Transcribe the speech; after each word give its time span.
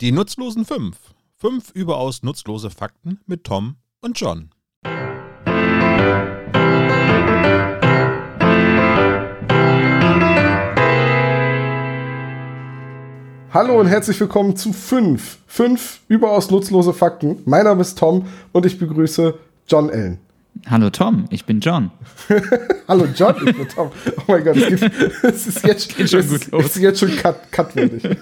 Die 0.00 0.12
nutzlosen 0.12 0.64
fünf. 0.64 0.96
Fünf 1.34 1.72
überaus 1.74 2.22
nutzlose 2.22 2.70
Fakten 2.70 3.18
mit 3.26 3.42
Tom 3.42 3.74
und 4.00 4.16
John. 4.20 4.50
Hallo 13.52 13.80
und 13.80 13.88
herzlich 13.88 14.20
willkommen 14.20 14.54
zu 14.54 14.72
fünf. 14.72 15.38
Fünf 15.48 15.98
überaus 16.06 16.48
nutzlose 16.52 16.92
Fakten. 16.92 17.42
Mein 17.44 17.64
Name 17.64 17.80
ist 17.80 17.98
Tom 17.98 18.28
und 18.52 18.64
ich 18.66 18.78
begrüße 18.78 19.34
John 19.66 19.90
Allen. 19.90 20.18
Hallo 20.70 20.90
Tom, 20.90 21.24
ich 21.30 21.44
bin 21.44 21.58
John. 21.58 21.90
Hallo 22.86 23.06
John, 23.16 23.34
ich 23.44 23.56
bin 23.56 23.68
Tom. 23.68 23.90
Oh 24.16 24.22
mein 24.28 24.44
Gott, 24.44 24.56
es, 24.58 24.80
geht, 24.80 24.92
es 25.24 25.46
ist 25.48 25.66
jetzt 25.66 25.98
es, 25.98 26.28
gut 26.28 26.52
los. 26.52 26.66
Es 26.66 26.76
ist 26.76 26.82
jetzt 26.82 27.00
schon 27.00 27.16
cut, 27.16 27.50
cutwürdig. 27.50 28.16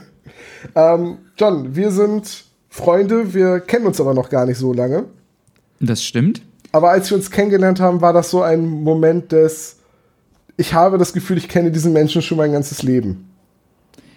ähm, 0.75 1.19
John, 1.39 1.77
wir 1.77 1.91
sind 1.91 2.45
Freunde, 2.71 3.34
wir 3.34 3.61
kennen 3.61 3.87
uns 3.87 4.01
aber 4.01 4.15
noch 4.15 4.30
gar 4.30 4.47
nicht 4.47 4.59
so 4.59 4.73
lange. 4.73 5.05
Das 5.80 6.02
stimmt. 6.02 6.41
Aber 6.73 6.91
als 6.91 7.11
wir 7.11 7.16
uns 7.16 7.30
kennengelernt 7.30 7.78
haben, 7.78 8.01
war 8.01 8.12
das 8.12 8.30
so 8.30 8.42
ein 8.42 8.66
Moment 8.66 9.33
des, 9.33 9.77
ich 10.56 10.73
habe 10.73 10.97
das 10.97 11.12
Gefühl, 11.12 11.37
ich 11.37 11.48
kenne 11.48 11.70
diesen 11.70 11.92
Menschen 11.92 12.23
schon 12.23 12.38
mein 12.38 12.52
ganzes 12.52 12.83
Leben. 12.83 13.28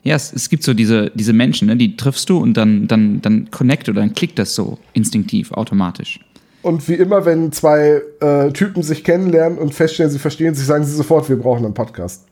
Ja, 0.03 0.15
es, 0.15 0.31
es 0.31 0.49
gibt 0.49 0.63
so 0.63 0.73
diese, 0.73 1.11
diese 1.13 1.33
Menschen, 1.33 1.67
ne, 1.67 1.75
die 1.75 1.97
triffst 1.97 2.29
du 2.29 2.37
und 2.37 2.55
dann, 2.55 2.87
dann, 2.87 3.21
dann 3.21 3.51
connect 3.51 3.89
oder 3.89 3.99
dann 3.99 4.13
klickt 4.13 4.39
das 4.39 4.55
so 4.55 4.77
instinktiv, 4.93 5.51
automatisch. 5.51 6.21
Und 6.61 6.87
wie 6.87 6.95
immer, 6.95 7.25
wenn 7.25 7.51
zwei 7.51 8.01
äh, 8.21 8.51
Typen 8.51 8.81
sich 8.83 9.03
kennenlernen 9.03 9.57
und 9.57 9.73
feststellen, 9.73 10.11
sie 10.11 10.19
verstehen 10.19 10.55
sich, 10.55 10.65
sagen 10.65 10.85
sie 10.85 10.95
sofort, 10.95 11.27
wir 11.29 11.37
brauchen 11.37 11.65
einen 11.65 11.73
Podcast. 11.73 12.25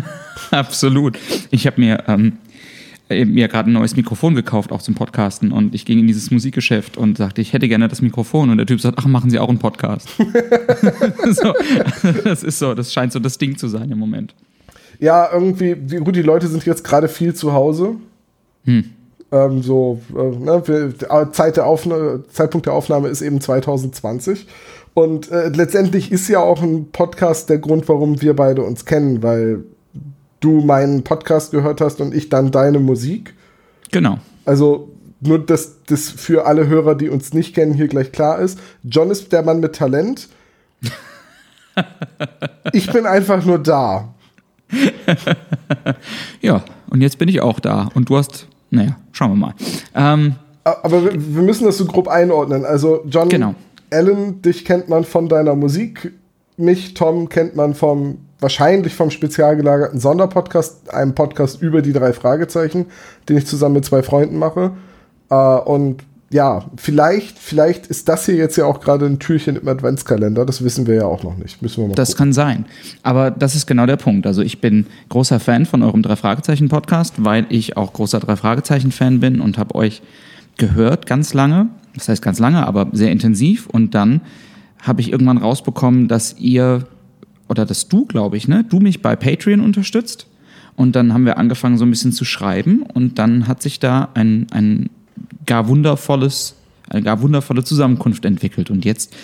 Absolut. 0.50 1.18
Ich 1.50 1.66
habe 1.66 1.80
mir, 1.80 2.04
ähm, 2.08 2.28
äh, 2.28 2.43
mir 3.24 3.48
gerade 3.48 3.70
ein 3.70 3.72
neues 3.72 3.96
Mikrofon 3.96 4.34
gekauft, 4.34 4.72
auch 4.72 4.82
zum 4.82 4.94
Podcasten. 4.94 5.52
Und 5.52 5.74
ich 5.74 5.84
ging 5.84 5.98
in 5.98 6.06
dieses 6.06 6.30
Musikgeschäft 6.30 6.96
und 6.96 7.18
sagte, 7.18 7.40
ich 7.40 7.52
hätte 7.52 7.68
gerne 7.68 7.88
das 7.88 8.02
Mikrofon. 8.02 8.50
Und 8.50 8.58
der 8.58 8.66
Typ 8.66 8.80
sagt, 8.80 8.98
ach, 8.98 9.06
machen 9.06 9.30
Sie 9.30 9.38
auch 9.38 9.48
einen 9.48 9.58
Podcast. 9.58 10.08
so, 11.30 11.54
das 12.24 12.42
ist 12.42 12.58
so, 12.58 12.74
das 12.74 12.92
scheint 12.92 13.12
so 13.12 13.18
das 13.18 13.38
Ding 13.38 13.56
zu 13.56 13.68
sein 13.68 13.90
im 13.90 13.98
Moment. 13.98 14.34
Ja, 14.98 15.28
irgendwie, 15.32 15.76
wie 15.86 15.96
gut, 15.96 16.16
die 16.16 16.22
Leute 16.22 16.46
sind 16.46 16.64
jetzt 16.64 16.84
gerade 16.84 17.08
viel 17.08 17.34
zu 17.34 17.52
Hause. 17.52 17.96
Hm. 18.64 18.84
Ähm, 19.32 19.62
so, 19.62 20.00
äh, 20.16 20.36
ne, 20.36 20.62
wir, 20.66 21.32
Zeit 21.32 21.56
der 21.56 21.66
Aufna 21.66 22.20
Zeitpunkt 22.30 22.66
der 22.66 22.72
Aufnahme 22.72 23.08
ist 23.08 23.22
eben 23.22 23.40
2020. 23.40 24.46
Und 24.94 25.30
äh, 25.32 25.48
letztendlich 25.48 26.12
ist 26.12 26.28
ja 26.28 26.38
auch 26.38 26.62
ein 26.62 26.90
Podcast 26.92 27.50
der 27.50 27.58
Grund, 27.58 27.88
warum 27.88 28.22
wir 28.22 28.34
beide 28.36 28.62
uns 28.62 28.84
kennen, 28.84 29.22
weil 29.22 29.64
du 30.44 30.60
meinen 30.60 31.02
Podcast 31.04 31.52
gehört 31.52 31.80
hast 31.80 32.00
und 32.00 32.14
ich 32.14 32.28
dann 32.28 32.50
deine 32.50 32.78
Musik. 32.78 33.34
Genau. 33.90 34.18
Also 34.44 34.90
nur, 35.20 35.38
dass 35.38 35.82
das 35.86 36.10
für 36.10 36.46
alle 36.46 36.68
Hörer, 36.68 36.94
die 36.94 37.08
uns 37.08 37.32
nicht 37.32 37.54
kennen, 37.54 37.72
hier 37.72 37.88
gleich 37.88 38.12
klar 38.12 38.38
ist. 38.38 38.58
John 38.82 39.10
ist 39.10 39.32
der 39.32 39.42
Mann 39.42 39.60
mit 39.60 39.74
Talent. 39.74 40.28
ich 42.72 42.92
bin 42.92 43.06
einfach 43.06 43.44
nur 43.44 43.58
da. 43.58 44.12
Ja, 46.42 46.62
und 46.90 47.00
jetzt 47.00 47.18
bin 47.18 47.28
ich 47.28 47.40
auch 47.40 47.58
da. 47.58 47.88
Und 47.94 48.10
du 48.10 48.18
hast, 48.18 48.46
naja, 48.70 48.96
schauen 49.12 49.30
wir 49.30 49.36
mal. 49.36 49.54
Ähm, 49.94 50.34
Aber 50.64 51.04
wir 51.04 51.12
wir 51.14 51.42
müssen 51.42 51.64
das 51.64 51.78
so 51.78 51.86
grob 51.86 52.08
einordnen. 52.08 52.66
Also 52.66 53.02
John 53.08 53.30
Genau. 53.30 53.54
Allen, 53.90 54.42
dich 54.42 54.64
kennt 54.64 54.88
man 54.90 55.04
von 55.04 55.28
deiner 55.28 55.54
Musik. 55.54 56.12
Mich, 56.56 56.94
Tom, 56.94 57.28
kennt 57.30 57.56
man 57.56 57.74
vom 57.74 58.18
wahrscheinlich 58.40 58.94
vom 58.94 59.10
spezial 59.10 59.56
gelagerten 59.56 60.00
Sonderpodcast, 60.00 60.92
einem 60.92 61.14
Podcast 61.14 61.62
über 61.62 61.82
die 61.82 61.92
drei 61.92 62.12
Fragezeichen, 62.12 62.86
den 63.28 63.36
ich 63.38 63.46
zusammen 63.46 63.74
mit 63.76 63.84
zwei 63.84 64.02
Freunden 64.02 64.38
mache. 64.38 64.72
Äh, 65.30 65.34
und 65.34 66.02
ja, 66.30 66.64
vielleicht, 66.76 67.38
vielleicht 67.38 67.86
ist 67.86 68.08
das 68.08 68.26
hier 68.26 68.34
jetzt 68.34 68.56
ja 68.56 68.64
auch 68.64 68.80
gerade 68.80 69.06
ein 69.06 69.20
Türchen 69.20 69.54
im 69.54 69.68
Adventskalender. 69.68 70.44
Das 70.44 70.64
wissen 70.64 70.86
wir 70.88 70.96
ja 70.96 71.04
auch 71.04 71.22
noch 71.22 71.36
nicht. 71.36 71.62
Müssen 71.62 71.82
wir 71.82 71.88
mal 71.88 71.94
Das 71.94 72.08
gucken. 72.08 72.18
kann 72.18 72.32
sein. 72.32 72.64
Aber 73.04 73.30
das 73.30 73.54
ist 73.54 73.66
genau 73.66 73.86
der 73.86 73.96
Punkt. 73.96 74.26
Also 74.26 74.42
ich 74.42 74.60
bin 74.60 74.86
großer 75.10 75.38
Fan 75.38 75.64
von 75.64 75.82
eurem 75.84 76.02
Drei-Fragezeichen-Podcast, 76.02 77.14
weil 77.24 77.46
ich 77.50 77.76
auch 77.76 77.92
großer 77.92 78.18
Drei-Fragezeichen-Fan 78.18 79.20
bin 79.20 79.40
und 79.40 79.58
habe 79.58 79.76
euch 79.76 80.02
gehört 80.56 81.06
ganz 81.06 81.34
lange. 81.34 81.68
Das 81.94 82.08
heißt 82.08 82.22
ganz 82.22 82.40
lange, 82.40 82.66
aber 82.66 82.88
sehr 82.92 83.12
intensiv. 83.12 83.68
Und 83.68 83.94
dann 83.94 84.20
habe 84.82 85.00
ich 85.02 85.12
irgendwann 85.12 85.38
rausbekommen, 85.38 86.08
dass 86.08 86.36
ihr, 86.38 86.84
oder 87.48 87.66
dass 87.66 87.88
du, 87.88 88.04
glaube 88.06 88.36
ich, 88.36 88.48
ne, 88.48 88.64
du 88.68 88.80
mich 88.80 89.02
bei 89.02 89.16
Patreon 89.16 89.60
unterstützt. 89.60 90.26
Und 90.76 90.96
dann 90.96 91.14
haben 91.14 91.24
wir 91.24 91.38
angefangen, 91.38 91.78
so 91.78 91.84
ein 91.84 91.90
bisschen 91.90 92.12
zu 92.12 92.24
schreiben. 92.24 92.82
Und 92.82 93.18
dann 93.18 93.46
hat 93.46 93.62
sich 93.62 93.78
da 93.78 94.08
ein, 94.14 94.46
ein 94.50 94.90
gar 95.46 95.68
wundervolles, 95.68 96.56
eine 96.88 97.02
gar 97.02 97.22
wundervolle 97.22 97.62
Zusammenkunft 97.62 98.24
entwickelt. 98.24 98.70
Und 98.70 98.84
jetzt 98.84 99.14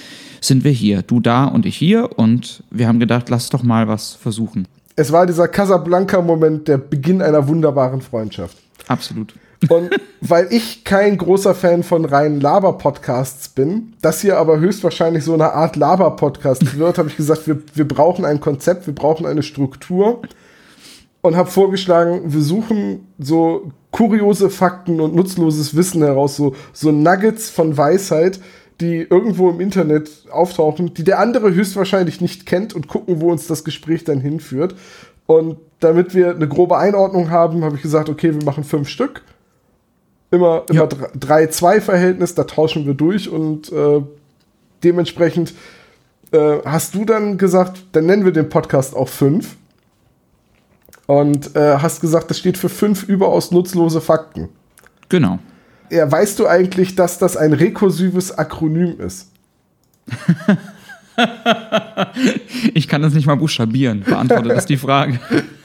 sind 0.40 0.64
wir 0.64 0.70
hier. 0.70 1.02
Du 1.02 1.20
da 1.20 1.46
und 1.46 1.66
ich 1.66 1.76
hier. 1.76 2.18
Und 2.18 2.62
wir 2.70 2.86
haben 2.86 3.00
gedacht, 3.00 3.28
lass 3.30 3.50
doch 3.50 3.62
mal 3.62 3.88
was 3.88 4.14
versuchen. 4.14 4.68
Es 4.96 5.12
war 5.12 5.26
dieser 5.26 5.48
Casablanca-Moment, 5.48 6.68
der 6.68 6.78
Beginn 6.78 7.22
einer 7.22 7.48
wunderbaren 7.48 8.00
Freundschaft. 8.00 8.56
Absolut. 8.86 9.34
Und 9.68 9.90
weil 10.20 10.48
ich 10.50 10.84
kein 10.84 11.18
großer 11.18 11.54
Fan 11.54 11.82
von 11.82 12.04
reinen 12.04 12.40
Laber-Podcasts 12.40 13.50
bin, 13.50 13.92
das 14.00 14.20
hier 14.20 14.38
aber 14.38 14.58
höchstwahrscheinlich 14.58 15.24
so 15.24 15.34
eine 15.34 15.52
Art 15.52 15.76
Laber-Podcast 15.76 16.78
wird, 16.78 16.98
habe 16.98 17.08
ich 17.08 17.16
gesagt, 17.16 17.46
wir, 17.46 17.58
wir 17.74 17.86
brauchen 17.86 18.24
ein 18.24 18.40
Konzept, 18.40 18.86
wir 18.86 18.94
brauchen 18.94 19.26
eine 19.26 19.42
Struktur 19.42 20.22
und 21.20 21.36
habe 21.36 21.50
vorgeschlagen, 21.50 22.32
wir 22.32 22.40
suchen 22.40 23.06
so 23.18 23.72
kuriose 23.90 24.48
Fakten 24.48 25.00
und 25.00 25.14
nutzloses 25.14 25.76
Wissen 25.76 26.02
heraus, 26.02 26.36
so, 26.36 26.54
so 26.72 26.90
Nuggets 26.90 27.50
von 27.50 27.76
Weisheit, 27.76 28.40
die 28.80 29.02
irgendwo 29.02 29.50
im 29.50 29.60
Internet 29.60 30.10
auftauchen, 30.30 30.94
die 30.94 31.04
der 31.04 31.18
andere 31.18 31.52
höchstwahrscheinlich 31.52 32.22
nicht 32.22 32.46
kennt 32.46 32.74
und 32.74 32.88
gucken, 32.88 33.20
wo 33.20 33.30
uns 33.30 33.46
das 33.46 33.64
Gespräch 33.64 34.04
dann 34.04 34.20
hinführt. 34.20 34.74
Und 35.26 35.58
damit 35.80 36.14
wir 36.14 36.30
eine 36.30 36.48
grobe 36.48 36.78
Einordnung 36.78 37.30
haben, 37.30 37.62
habe 37.62 37.76
ich 37.76 37.82
gesagt, 37.82 38.08
okay, 38.08 38.34
wir 38.34 38.44
machen 38.44 38.64
fünf 38.64 38.88
Stück. 38.88 39.22
Immer, 40.30 40.64
immer 40.68 40.82
Ja. 40.82 40.86
3-2-Verhältnis, 40.86 42.34
da 42.34 42.44
tauschen 42.44 42.86
wir 42.86 42.94
durch 42.94 43.28
und 43.28 43.72
äh, 43.72 44.00
dementsprechend 44.84 45.54
äh, 46.32 46.58
hast 46.64 46.94
du 46.94 47.04
dann 47.04 47.38
gesagt, 47.38 47.82
dann 47.92 48.06
nennen 48.06 48.24
wir 48.24 48.32
den 48.32 48.48
Podcast 48.48 48.94
auch 48.94 49.08
fünf. 49.08 49.56
Und 51.06 51.56
äh, 51.56 51.78
hast 51.78 52.00
gesagt, 52.00 52.30
das 52.30 52.38
steht 52.38 52.56
für 52.56 52.68
fünf 52.68 53.02
überaus 53.02 53.50
nutzlose 53.50 54.00
Fakten. 54.00 54.48
Genau. 55.08 55.40
Ja, 55.90 56.10
weißt 56.10 56.38
du 56.38 56.46
eigentlich, 56.46 56.94
dass 56.94 57.18
das 57.18 57.36
ein 57.36 57.52
rekursives 57.52 58.36
Akronym 58.38 59.00
ist? 59.00 59.28
Ich 62.72 62.88
kann 62.88 63.02
das 63.02 63.12
nicht 63.12 63.26
mal 63.26 63.34
buchstabieren. 63.36 64.02
Beantwortet 64.02 64.52
das 64.52 64.66
die 64.66 64.76
Frage. 64.76 65.20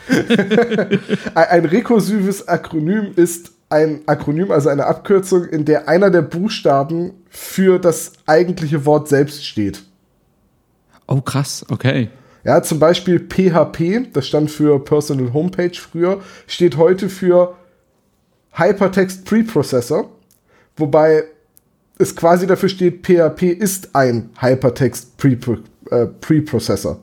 Ein 1.33 1.65
rekursives 1.65 2.47
Akronym 2.47 3.11
ist 3.15 3.51
ein 3.75 4.01
Akronym, 4.07 4.51
also 4.51 4.69
eine 4.69 4.85
Abkürzung, 4.85 5.45
in 5.45 5.65
der 5.65 5.89
einer 5.89 6.09
der 6.09 6.21
Buchstaben 6.21 7.11
für 7.29 7.77
das 7.77 8.13
eigentliche 8.25 8.85
Wort 8.85 9.09
selbst 9.09 9.45
steht. 9.45 9.83
Oh, 11.07 11.21
krass. 11.21 11.65
Okay. 11.69 12.09
Ja, 12.45 12.61
zum 12.63 12.79
Beispiel 12.79 13.19
PHP, 13.19 14.13
das 14.13 14.27
stand 14.27 14.49
für 14.49 14.79
Personal 14.83 15.33
Homepage 15.33 15.73
früher, 15.73 16.21
steht 16.47 16.77
heute 16.77 17.09
für 17.09 17.55
Hypertext 18.53 19.25
Preprocessor, 19.25 20.09
wobei 20.77 21.25
es 21.97 22.15
quasi 22.15 22.47
dafür 22.47 22.69
steht, 22.69 23.05
PHP 23.05 23.43
ist 23.43 23.95
ein 23.95 24.29
Hypertext 24.39 25.19
Prepro- 25.19 25.63
äh, 25.91 26.05
Preprocessor. 26.05 26.99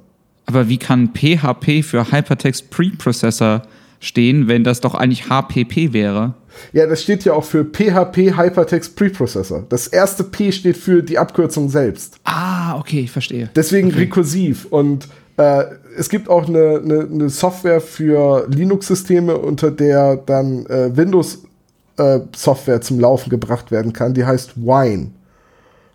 Aber 0.47 0.69
wie 0.69 0.79
kann 0.79 1.11
PHP 1.15 1.83
für 1.83 2.11
Hypertext 2.11 2.71
Preprocessor 2.71 3.63
stehen, 4.01 4.49
wenn 4.49 4.65
das 4.65 4.81
doch 4.81 4.95
eigentlich 4.95 5.29
HPP 5.29 5.93
wäre? 5.93 6.35
Ja, 6.73 6.87
das 6.87 7.03
steht 7.03 7.25
ja 7.25 7.33
auch 7.35 7.45
für 7.45 7.65
PHP 7.65 8.37
Hypertext 8.37 8.97
Preprocessor. 8.97 9.65
Das 9.69 9.87
erste 9.87 10.25
P 10.25 10.53
steht 10.53 10.77
für 10.77 11.03
die 11.03 11.19
Abkürzung 11.19 11.69
selbst. 11.69 12.17
Ah, 12.25 12.79
okay, 12.79 13.01
ich 13.01 13.11
verstehe. 13.11 13.51
Deswegen 13.55 13.91
rekursiv. 13.91 14.67
Und 14.67 15.09
äh, 15.37 15.65
es 15.97 16.09
gibt 16.09 16.29
auch 16.29 16.49
eine, 16.49 16.81
eine, 16.83 17.01
eine 17.01 17.29
Software 17.29 17.81
für 17.81 18.47
Linux-Systeme, 18.49 19.37
unter 19.37 19.71
der 19.71 20.17
dann 20.17 20.67
äh, 20.67 20.97
Windows-Software 20.97 22.81
zum 22.81 23.01
Laufen 23.01 23.31
gebracht 23.31 23.71
werden 23.71 23.93
kann. 23.93 24.15
Die 24.15 24.25
heißt 24.25 24.57
Wine. 24.57 25.11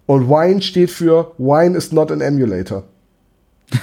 Und 0.06 0.30
Wine 0.30 0.62
steht 0.62 0.92
für 0.92 1.31
Wine 1.38 1.77
is 1.77 1.92
not 1.92 2.12
an 2.12 2.21
emulator. 2.21 2.83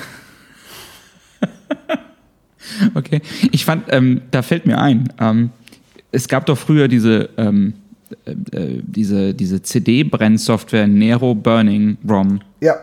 Okay. 2.94 3.20
Ich 3.53 3.65
fand, 3.65 3.85
ähm, 3.91 4.23
da 4.31 4.43
fällt 4.43 4.67
mir 4.67 4.81
ein, 4.81 5.12
ähm, 5.20 5.50
es 6.15 6.29
gab 6.29 6.47
doch 6.47 6.57
früher 6.57 6.89
diese, 6.89 7.31
ähm, 7.37 7.75
äh, 8.25 8.31
äh, 8.57 8.83
diese, 8.87 9.35
diese 9.35 9.61
CD-Brennsoftware 9.63 10.87
Nero 10.87 11.35
Burning 11.35 11.99
ROM. 12.09 12.41
Ja, 12.61 12.77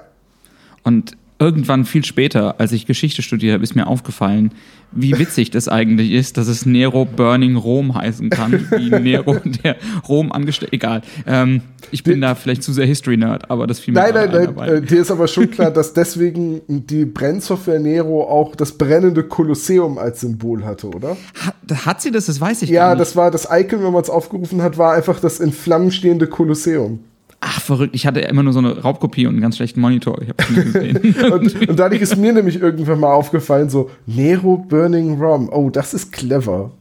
Und 0.84 1.16
irgendwann 1.42 1.86
viel 1.86 2.06
später, 2.06 2.60
als 2.60 2.72
ich 2.72 2.86
Geschichte 2.86 3.22
studiert 3.24 3.56
habe, 3.56 3.64
ist 3.64 3.76
mir 3.76 3.88
aufgefallen, 3.88 4.52
wie 4.94 5.18
witzig 5.18 5.50
das 5.52 5.68
eigentlich 5.68 6.12
ist, 6.12 6.38
dass 6.38 6.48
es 6.48 6.66
Nero 6.66 7.06
Burning 7.06 7.56
Rom 7.56 7.96
heißen 7.96 8.30
kann, 8.30 8.68
wie 8.72 8.90
Nero 9.00 9.38
der 9.64 9.78
Rom 10.08 10.32
angestellt. 10.32 10.74
Egal. 10.74 11.02
Ähm, 11.26 11.62
ich 11.92 12.04
bin 12.04 12.22
da 12.22 12.36
vielleicht 12.36 12.62
zu 12.62 12.74
sehr 12.74 12.86
History-Nerd, 12.86 13.50
aber 13.50 13.68
das 13.68 13.80
fiel 13.80 13.94
mir 13.94 14.02
Nein, 14.02 14.14
nein, 14.14 14.30
nein. 14.32 14.46
dabei. 14.46 14.68
Äh, 14.68 14.82
dir 14.82 15.02
ist 15.02 15.10
aber 15.10 15.28
schon 15.28 15.50
klar, 15.50 15.72
dass 15.74 15.94
deswegen 15.94 16.62
die 16.68 17.06
Brennsoftware 17.06 17.80
Nero 17.80 18.24
auch 18.30 18.56
das 18.56 18.78
brennende 18.78 19.24
Kolosseum 19.24 19.98
als 19.98 20.22
Symbol 20.22 20.64
hatte, 20.64 20.88
oder? 20.90 21.18
Hat, 21.40 21.86
hat 21.86 22.02
sie 22.02 22.12
das? 22.12 22.28
Das 22.28 22.40
weiß 22.40 22.62
ich 22.62 22.70
Ja, 22.70 22.88
gar 22.90 22.96
nicht. 22.96 23.02
das 23.02 23.16
war 23.16 23.32
das 23.32 23.48
Icon, 23.52 23.84
wenn 23.84 23.94
man 23.94 24.02
es 24.04 24.10
aufgerufen 24.10 24.62
hat, 24.62 24.78
war 24.78 24.94
einfach 24.94 25.20
das 25.20 25.40
in 25.40 25.52
Flammen 25.52 25.92
stehende 25.92 26.28
Kolosseum. 26.28 27.00
Ach, 27.44 27.60
verrückt. 27.60 27.96
Ich 27.96 28.06
hatte 28.06 28.22
immer 28.22 28.44
nur 28.44 28.54
so 28.54 28.60
eine 28.60 28.80
Raubkopie 28.80 29.26
und 29.26 29.34
einen 29.34 29.42
ganz 29.42 29.58
schlechten 29.58 29.82
Monitor. 29.82 30.22
Ich 30.22 30.30
habe 30.30 30.44
es 30.44 30.50
nie 30.50 30.64
gesehen. 30.64 31.16
Und, 31.32 31.70
und 31.70 31.80
dadurch 31.80 32.02
ist 32.02 32.16
mir 32.16 32.34
nämlich 32.34 32.62
irgendwann 32.62 33.00
mal 33.00 33.14
aufgefallen, 33.14 33.70
so 33.70 33.90
Nero 34.06 34.58
Burning 34.58 35.20
Rom. 35.20 35.50
Oh, 35.52 35.72
das 35.72 35.94
ist 35.94 36.12
clever. 36.12 36.72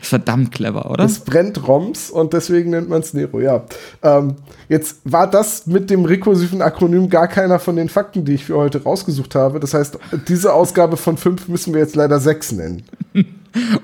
Verdammt 0.00 0.52
clever, 0.52 0.90
oder? 0.90 1.04
Es 1.04 1.20
brennt 1.20 1.68
Roms 1.68 2.10
und 2.10 2.32
deswegen 2.32 2.70
nennt 2.70 2.88
man 2.88 3.00
es 3.00 3.12
Nero, 3.12 3.40
ja. 3.40 3.64
Ähm, 4.02 4.36
jetzt 4.68 5.00
war 5.04 5.28
das 5.28 5.66
mit 5.66 5.90
dem 5.90 6.06
rekursiven 6.06 6.62
Akronym 6.62 7.10
gar 7.10 7.28
keiner 7.28 7.58
von 7.58 7.76
den 7.76 7.90
Fakten, 7.90 8.24
die 8.24 8.34
ich 8.34 8.46
für 8.46 8.56
heute 8.56 8.82
rausgesucht 8.82 9.34
habe. 9.34 9.60
Das 9.60 9.74
heißt, 9.74 9.98
diese 10.26 10.54
Ausgabe 10.54 10.96
von 10.96 11.18
fünf 11.18 11.48
müssen 11.48 11.74
wir 11.74 11.80
jetzt 11.80 11.96
leider 11.96 12.18
sechs 12.18 12.50
nennen. 12.52 12.84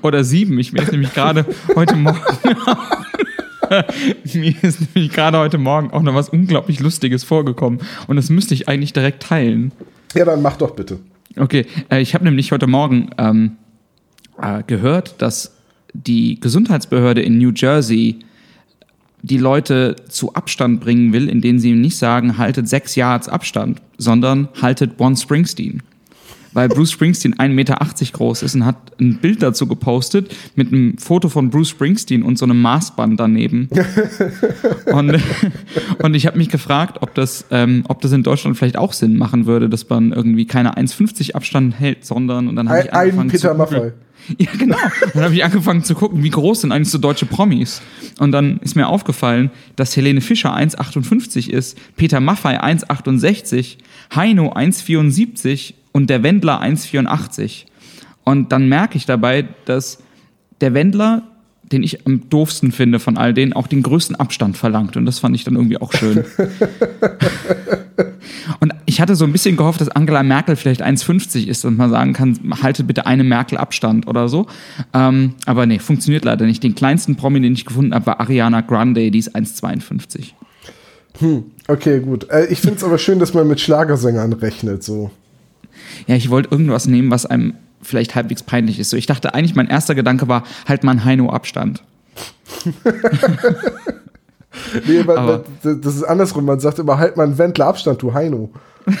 Oder 0.01 0.23
sieben. 0.23 0.57
Ich 0.59 0.73
mir 0.73 0.81
ist 0.81 0.91
nämlich 0.91 1.13
gerade 1.13 1.45
heute 1.75 1.95
Morgen. 1.95 2.19
mir 4.33 4.55
ist 4.61 4.95
nämlich 4.95 5.11
gerade 5.11 5.37
heute 5.37 5.57
Morgen 5.57 5.91
auch 5.91 6.01
noch 6.01 6.15
was 6.15 6.29
unglaublich 6.29 6.79
Lustiges 6.79 7.23
vorgekommen. 7.23 7.79
Und 8.07 8.15
das 8.15 8.29
müsste 8.29 8.53
ich 8.53 8.67
eigentlich 8.67 8.93
direkt 8.93 9.23
teilen. 9.23 9.71
Ja, 10.13 10.25
dann 10.25 10.41
mach 10.41 10.57
doch 10.57 10.71
bitte. 10.71 10.99
Okay, 11.37 11.65
äh, 11.91 12.01
ich 12.01 12.13
habe 12.13 12.23
nämlich 12.23 12.51
heute 12.51 12.67
Morgen 12.67 13.09
ähm, 13.17 13.57
äh, 14.41 14.63
gehört, 14.65 15.21
dass 15.21 15.55
die 15.93 16.39
Gesundheitsbehörde 16.39 17.21
in 17.21 17.37
New 17.37 17.51
Jersey 17.55 18.19
die 19.21 19.37
Leute 19.37 19.95
zu 20.07 20.33
Abstand 20.33 20.81
bringen 20.81 21.11
will, 21.11 21.29
indem 21.29 21.57
sie 21.57 21.73
nicht 21.73 21.97
sagen, 21.97 22.37
haltet 22.37 22.69
sechs 22.69 22.95
Yards 22.95 23.27
Abstand, 23.27 23.81
sondern 23.97 24.49
haltet 24.61 24.99
One 24.99 25.17
Springsteen. 25.17 25.81
Weil 26.55 26.69
Bruce 26.69 26.93
Springsteen 26.93 27.35
1,80 27.35 27.49
Meter 27.49 27.77
groß 28.13 28.41
ist 28.41 28.55
und 28.55 28.65
hat 28.65 28.77
ein 28.97 29.17
Bild 29.17 29.43
dazu 29.43 29.67
gepostet 29.67 30.33
mit 30.55 30.71
einem 30.71 30.97
Foto 30.97 31.27
von 31.27 31.49
Bruce 31.49 31.67
Springsteen 31.69 32.23
und 32.23 32.37
so 32.37 32.45
einem 32.45 32.61
Maßband 32.61 33.19
daneben. 33.19 33.67
und, 34.93 35.19
und 36.01 36.13
ich 36.13 36.25
habe 36.25 36.37
mich 36.37 36.47
gefragt, 36.47 36.99
ob 37.01 37.13
das, 37.13 37.45
ähm, 37.51 37.83
ob 37.89 37.99
das 37.99 38.13
in 38.13 38.23
Deutschland 38.23 38.57
vielleicht 38.57 38.77
auch 38.77 38.93
Sinn 38.93 39.17
machen 39.17 39.45
würde, 39.45 39.67
dass 39.67 39.89
man 39.89 40.13
irgendwie 40.13 40.45
keine 40.47 40.77
1,50 40.77 41.35
Abstand 41.35 41.77
hält, 41.77 42.05
sondern 42.05 42.47
und 42.47 42.55
dann 42.55 42.69
habe 42.69 42.79
Ein, 42.79 42.85
ich 42.85 42.93
ein 42.93 42.99
angefangen 42.99 43.29
Peter 43.29 43.51
zu. 43.51 43.57
Maffay. 43.57 43.91
Ja, 44.39 44.49
genau. 44.57 44.77
Dann 45.13 45.23
habe 45.23 45.35
ich 45.35 45.43
angefangen 45.43 45.83
zu 45.83 45.93
gucken, 45.93 46.23
wie 46.23 46.31
groß 46.31 46.61
sind 46.61 46.71
eigentlich 46.71 46.89
so 46.89 46.97
deutsche 46.97 47.27
Promis. 47.27 47.83
Und 48.17 48.31
dann 48.31 48.57
ist 48.59 48.75
mir 48.75 48.87
aufgefallen, 48.87 49.51
dass 49.75 49.95
Helene 49.95 50.19
Fischer 50.21 50.55
1,58 50.55 51.49
ist, 51.49 51.77
Peter 51.95 52.19
Maffay 52.19 52.57
1,68, 52.57 53.77
Heino 54.15 54.53
1,74 54.53 55.75
und 55.95 56.09
der 56.09 56.23
Wendler 56.23 56.61
1,84. 56.61 57.63
Und 58.25 58.51
dann 58.51 58.67
merke 58.67 58.97
ich 58.97 59.05
dabei, 59.05 59.47
dass 59.63 59.99
der 60.59 60.73
Wendler, 60.73 61.21
den 61.63 61.83
ich 61.83 62.05
am 62.05 62.29
doofsten 62.29 62.73
finde 62.73 62.99
von 62.99 63.15
all 63.15 63.33
denen, 63.33 63.53
auch 63.53 63.67
den 63.67 63.81
größten 63.81 64.17
Abstand 64.17 64.57
verlangt. 64.57 64.97
Und 64.97 65.05
das 65.05 65.19
fand 65.19 65.37
ich 65.37 65.45
dann 65.45 65.55
irgendwie 65.55 65.77
auch 65.77 65.93
schön. 65.93 66.25
Und 68.59 68.73
ich 68.85 68.99
hatte 68.99 69.15
so 69.15 69.23
ein 69.23 69.31
bisschen 69.31 69.55
gehofft, 69.55 69.79
dass 69.79 69.87
Angela 69.87 70.21
Merkel 70.21 70.57
vielleicht 70.57 70.83
1,50 70.83 71.47
ist 71.47 71.63
und 71.63 71.77
man 71.77 71.89
sagen 71.89 72.11
kann, 72.11 72.37
haltet 72.61 72.87
bitte 72.87 73.05
eine 73.05 73.23
Merkel 73.23 73.57
Abstand 73.57 74.05
oder 74.05 74.27
so. 74.27 74.47
Ähm, 74.93 75.35
aber 75.45 75.65
nee, 75.65 75.79
funktioniert 75.79 76.25
leider 76.25 76.45
nicht. 76.45 76.61
Den 76.61 76.75
kleinsten 76.75 77.15
Promi, 77.15 77.39
den 77.39 77.53
ich 77.53 77.65
gefunden 77.65 77.95
habe, 77.95 78.07
war 78.07 78.19
Ariana 78.19 78.59
Grande, 78.61 79.09
die 79.11 79.19
ist 79.19 79.33
1,52. 79.33 80.33
Okay, 81.69 82.01
gut. 82.01 82.29
Äh, 82.29 82.47
ich 82.47 82.59
finde 82.59 82.75
es 82.75 82.83
aber 82.83 82.97
schön, 82.97 83.19
dass 83.19 83.33
man 83.33 83.47
mit 83.47 83.61
Schlagersängern 83.61 84.33
rechnet. 84.33 84.83
So. 84.83 85.11
Ja, 86.07 86.15
ich 86.15 86.29
wollte 86.29 86.49
irgendwas 86.51 86.85
nehmen, 86.87 87.11
was 87.11 87.25
einem 87.25 87.55
vielleicht 87.81 88.15
halbwegs 88.15 88.43
peinlich 88.43 88.79
ist. 88.79 88.89
So, 88.89 88.97
ich 88.97 89.05
dachte 89.05 89.33
eigentlich, 89.33 89.55
mein 89.55 89.67
erster 89.67 89.95
Gedanke 89.95 90.27
war, 90.27 90.43
halt 90.67 90.83
mal 90.83 90.91
einen 90.91 91.05
Heino 91.05 91.29
Abstand. 91.29 91.83
Nee, 94.87 95.03
man, 95.03 95.17
Aber- 95.17 95.43
man, 95.63 95.81
das 95.81 95.95
ist 95.95 96.03
andersrum. 96.03 96.45
Man 96.45 96.61
sagt 96.61 96.79
immer, 96.79 96.97
halt 96.97 97.17
mal 97.17 97.23
einen 97.23 97.37
Wendler 97.37 97.67
Abstand, 97.67 98.01
du 98.01 98.13
Heino. 98.13 98.51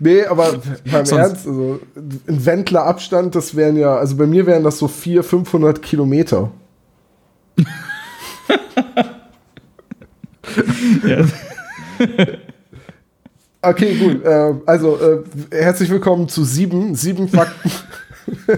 nee, 0.00 0.24
aber 0.26 0.58
beim 0.90 1.06
Sonst- 1.06 1.12
Ernst, 1.12 1.46
also 1.46 1.80
ein 1.96 2.44
Wendler 2.44 2.84
Abstand, 2.84 3.34
das 3.34 3.54
wären 3.56 3.76
ja, 3.76 3.96
also 3.96 4.16
bei 4.16 4.26
mir 4.26 4.44
wären 4.46 4.64
das 4.64 4.78
so 4.78 4.86
400, 4.86 5.24
500 5.26 5.82
Kilometer. 5.82 6.50
Ja. 11.06 11.24
Okay, 13.60 13.96
gut. 13.96 14.24
Äh, 14.24 14.54
also, 14.66 14.98
äh, 14.98 15.22
herzlich 15.50 15.90
willkommen 15.90 16.28
zu 16.28 16.44
sieben, 16.44 16.94
sieben 16.94 17.28
Fakten. 17.28 17.70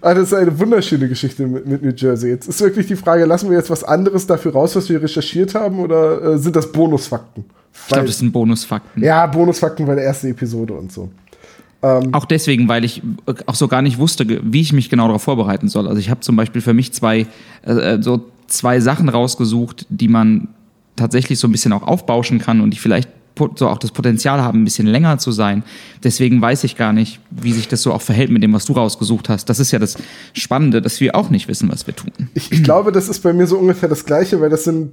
ah, 0.00 0.14
das 0.14 0.28
ist 0.28 0.34
eine 0.34 0.58
wunderschöne 0.58 1.08
Geschichte 1.08 1.46
mit, 1.46 1.66
mit 1.66 1.82
New 1.82 1.92
Jersey. 1.94 2.30
Jetzt 2.30 2.48
ist 2.48 2.60
wirklich 2.62 2.86
die 2.86 2.96
Frage, 2.96 3.26
lassen 3.26 3.50
wir 3.50 3.58
jetzt 3.58 3.68
was 3.68 3.84
anderes 3.84 4.26
dafür 4.26 4.52
raus, 4.52 4.74
was 4.76 4.88
wir 4.88 5.02
recherchiert 5.02 5.54
haben, 5.54 5.78
oder 5.80 6.22
äh, 6.22 6.38
sind 6.38 6.56
das 6.56 6.72
Bonusfakten? 6.72 7.44
Ich 7.72 7.88
glaube, 7.88 8.06
das 8.06 8.18
sind 8.18 8.32
Bonusfakten. 8.32 9.02
ja, 9.02 9.26
Bonusfakten 9.26 9.84
bei 9.84 9.94
der 9.94 10.04
ersten 10.04 10.28
Episode 10.28 10.74
und 10.74 10.92
so. 10.92 11.10
Auch 11.82 12.26
deswegen, 12.26 12.68
weil 12.68 12.84
ich 12.84 13.00
auch 13.46 13.54
so 13.54 13.66
gar 13.66 13.80
nicht 13.80 13.96
wusste, 13.96 14.26
wie 14.28 14.60
ich 14.60 14.74
mich 14.74 14.90
genau 14.90 15.06
darauf 15.06 15.22
vorbereiten 15.22 15.66
soll. 15.68 15.88
Also 15.88 15.98
ich 15.98 16.10
habe 16.10 16.20
zum 16.20 16.36
Beispiel 16.36 16.60
für 16.60 16.74
mich 16.74 16.92
zwei, 16.92 17.26
äh, 17.62 18.02
so 18.02 18.26
zwei 18.48 18.80
Sachen 18.80 19.08
rausgesucht, 19.08 19.86
die 19.88 20.08
man 20.08 20.48
tatsächlich 20.96 21.38
so 21.38 21.48
ein 21.48 21.52
bisschen 21.52 21.72
auch 21.72 21.82
aufbauschen 21.82 22.38
kann 22.38 22.60
und 22.60 22.72
die 22.72 22.78
vielleicht 22.78 23.08
so 23.56 23.68
auch 23.68 23.78
das 23.78 23.90
Potenzial 23.90 24.40
haben, 24.40 24.62
ein 24.62 24.64
bisschen 24.64 24.86
länger 24.86 25.18
zu 25.18 25.32
sein. 25.32 25.62
Deswegen 26.02 26.40
weiß 26.40 26.64
ich 26.64 26.76
gar 26.76 26.92
nicht, 26.92 27.20
wie 27.30 27.52
sich 27.52 27.68
das 27.68 27.82
so 27.82 27.92
auch 27.92 28.02
verhält 28.02 28.30
mit 28.30 28.42
dem, 28.42 28.52
was 28.52 28.64
du 28.64 28.72
rausgesucht 28.72 29.28
hast. 29.28 29.48
Das 29.48 29.60
ist 29.60 29.70
ja 29.70 29.78
das 29.78 29.96
Spannende, 30.32 30.82
dass 30.82 31.00
wir 31.00 31.14
auch 31.14 31.30
nicht 31.30 31.48
wissen, 31.48 31.70
was 31.70 31.86
wir 31.86 31.94
tun. 31.94 32.12
Ich, 32.34 32.52
ich 32.52 32.62
glaube, 32.62 32.92
das 32.92 33.08
ist 33.08 33.20
bei 33.20 33.32
mir 33.32 33.46
so 33.46 33.58
ungefähr 33.58 33.88
das 33.88 34.04
Gleiche, 34.04 34.40
weil 34.40 34.50
das 34.50 34.64
sind. 34.64 34.92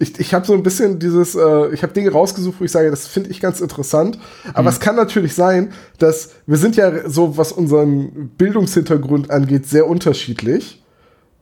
Ich, 0.00 0.18
ich 0.18 0.34
habe 0.34 0.44
so 0.44 0.54
ein 0.54 0.64
bisschen 0.64 0.98
dieses, 0.98 1.36
äh, 1.36 1.72
ich 1.72 1.84
habe 1.84 1.92
Dinge 1.92 2.10
rausgesucht, 2.10 2.56
wo 2.58 2.64
ich 2.64 2.72
sage, 2.72 2.90
das 2.90 3.06
finde 3.06 3.30
ich 3.30 3.40
ganz 3.40 3.60
interessant. 3.60 4.18
Aber 4.52 4.68
es 4.68 4.80
kann 4.80 4.96
natürlich 4.96 5.34
sein, 5.34 5.72
dass 5.98 6.30
wir 6.46 6.56
sind 6.56 6.74
ja 6.74 7.08
so, 7.08 7.36
was 7.36 7.52
unseren 7.52 8.30
Bildungshintergrund 8.36 9.30
angeht, 9.30 9.68
sehr 9.68 9.86
unterschiedlich. 9.86 10.82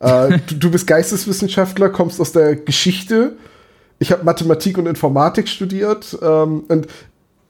Äh, 0.01 0.39
du, 0.49 0.57
du 0.57 0.71
bist 0.71 0.87
Geisteswissenschaftler, 0.87 1.89
kommst 1.89 2.21
aus 2.21 2.33
der 2.33 2.57
Geschichte. 2.57 3.37
Ich 4.03 4.11
habe 4.11 4.25
Mathematik 4.25 4.79
und 4.79 4.87
Informatik 4.87 5.47
studiert. 5.49 6.19
Ähm, 6.21 6.65
und 6.67 6.89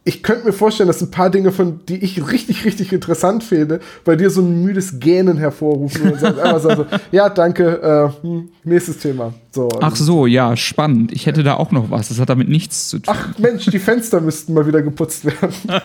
ich 0.04 0.22
könnte 0.22 0.44
mir 0.44 0.52
vorstellen, 0.52 0.86
dass 0.86 1.00
ein 1.00 1.10
paar 1.10 1.30
Dinge, 1.30 1.50
von 1.50 1.80
die 1.88 1.96
ich 1.96 2.30
richtig, 2.30 2.66
richtig 2.66 2.92
interessant 2.92 3.42
finde, 3.42 3.80
bei 4.04 4.16
dir 4.16 4.28
so 4.28 4.42
ein 4.42 4.62
müdes 4.62 5.00
Gähnen 5.00 5.38
hervorrufen 5.38 6.12
und 6.12 6.20
sagst 6.20 6.38
einfach 6.38 6.60
so, 6.60 6.86
ja, 7.10 7.30
danke, 7.30 7.80
äh, 7.80 8.22
hm, 8.22 8.50
nächstes 8.64 8.98
Thema. 8.98 9.32
So, 9.50 9.70
Ach 9.80 9.96
so, 9.96 10.26
ja, 10.26 10.54
spannend. 10.54 11.10
Ich 11.12 11.24
hätte 11.24 11.42
da 11.42 11.54
auch 11.54 11.70
noch 11.70 11.90
was. 11.90 12.10
Das 12.10 12.20
hat 12.20 12.28
damit 12.28 12.50
nichts 12.50 12.90
zu 12.90 12.98
tun. 12.98 13.14
Ach 13.16 13.38
Mensch, 13.38 13.64
die 13.64 13.78
Fenster 13.78 14.20
müssten 14.20 14.52
mal 14.52 14.66
wieder 14.66 14.82
geputzt 14.82 15.24
werden. 15.24 15.54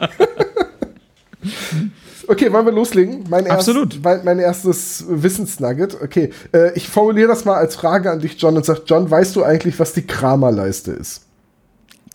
Okay, 2.28 2.52
wollen 2.52 2.66
wir 2.66 2.74
loslegen? 2.74 3.24
Mein 3.30 3.46
erst- 3.46 3.60
Absolut. 3.70 4.00
mein, 4.04 4.24
mein 4.26 4.40
erstes 4.40 5.06
Wissensnugget. 5.08 5.96
Okay, 6.02 6.32
äh, 6.54 6.74
ich 6.76 6.90
formuliere 6.90 7.28
das 7.30 7.46
mal 7.46 7.56
als 7.56 7.76
Frage 7.76 8.12
an 8.12 8.20
dich, 8.20 8.36
John, 8.42 8.58
und 8.58 8.66
sag, 8.66 8.82
John, 8.86 9.10
weißt 9.10 9.36
du 9.36 9.44
eigentlich, 9.44 9.80
was 9.80 9.94
die 9.94 10.02
Kramerleiste 10.06 10.92
ist? 10.92 11.22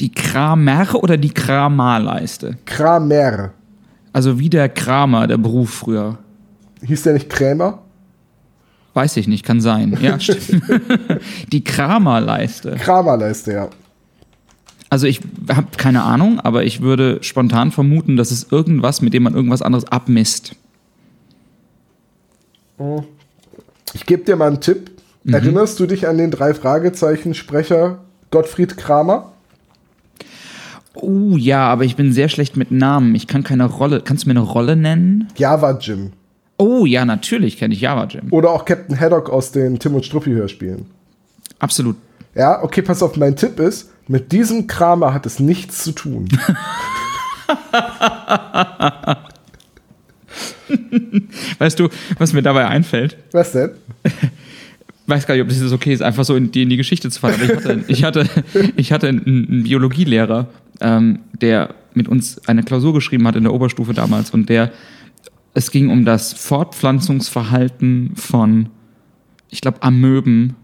Die 0.00 0.12
Kramer 0.12 0.95
oder 0.95 1.16
die 1.16 1.33
Kramarleiste? 1.33 2.59
Kramer. 2.66 3.50
Also 4.12 4.38
wie 4.38 4.50
der 4.50 4.69
Kramer, 4.69 5.26
der 5.26 5.38
Beruf 5.38 5.71
früher. 5.71 6.19
Hieß 6.85 7.02
der 7.04 7.14
nicht 7.14 7.31
Krämer? 7.31 7.78
Weiß 8.95 9.16
ich 9.16 9.26
nicht, 9.28 9.45
kann 9.47 9.61
sein. 9.62 9.97
Ja, 10.02 10.21
stimmt. 10.21 10.64
Die 11.52 11.64
Kramerleiste. 11.64 12.73
Kramerleiste, 12.73 13.52
ja. 13.52 13.69
Also 14.93 15.07
ich 15.07 15.23
habe 15.49 15.69
keine 15.79 16.03
Ahnung, 16.03 16.39
aber 16.39 16.65
ich 16.65 16.83
würde 16.83 17.17
spontan 17.23 17.73
vermuten, 17.73 18.19
dass 18.19 18.31
es 18.31 18.53
irgendwas, 18.53 19.01
mit 19.01 19.15
dem 19.15 19.23
man 19.23 19.35
irgendwas 19.35 19.63
anderes 19.63 19.87
abmisst. 19.87 20.55
Ich 23.95 24.05
gebe 24.05 24.25
dir 24.25 24.37
mal 24.37 24.49
einen 24.49 24.61
Tipp. 24.61 24.91
Mhm. 25.25 25.33
Erinnerst 25.33 25.81
du 25.81 25.87
dich 25.87 26.09
an 26.09 26.19
den 26.19 26.31
drei 26.31 26.53
Fragezeichen-Sprecher 26.53 28.01
Gottfried 28.31 28.77
Kramer? 28.77 29.33
Oh 30.93 31.39
ja, 31.39 31.69
aber 31.69 31.85
ich 31.85 31.97
bin 31.97 32.13
sehr 32.13 32.29
schlecht 32.29 32.59
mit 32.59 32.71
Namen. 32.71 33.15
Ich 33.15 33.27
kann 33.27 33.45
keine 33.45 33.65
Rolle. 33.65 34.03
Kannst 34.05 34.25
du 34.25 34.29
mir 34.29 34.39
eine 34.39 34.47
Rolle 34.47 34.77
nennen? 34.77 35.27
Java 35.37 35.79
Jim. 35.81 36.13
Oh 36.59 36.85
ja, 36.85 37.07
natürlich 37.07 37.57
kenne 37.57 37.73
ich 37.73 37.81
Java 37.81 38.05
Jim. 38.05 38.27
Oder 38.31 38.51
auch 38.51 38.67
Captain 38.67 39.01
Haddock 39.01 39.31
aus 39.31 39.53
den 39.53 39.79
Tim 39.79 39.95
und 39.95 40.05
Struppi 40.05 40.33
Hörspielen. 40.33 40.85
Absolut. 41.61 41.97
Ja, 42.35 42.63
okay, 42.63 42.83
pass 42.83 43.03
auf, 43.03 43.17
mein 43.17 43.37
Tipp 43.37 43.59
ist, 43.59 43.89
Mit 44.12 44.31
diesem 44.31 44.66
Kramer 44.66 45.14
hat 45.14 45.25
es 45.25 45.40
nichts 45.40 45.83
zu 45.83 45.92
tun. 45.92 46.28
Weißt 51.59 51.81
du, 51.81 51.88
was 52.19 52.35
mir 52.35 52.42
dabei 52.42 52.69
einfällt? 52.69 53.16
Was 53.33 53.52
denn? 53.52 53.71
weiß 55.07 55.26
gar 55.26 55.33
nicht, 55.35 55.40
ob 55.40 55.49
das 55.49 55.62
jetzt 55.62 55.73
okay 55.73 55.95
ist, 55.95 56.02
einfach 56.02 56.26
so 56.26 56.37
in 56.37 56.52
die, 56.52 56.61
in 56.61 56.69
die 56.69 56.76
Geschichte 56.76 57.09
zu 57.09 57.21
fallen. 57.21 57.40
Aber 57.40 57.45
ich 57.54 57.54
hatte, 57.64 57.85
ich 57.88 58.04
hatte, 58.04 58.28
ich 58.76 58.92
hatte 58.92 59.09
einen, 59.09 59.25
einen 59.25 59.62
Biologielehrer, 59.62 60.49
ähm, 60.83 61.21
der 61.33 61.75
mit 61.95 62.07
uns 62.07 62.47
eine 62.47 62.64
Klausur 62.64 62.92
geschrieben 62.92 63.26
hat 63.26 63.37
in 63.37 63.45
der 63.45 63.54
Oberstufe 63.54 63.95
damals 63.95 64.31
und 64.33 64.50
der, 64.50 64.73
es 65.54 65.71
ging 65.71 65.88
um 65.88 66.04
das 66.04 66.35
Fortpflanzungsverhalten 66.35 68.12
von, 68.16 68.69
ich 69.49 69.62
glaube, 69.62 69.83
Amöben. 69.83 70.54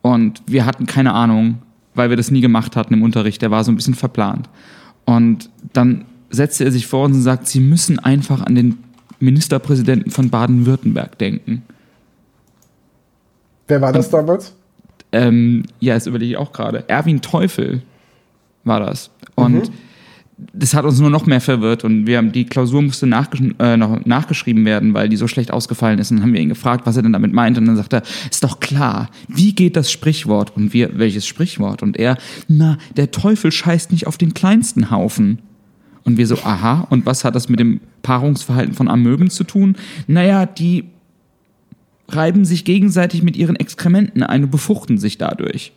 Und 0.00 0.40
wir 0.46 0.64
hatten 0.64 0.86
keine 0.86 1.12
Ahnung, 1.12 1.60
weil 1.96 2.10
wir 2.10 2.16
das 2.16 2.30
nie 2.30 2.40
gemacht 2.40 2.76
hatten 2.76 2.94
im 2.94 3.02
Unterricht. 3.02 3.42
Der 3.42 3.50
war 3.50 3.64
so 3.64 3.72
ein 3.72 3.76
bisschen 3.76 3.94
verplant. 3.94 4.48
Und 5.04 5.50
dann 5.72 6.04
setzte 6.30 6.64
er 6.64 6.72
sich 6.72 6.86
vor 6.86 7.04
uns 7.04 7.16
und 7.16 7.22
sagt, 7.22 7.46
Sie 7.46 7.60
müssen 7.60 7.98
einfach 7.98 8.42
an 8.42 8.54
den 8.54 8.78
Ministerpräsidenten 9.18 10.10
von 10.10 10.30
Baden-Württemberg 10.30 11.18
denken. 11.18 11.62
Wer 13.68 13.80
war 13.80 13.92
das 13.92 14.10
damals? 14.10 14.54
Ähm, 15.12 15.64
ja, 15.80 15.94
das 15.94 16.06
überlege 16.06 16.32
ich 16.32 16.36
auch 16.36 16.52
gerade. 16.52 16.88
Erwin 16.88 17.20
Teufel 17.20 17.82
war 18.64 18.80
das. 18.80 19.10
Und 19.34 19.68
mhm. 19.68 19.74
Das 20.38 20.74
hat 20.74 20.84
uns 20.84 21.00
nur 21.00 21.08
noch 21.08 21.24
mehr 21.24 21.40
verwirrt 21.40 21.82
und 21.84 22.06
wir 22.06 22.18
haben, 22.18 22.30
die 22.30 22.44
Klausur 22.44 22.82
musste 22.82 23.06
nachgesch 23.06 23.40
äh, 23.58 23.76
nachgeschrieben 23.76 24.66
werden, 24.66 24.92
weil 24.92 25.08
die 25.08 25.16
so 25.16 25.28
schlecht 25.28 25.50
ausgefallen 25.50 25.98
ist. 25.98 26.10
Und 26.10 26.18
dann 26.18 26.24
haben 26.24 26.34
wir 26.34 26.40
ihn 26.40 26.50
gefragt, 26.50 26.84
was 26.84 26.96
er 26.96 27.02
denn 27.02 27.14
damit 27.14 27.32
meint. 27.32 27.56
Und 27.56 27.64
dann 27.64 27.76
sagt 27.76 27.94
er, 27.94 28.02
ist 28.30 28.44
doch 28.44 28.60
klar, 28.60 29.08
wie 29.28 29.54
geht 29.54 29.76
das 29.76 29.90
Sprichwort? 29.90 30.54
Und 30.54 30.74
wir, 30.74 30.98
welches 30.98 31.26
Sprichwort? 31.26 31.82
Und 31.82 31.96
er, 31.96 32.18
na, 32.48 32.76
der 32.96 33.10
Teufel 33.10 33.50
scheißt 33.50 33.92
nicht 33.92 34.06
auf 34.06 34.18
den 34.18 34.34
kleinsten 34.34 34.90
Haufen. 34.90 35.38
Und 36.04 36.18
wir 36.18 36.26
so, 36.26 36.36
aha, 36.36 36.86
und 36.90 37.06
was 37.06 37.24
hat 37.24 37.34
das 37.34 37.48
mit 37.48 37.58
dem 37.58 37.80
Paarungsverhalten 38.02 38.74
von 38.74 38.88
Amöben 38.88 39.30
zu 39.30 39.42
tun? 39.42 39.76
Naja, 40.06 40.44
die 40.44 40.84
reiben 42.08 42.44
sich 42.44 42.64
gegenseitig 42.64 43.22
mit 43.22 43.36
ihren 43.36 43.56
Exkrementen 43.56 44.22
ein 44.22 44.44
und 44.44 44.50
befruchten 44.50 44.98
sich 44.98 45.18
dadurch. 45.18 45.72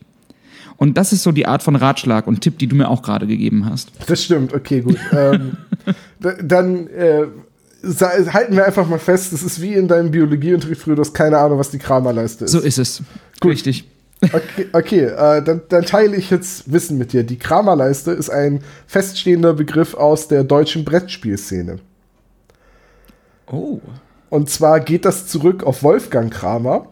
Und 0.80 0.98
das 0.98 1.12
ist 1.12 1.24
so 1.24 1.34
die 1.34 1.46
Art 1.46 1.62
von 1.62 1.76
Ratschlag 1.76 2.26
und 2.26 2.40
Tipp, 2.40 2.58
die 2.58 2.68
du 2.68 2.76
mir 2.76 2.88
auch 2.88 3.02
gerade 3.02 3.28
gegeben 3.28 3.66
hast. 3.66 3.92
Das 4.08 4.24
stimmt, 4.24 4.54
okay, 4.54 4.80
gut. 4.80 4.98
ähm, 5.12 5.58
dann 6.42 6.88
äh, 6.88 7.28
halten 7.84 8.56
wir 8.56 8.66
einfach 8.66 8.88
mal 8.88 8.98
fest, 8.98 9.34
das 9.34 9.44
ist 9.44 9.62
wie 9.62 9.74
in 9.74 9.90
deinem 9.90 10.10
Biologieunterricht 10.10 10.82
früher, 10.82 10.96
du 10.96 11.02
hast 11.02 11.14
keine 11.14 11.38
Ahnung, 11.38 11.60
was 11.60 11.70
die 11.70 11.80
Kramerleiste 11.80 12.46
ist. 12.46 12.52
So 12.52 12.60
ist 12.60 12.78
es. 12.78 13.04
Gut. 13.42 13.52
Richtig. 13.52 13.90
Okay, 14.22 14.68
okay 14.72 15.04
äh, 15.06 15.42
dann, 15.44 15.62
dann, 15.68 15.86
teile 15.86 16.16
ich 16.16 16.30
jetzt 16.30 16.72
Wissen 16.72 16.98
mit 16.98 17.12
dir. 17.12 17.24
Die 17.24 17.38
Kramerleiste 17.38 18.12
ist 18.12 18.30
ein 18.30 18.62
feststehender 18.88 19.54
Begriff 19.54 19.94
aus 19.94 20.30
der 20.30 20.46
deutschen 20.46 20.86
Brettspielszene. 20.86 21.80
Oh. 23.52 23.80
Und 24.30 24.50
zwar 24.50 24.80
geht 24.80 25.04
das 25.06 25.28
zurück 25.28 25.64
auf 25.64 25.84
Wolfgang 25.84 26.34
Kramer, 26.34 26.88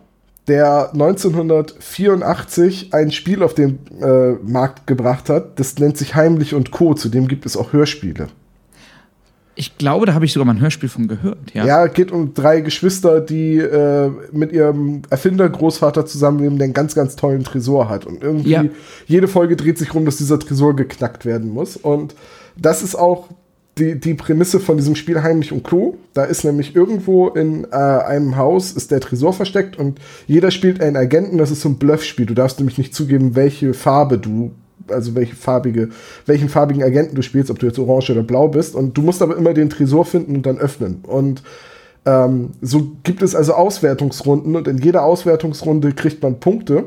der 0.48 0.92
1984 0.94 2.94
ein 2.94 3.12
Spiel 3.12 3.44
auf 3.44 3.54
den 3.54 3.80
äh, 4.02 4.34
Markt 4.44 4.88
gebracht 4.88 5.30
hat. 5.30 5.60
Das 5.60 5.78
nennt 5.78 5.98
sich 5.98 6.16
Heimlich 6.16 6.54
und 6.54 6.72
Co. 6.72 6.94
Zudem 6.94 7.28
gibt 7.28 7.46
es 7.46 7.58
auch 7.58 7.74
Hörspiele. 7.74 8.28
Ich 9.60 9.80
glaube, 9.80 10.06
da 10.06 10.14
habe 10.14 10.24
ich 10.24 10.34
sogar 10.34 10.46
mal 10.46 10.54
ein 10.54 10.62
Hörspiel 10.62 10.88
von 10.88 11.08
gehört. 11.08 11.52
Ja, 11.54 11.66
ja 11.66 11.88
geht 11.88 12.12
um 12.12 12.36
drei 12.36 12.62
Geschwister, 12.62 13.22
die 13.22 13.58
äh, 13.58 14.12
mit 14.32 14.52
ihrem 14.52 15.02
Erfindergroßvater 15.10 16.06
zusammenleben, 16.06 16.60
der 16.60 16.66
einen 16.66 16.76
ganz, 16.76 16.94
ganz 16.94 17.16
tollen 17.16 17.44
Tresor 17.44 17.90
hat. 17.90 18.06
Und 18.06 18.22
irgendwie 18.22 18.52
ja. 18.52 18.66
jede 19.08 19.28
Folge 19.28 19.56
dreht 19.56 19.80
sich 19.80 19.96
rum, 19.96 20.06
dass 20.06 20.18
dieser 20.18 20.40
Tresor 20.40 20.76
geknackt 20.76 21.26
werden 21.26 21.50
muss. 21.50 21.76
Und 21.76 22.14
das 22.56 22.84
ist 22.84 22.96
auch 22.96 23.30
die, 23.78 24.00
die 24.00 24.14
Prämisse 24.14 24.60
von 24.60 24.78
diesem 24.78 24.96
Spiel 24.96 25.22
Heimlich 25.22 25.52
und 25.52 25.64
Klo. 25.64 25.96
Da 26.14 26.24
ist 26.24 26.44
nämlich 26.44 26.76
irgendwo 26.76 27.28
in 27.28 27.66
äh, 27.66 27.76
einem 27.76 28.38
Haus 28.38 28.72
ist 28.72 28.92
der 28.92 29.00
Tresor 29.00 29.34
versteckt 29.34 29.78
und 29.78 30.00
jeder 30.26 30.52
spielt 30.52 30.82
einen 30.82 30.96
Agenten. 30.96 31.38
Das 31.38 31.52
ist 31.52 31.62
so 31.62 31.70
ein 31.70 31.78
Bluffspiel. 31.78 32.26
Du 32.26 32.34
darfst 32.34 32.60
nämlich 32.60 32.78
nicht 32.78 32.94
zugeben, 32.94 33.36
welche 33.36 33.74
Farbe 33.74 34.18
du, 34.18 34.52
also 34.88 35.16
welche 35.16 35.36
farbige, 35.36 35.90
welchen 36.26 36.50
farbigen 36.50 36.84
Agenten 36.84 37.16
du 37.16 37.22
spielst, 37.22 37.52
ob 37.52 37.60
du 37.60 37.68
jetzt 37.68 37.80
orange 37.80 38.12
oder 38.12 38.24
blau 38.24 38.48
bist. 38.48 38.76
Und 38.76 38.98
du 38.98 39.02
musst 39.02 39.22
aber 39.22 39.38
immer 39.38 39.54
den 39.54 39.70
Tresor 39.70 40.06
finden 40.06 40.36
und 40.36 40.46
dann 40.46 40.58
öffnen. 40.58 41.00
Und 41.04 41.44
ähm, 42.06 42.52
so 42.62 42.92
gibt 43.04 43.22
es 43.22 43.36
also 43.36 43.54
Auswertungsrunden 43.54 44.56
und 44.56 44.68
in 44.68 44.78
jeder 44.78 45.04
Auswertungsrunde 45.04 45.92
kriegt 45.92 46.24
man 46.24 46.40
Punkte. 46.40 46.86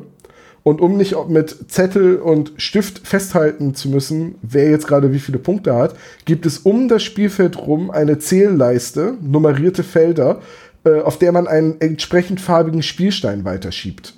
Und 0.63 0.81
um 0.81 0.97
nicht 0.97 1.17
mit 1.29 1.71
Zettel 1.71 2.17
und 2.17 2.53
Stift 2.57 3.07
festhalten 3.07 3.75
zu 3.75 3.89
müssen, 3.89 4.35
wer 4.43 4.71
jetzt 4.71 4.87
gerade 4.87 5.13
wie 5.13 5.19
viele 5.19 5.39
Punkte 5.39 5.75
hat, 5.75 5.95
gibt 6.27 6.45
es 6.45 6.59
um 6.59 6.89
das 6.89 7.03
Spielfeld 7.03 7.57
rum 7.59 7.91
eine 7.91 8.19
Zählleiste, 8.19 9.15
nummerierte 9.23 9.83
Felder, 9.83 10.41
äh, 10.85 11.01
auf 11.01 11.19
der 11.19 11.33
man 11.33 11.47
einen 11.47 11.81
entsprechend 11.81 12.41
farbigen 12.41 12.83
Spielstein 12.83 13.45
weiterschiebt. 13.45 14.15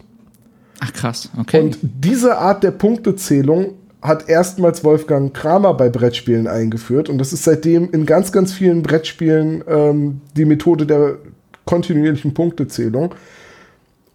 Ach 0.81 0.93
krass, 0.93 1.31
okay. 1.39 1.61
Und 1.61 1.79
diese 1.83 2.39
Art 2.39 2.65
der 2.65 2.73
Punktezählung 2.73 3.75
hat 4.01 4.29
erstmals 4.29 4.83
Wolfgang 4.83 5.33
Kramer 5.33 5.75
bei 5.75 5.89
Brettspielen 5.89 6.49
eingeführt 6.49 7.09
und 7.09 7.19
das 7.19 7.33
ist 7.33 7.45
seitdem 7.45 7.91
in 7.93 8.05
ganz, 8.05 8.33
ganz 8.33 8.53
vielen 8.53 8.83
Brettspielen 8.83 9.63
ähm, 9.69 10.21
die 10.37 10.45
Methode 10.45 10.87
der 10.87 11.19
kontinuierlichen 11.65 12.35
Punktezählung. 12.35 13.15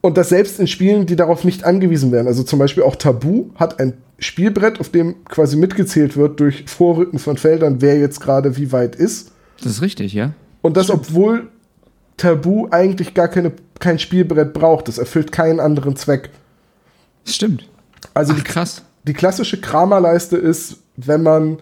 Und 0.01 0.17
das 0.17 0.29
selbst 0.29 0.59
in 0.59 0.67
Spielen, 0.67 1.05
die 1.05 1.15
darauf 1.15 1.43
nicht 1.43 1.63
angewiesen 1.63 2.11
werden. 2.11 2.27
Also 2.27 2.43
zum 2.43 2.59
Beispiel 2.59 2.83
auch 2.83 2.95
Tabu 2.95 3.49
hat 3.55 3.79
ein 3.79 3.93
Spielbrett, 4.19 4.79
auf 4.79 4.89
dem 4.89 5.23
quasi 5.25 5.57
mitgezählt 5.57 6.17
wird 6.17 6.39
durch 6.39 6.65
Vorrücken 6.67 7.19
von 7.19 7.37
Feldern, 7.37 7.81
wer 7.81 7.97
jetzt 7.99 8.19
gerade 8.19 8.57
wie 8.57 8.71
weit 8.71 8.95
ist. 8.95 9.31
Das 9.63 9.73
ist 9.73 9.81
richtig, 9.81 10.13
ja. 10.13 10.33
Und 10.61 10.77
das, 10.77 10.85
Stimmt. 10.85 11.01
obwohl 11.01 11.47
Tabu 12.17 12.67
eigentlich 12.71 13.13
gar 13.13 13.27
keine, 13.27 13.51
kein 13.79 13.99
Spielbrett 13.99 14.53
braucht. 14.53 14.87
Das 14.87 14.97
erfüllt 14.97 15.31
keinen 15.31 15.59
anderen 15.59 15.95
Zweck. 15.95 16.29
Stimmt. 17.25 17.67
Also 18.13 18.33
Ach, 18.33 18.37
die, 18.37 18.43
krass. 18.43 18.83
Die 19.03 19.13
klassische 19.13 19.59
Kramerleiste 19.61 20.37
ist, 20.37 20.77
wenn 20.95 21.23
man 21.23 21.57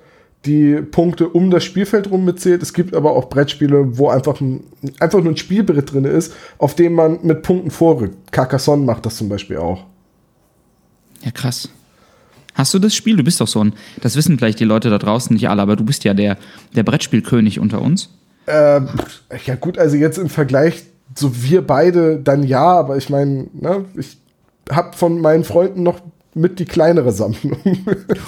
die 0.46 0.82
Punkte 0.82 1.30
um 1.30 1.52
das 1.52 1.64
Spielfeld 1.64 2.10
rum 2.10 2.25
mitzählt. 2.25 2.62
Es 2.62 2.74
gibt 2.74 2.96
aber 2.96 3.12
auch 3.12 3.30
Brettspiele, 3.30 3.98
wo 3.98 4.10
einfach, 4.10 4.40
ein, 4.42 4.64
einfach 5.00 5.22
nur 5.22 5.34
ein 5.34 5.38
Spielbrett 5.38 5.92
drin 5.92 6.06
ist, 6.06 6.34
auf 6.58 6.75
dem 6.75 6.94
man 6.94 7.20
mit 7.24 7.42
Punkten 7.42 7.72
vorrückt. 7.72 8.32
Carcassonne 8.32 8.84
macht 8.84 9.06
das 9.06 9.18
zum 9.18 9.30
Beispiel 9.30 9.58
auch. 9.58 9.84
Ja, 11.24 11.32
krass. 11.32 11.70
Hast 12.54 12.74
du 12.74 12.80
das 12.80 12.96
Spiel? 12.96 13.18
Du 13.18 13.24
bist 13.24 13.42
doch 13.42 13.48
so 13.48 13.64
ein, 13.64 13.74
das 14.02 14.16
wissen 14.16 14.38
vielleicht 14.38 14.60
die 14.60 14.66
Leute 14.66 14.90
da 14.90 14.98
draußen 14.98 15.34
nicht 15.34 15.50
alle, 15.50 15.62
aber 15.62 15.75
du 15.75 15.84
bist 15.84 16.04
ja 16.06 16.14
der, 16.14 16.38
der 16.75 16.84
Brettspielkönig 16.84 17.60
unter 17.60 17.82
uns. 17.82 18.10
Ähm, 18.48 18.90
ja, 19.46 19.56
gut, 19.56 19.78
also 19.78 19.98
jetzt 19.98 20.18
im 20.18 20.30
Vergleich, 20.30 20.84
so 21.16 21.44
wir 21.44 21.66
beide, 21.66 22.18
dann 22.18 22.44
ja, 22.44 22.64
aber 22.64 22.96
ich 22.96 23.10
meine, 23.10 23.48
ne, 23.54 23.86
ich 23.98 24.18
habe 24.72 24.96
von 24.96 25.20
meinen 25.20 25.44
Freunden 25.44 25.84
noch 25.84 26.00
mit 26.36 26.60
die 26.60 26.65
kleinere 26.65 27.12
Sammlung. 27.12 27.58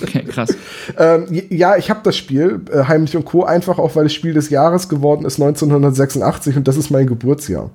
Okay, 0.01 0.23
krass. 0.23 0.55
ähm, 0.97 1.25
ja, 1.49 1.75
ich 1.75 1.89
habe 1.89 1.99
das 2.03 2.15
Spiel, 2.15 2.61
äh, 2.71 2.85
Heimlich 2.85 3.15
und 3.17 3.25
Co., 3.25 3.43
einfach 3.43 3.77
auch, 3.77 3.95
weil 3.95 4.05
es 4.05 4.13
Spiel 4.13 4.33
des 4.33 4.49
Jahres 4.49 4.87
geworden 4.87 5.25
ist, 5.25 5.39
1986, 5.41 6.55
und 6.55 6.67
das 6.67 6.77
ist 6.77 6.89
mein 6.89 7.07
Geburtsjahr. 7.07 7.69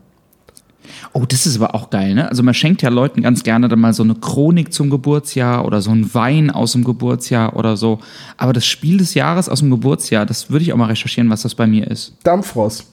Oh, 1.12 1.24
das 1.28 1.46
ist 1.46 1.56
aber 1.56 1.74
auch 1.74 1.90
geil, 1.90 2.14
ne? 2.14 2.28
Also 2.28 2.42
man 2.42 2.54
schenkt 2.54 2.80
ja 2.80 2.88
Leuten 2.88 3.22
ganz 3.22 3.42
gerne 3.42 3.68
dann 3.68 3.80
mal 3.80 3.92
so 3.92 4.02
eine 4.02 4.14
Chronik 4.14 4.72
zum 4.72 4.88
Geburtsjahr 4.88 5.66
oder 5.66 5.82
so 5.82 5.90
ein 5.90 6.12
Wein 6.14 6.50
aus 6.50 6.72
dem 6.72 6.84
Geburtsjahr 6.84 7.54
oder 7.56 7.76
so. 7.76 7.98
Aber 8.38 8.54
das 8.54 8.64
Spiel 8.64 8.96
des 8.96 9.12
Jahres 9.12 9.48
aus 9.48 9.58
dem 9.58 9.70
Geburtsjahr, 9.70 10.24
das 10.24 10.50
würde 10.50 10.62
ich 10.64 10.72
auch 10.72 10.78
mal 10.78 10.86
recherchieren, 10.86 11.28
was 11.28 11.42
das 11.42 11.54
bei 11.54 11.66
mir 11.66 11.90
ist. 11.90 12.16
Dampfrost. 12.24 12.90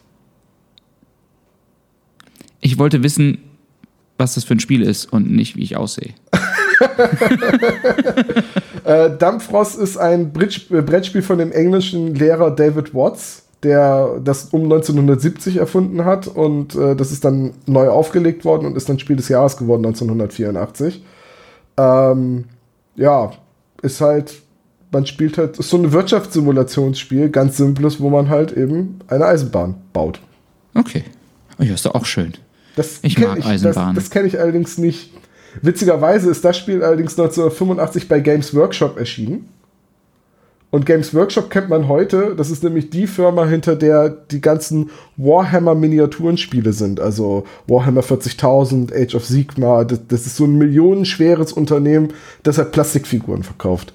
Ich 2.60 2.78
wollte 2.78 3.04
wissen, 3.04 3.38
was 4.18 4.34
das 4.34 4.44
für 4.44 4.56
ein 4.56 4.60
Spiel 4.60 4.82
ist 4.82 5.06
und 5.06 5.32
nicht, 5.32 5.56
wie 5.56 5.64
ich 5.64 5.78
aussehe. 5.78 6.14
äh, 8.84 9.10
Dampfrost 9.18 9.78
ist 9.78 9.98
ein 9.98 10.32
äh, 10.36 10.82
Brettspiel 10.82 11.22
von 11.22 11.38
dem 11.38 11.52
englischen 11.52 12.16
Lehrer 12.16 12.52
David 12.52 12.94
Watts, 12.94 13.44
der 13.64 14.20
das 14.24 14.46
um 14.46 14.64
1970 14.64 15.58
erfunden 15.58 16.06
hat 16.06 16.28
und 16.28 16.76
äh, 16.76 16.96
das 16.96 17.12
ist 17.12 17.26
dann 17.26 17.54
neu 17.66 17.90
aufgelegt 17.90 18.46
worden 18.46 18.66
und 18.66 18.78
ist 18.78 18.90
dann 18.90 19.00
Spiel 19.00 19.16
des 19.16 19.30
Jahres 19.30 19.58
geworden 19.58 19.86
1984. 19.86 21.04
Ähm, 21.78 22.46
ja, 22.96 23.32
ist 23.82 24.02
halt, 24.02 24.42
man 24.92 25.06
spielt 25.06 25.38
halt, 25.38 25.58
ist 25.58 25.70
so 25.70 25.78
ein 25.78 25.92
Wirtschaftssimulationsspiel, 25.92 27.30
ganz 27.30 27.58
simples, 27.58 28.00
wo 28.00 28.10
man 28.10 28.30
halt 28.30 28.52
eben 28.52 29.00
eine 29.08 29.26
Eisenbahn 29.26 29.76
baut. 29.94 30.20
Okay. 30.74 31.04
Oh 31.60 31.64
ja, 31.64 31.74
ist 31.74 31.86
doch 31.86 31.96
auch 31.96 32.06
schön. 32.06 32.34
Das 32.76 33.00
ich 33.02 33.18
mag 33.20 33.40
ich, 33.40 33.46
Eisenbahn. 33.46 33.96
Das, 33.96 34.06
das 34.06 34.12
kenne 34.12 34.28
ich 34.28 34.40
allerdings 34.40 34.78
nicht. 34.78 35.12
Witzigerweise 35.62 36.30
ist 36.30 36.46
das 36.46 36.58
Spiel 36.58 36.84
allerdings 36.84 37.18
1985 37.20 38.08
bei 38.08 38.20
Games 38.20 38.54
Workshop 38.56 38.98
erschienen. 38.98 39.50
Und 40.72 40.86
Games 40.86 41.16
Workshop 41.16 41.50
kennt 41.50 41.70
man 41.70 41.88
heute. 41.88 42.36
Das 42.38 42.52
ist 42.52 42.64
nämlich 42.64 42.92
die 42.92 43.08
Firma, 43.08 43.48
hinter 43.48 43.76
der 43.76 44.10
die 44.10 44.40
ganzen 44.40 44.92
Warhammer-Miniaturenspiele 45.18 46.74
sind. 46.74 47.00
Also 47.00 47.46
Warhammer 47.66 48.02
40.000, 48.02 48.94
Age 48.94 49.16
of 49.16 49.26
Sigma. 49.26 49.84
Das, 49.84 50.00
das, 50.08 50.28
ist 50.28 50.36
so 50.36 50.46
ein 50.46 50.58
millionenschweres 50.58 51.54
Unternehmen, 51.54 52.14
das 52.44 52.60
halt 52.60 52.72
Plastikfiguren 52.72 53.42
verkauft. 53.42 53.94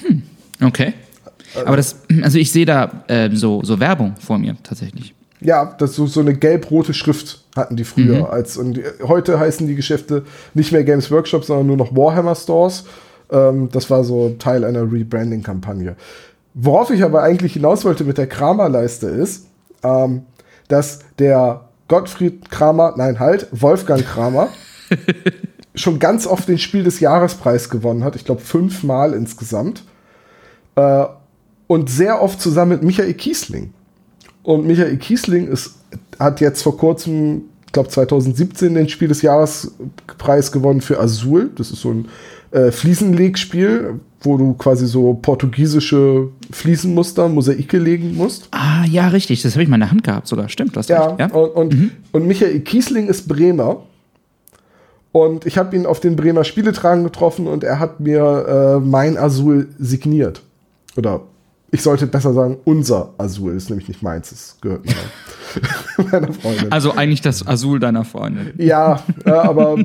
Hm, 0.00 0.22
okay. 0.64 0.94
Aber 1.66 1.76
das, 1.76 1.96
also 2.22 2.38
ich 2.38 2.50
sehe 2.50 2.64
da 2.64 3.04
äh, 3.08 3.30
so, 3.34 3.62
so 3.62 3.78
Werbung 3.78 4.14
vor 4.18 4.38
mir 4.38 4.56
tatsächlich. 4.62 5.14
Ja, 5.40 5.74
das 5.78 5.94
so, 5.94 6.06
so 6.06 6.20
eine 6.20 6.34
gelb-rote 6.34 6.94
Schrift 6.94 7.44
hatten 7.54 7.76
die 7.76 7.84
früher. 7.84 8.20
Mhm. 8.20 8.24
Als, 8.24 8.56
und 8.56 8.74
die, 8.74 8.84
heute 9.02 9.38
heißen 9.38 9.66
die 9.66 9.74
Geschäfte 9.74 10.24
nicht 10.54 10.72
mehr 10.72 10.84
Games 10.84 11.10
Workshop, 11.10 11.44
sondern 11.44 11.66
nur 11.66 11.76
noch 11.76 11.94
Warhammer 11.94 12.34
Stores. 12.34 12.84
Ähm, 13.30 13.68
das 13.70 13.90
war 13.90 14.04
so 14.04 14.34
Teil 14.38 14.64
einer 14.64 14.90
Rebranding-Kampagne. 14.90 15.96
Worauf 16.54 16.90
ich 16.90 17.04
aber 17.04 17.22
eigentlich 17.22 17.52
hinaus 17.52 17.84
wollte 17.84 18.04
mit 18.04 18.16
der 18.16 18.26
Kramer-Leiste 18.26 19.08
ist, 19.08 19.46
ähm, 19.82 20.22
dass 20.68 21.00
der 21.18 21.66
Gottfried 21.88 22.50
Kramer, 22.50 22.94
nein, 22.96 23.20
halt, 23.20 23.48
Wolfgang 23.52 24.04
Kramer, 24.04 24.48
schon 25.74 25.98
ganz 25.98 26.26
oft 26.26 26.48
den 26.48 26.58
Spiel 26.58 26.82
des 26.82 27.00
Jahrespreis 27.00 27.68
gewonnen 27.68 28.04
hat. 28.04 28.16
Ich 28.16 28.24
glaube, 28.24 28.40
fünfmal 28.40 29.12
insgesamt. 29.12 29.84
Äh, 30.76 31.04
und 31.66 31.90
sehr 31.90 32.22
oft 32.22 32.40
zusammen 32.40 32.72
mit 32.72 32.82
Michael 32.82 33.14
Kiesling. 33.14 33.74
Und 34.46 34.64
Michael 34.64 34.96
Kiesling 34.98 35.48
ist, 35.48 35.74
hat 36.20 36.40
jetzt 36.40 36.62
vor 36.62 36.76
kurzem, 36.76 37.46
ich 37.66 37.72
glaube 37.72 37.88
2017, 37.88 38.74
den 38.74 38.88
Spiel 38.88 39.08
des 39.08 39.20
Jahrespreis 39.20 40.52
gewonnen 40.52 40.80
für 40.80 41.00
Azul. 41.00 41.50
Das 41.56 41.72
ist 41.72 41.80
so 41.80 41.90
ein 41.90 42.08
äh, 42.52 42.70
Fliesenlegspiel, 42.70 43.98
wo 44.20 44.36
du 44.36 44.54
quasi 44.54 44.86
so 44.86 45.14
portugiesische 45.14 46.28
Fliesenmuster, 46.52 47.28
Mosaike 47.28 47.78
legen 47.78 48.14
musst. 48.14 48.46
Ah, 48.52 48.84
ja, 48.88 49.08
richtig. 49.08 49.42
Das 49.42 49.54
habe 49.54 49.64
ich 49.64 49.68
mal 49.68 49.78
in 49.78 49.80
der 49.80 49.90
Hand 49.90 50.04
gehabt 50.04 50.28
sogar. 50.28 50.48
Stimmt, 50.48 50.76
das 50.76 50.86
ja, 50.86 51.16
ja. 51.18 51.26
Und, 51.26 51.50
und, 51.50 51.74
mhm. 51.74 51.90
und 52.12 52.28
Michael 52.28 52.60
Kiesling 52.60 53.08
ist 53.08 53.26
Bremer. 53.26 53.82
Und 55.10 55.44
ich 55.44 55.58
habe 55.58 55.74
ihn 55.74 55.86
auf 55.86 55.98
den 55.98 56.14
Bremer 56.14 56.44
Spieletragen 56.44 57.02
getroffen 57.02 57.48
und 57.48 57.64
er 57.64 57.80
hat 57.80 57.98
mir 57.98 58.78
äh, 58.78 58.86
mein 58.86 59.18
Azul 59.18 59.66
signiert. 59.76 60.42
Oder 60.96 61.22
ich 61.72 61.82
sollte 61.82 62.06
besser 62.06 62.32
sagen, 62.32 62.58
unser 62.64 63.12
Azul 63.18 63.54
ist 63.54 63.70
nämlich 63.70 63.88
nicht 63.88 64.02
meins, 64.02 64.30
es 64.30 64.56
gehört 64.60 64.84
meiner 66.12 66.32
Freundin. 66.32 66.70
Also 66.70 66.92
eigentlich 66.92 67.22
das 67.22 67.46
Azul 67.46 67.80
deiner 67.80 68.04
Freundin. 68.04 68.52
Ja, 68.58 69.02
äh, 69.24 69.30
aber 69.30 69.76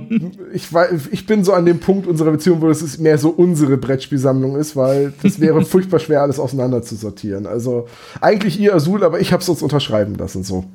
ich, 0.54 0.68
ich 1.12 1.26
bin 1.26 1.44
so 1.44 1.54
an 1.54 1.66
dem 1.66 1.80
Punkt 1.80 2.06
unserer 2.06 2.32
Beziehung, 2.32 2.62
wo 2.62 2.70
es 2.70 3.00
mehr 3.00 3.18
so 3.18 3.30
unsere 3.30 3.78
Brettspielsammlung 3.78 4.58
ist, 4.58 4.76
weil 4.76 5.14
das 5.24 5.40
wäre 5.40 5.62
furchtbar 5.66 6.00
schwer, 6.00 6.22
alles 6.22 6.40
auseinander 6.40 6.84
zu 6.84 6.96
sortieren. 6.96 7.48
Also 7.48 7.88
eigentlich 8.20 8.60
ihr 8.60 8.76
Azul, 8.76 9.04
aber 9.04 9.20
ich 9.20 9.34
habe 9.34 9.42
es 9.42 9.50
uns 9.50 9.64
unterschreiben 9.64 10.16
lassen 10.16 10.44
so. 10.44 10.66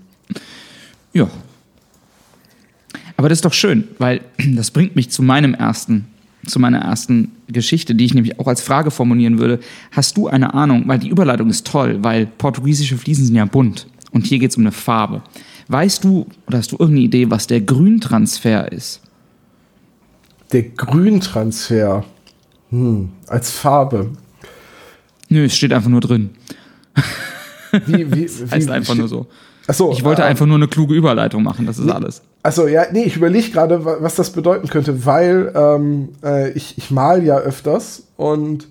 Ja. 1.13 1.29
Aber 3.17 3.29
das 3.29 3.39
ist 3.39 3.45
doch 3.45 3.55
schön, 3.55 3.89
weil 3.99 4.21
das 4.57 4.73
bringt 4.73 4.97
mich 4.97 5.11
zu 5.11 5.23
meinem 5.23 5.55
ersten 5.55 6.09
zu 6.47 6.59
meiner 6.59 6.79
ersten 6.79 7.33
Geschichte, 7.49 7.95
die 7.95 8.05
ich 8.05 8.15
nämlich 8.15 8.39
auch 8.39 8.47
als 8.47 8.61
Frage 8.61 8.91
formulieren 8.91 9.39
würde. 9.39 9.61
Hast 9.91 10.17
du 10.17 10.29
eine 10.29 10.55
Ahnung, 10.55 10.85
weil 10.87 10.99
die 10.99 11.09
Überleitung 11.09 11.51
ist 11.51 11.67
toll, 11.67 11.99
weil 12.03 12.27
portugiesische 12.27 12.97
Fliesen 12.97 13.27
sind 13.27 13.37
ja 13.37 13.45
bunt 13.45 13.87
und 14.13 14.27
hier 14.27 14.39
geht 14.39 14.51
es 14.51 14.57
um 14.57 14.63
eine 14.63 14.73
Farbe. 14.73 15.23
Weißt 15.69 16.05
du 16.05 16.27
oder 16.47 16.59
hast 16.59 16.73
du 16.73 16.77
irgendeine 16.77 17.07
Idee, 17.07 17.31
was 17.31 17.47
der 17.47 17.61
Grüntransfer 17.61 18.71
ist? 18.71 19.01
Der 20.53 20.63
Grüntransfer 20.63 22.05
hm, 22.71 23.11
als 23.27 23.51
Farbe. 23.51 24.11
Nö, 25.29 25.45
es 25.45 25.57
steht 25.57 25.73
einfach 25.73 25.91
nur 25.91 26.01
drin. 26.01 26.31
Wie, 27.87 28.13
wie, 28.13 28.23
das 28.23 28.43
heißt 28.51 28.69
wie, 28.69 28.73
einfach 28.73 28.95
nur 28.95 29.09
so. 29.09 29.27
Achso, 29.67 29.91
ich 29.93 30.05
wollte 30.05 30.23
äh, 30.23 30.27
einfach 30.27 30.47
nur 30.47 30.57
eine 30.57 30.69
kluge 30.69 30.95
Überleitung 30.95 31.43
machen, 31.43 31.67
das 31.67 31.79
ist 31.79 31.91
alles. 31.91 32.23
Also 32.43 32.69
ja, 32.69 32.85
nee, 32.93 33.03
ich 33.03 33.17
überlege 33.17 33.51
gerade, 33.51 33.85
was 33.85 34.15
das 34.15 34.31
bedeuten 34.31 34.69
könnte, 34.69 35.05
weil 35.05 35.53
ähm, 35.55 36.11
äh, 36.23 36.51
ich, 36.53 36.79
ich 36.79 36.91
mal 36.91 37.25
ja 37.25 37.39
öfters 37.39 38.05
und 38.17 38.69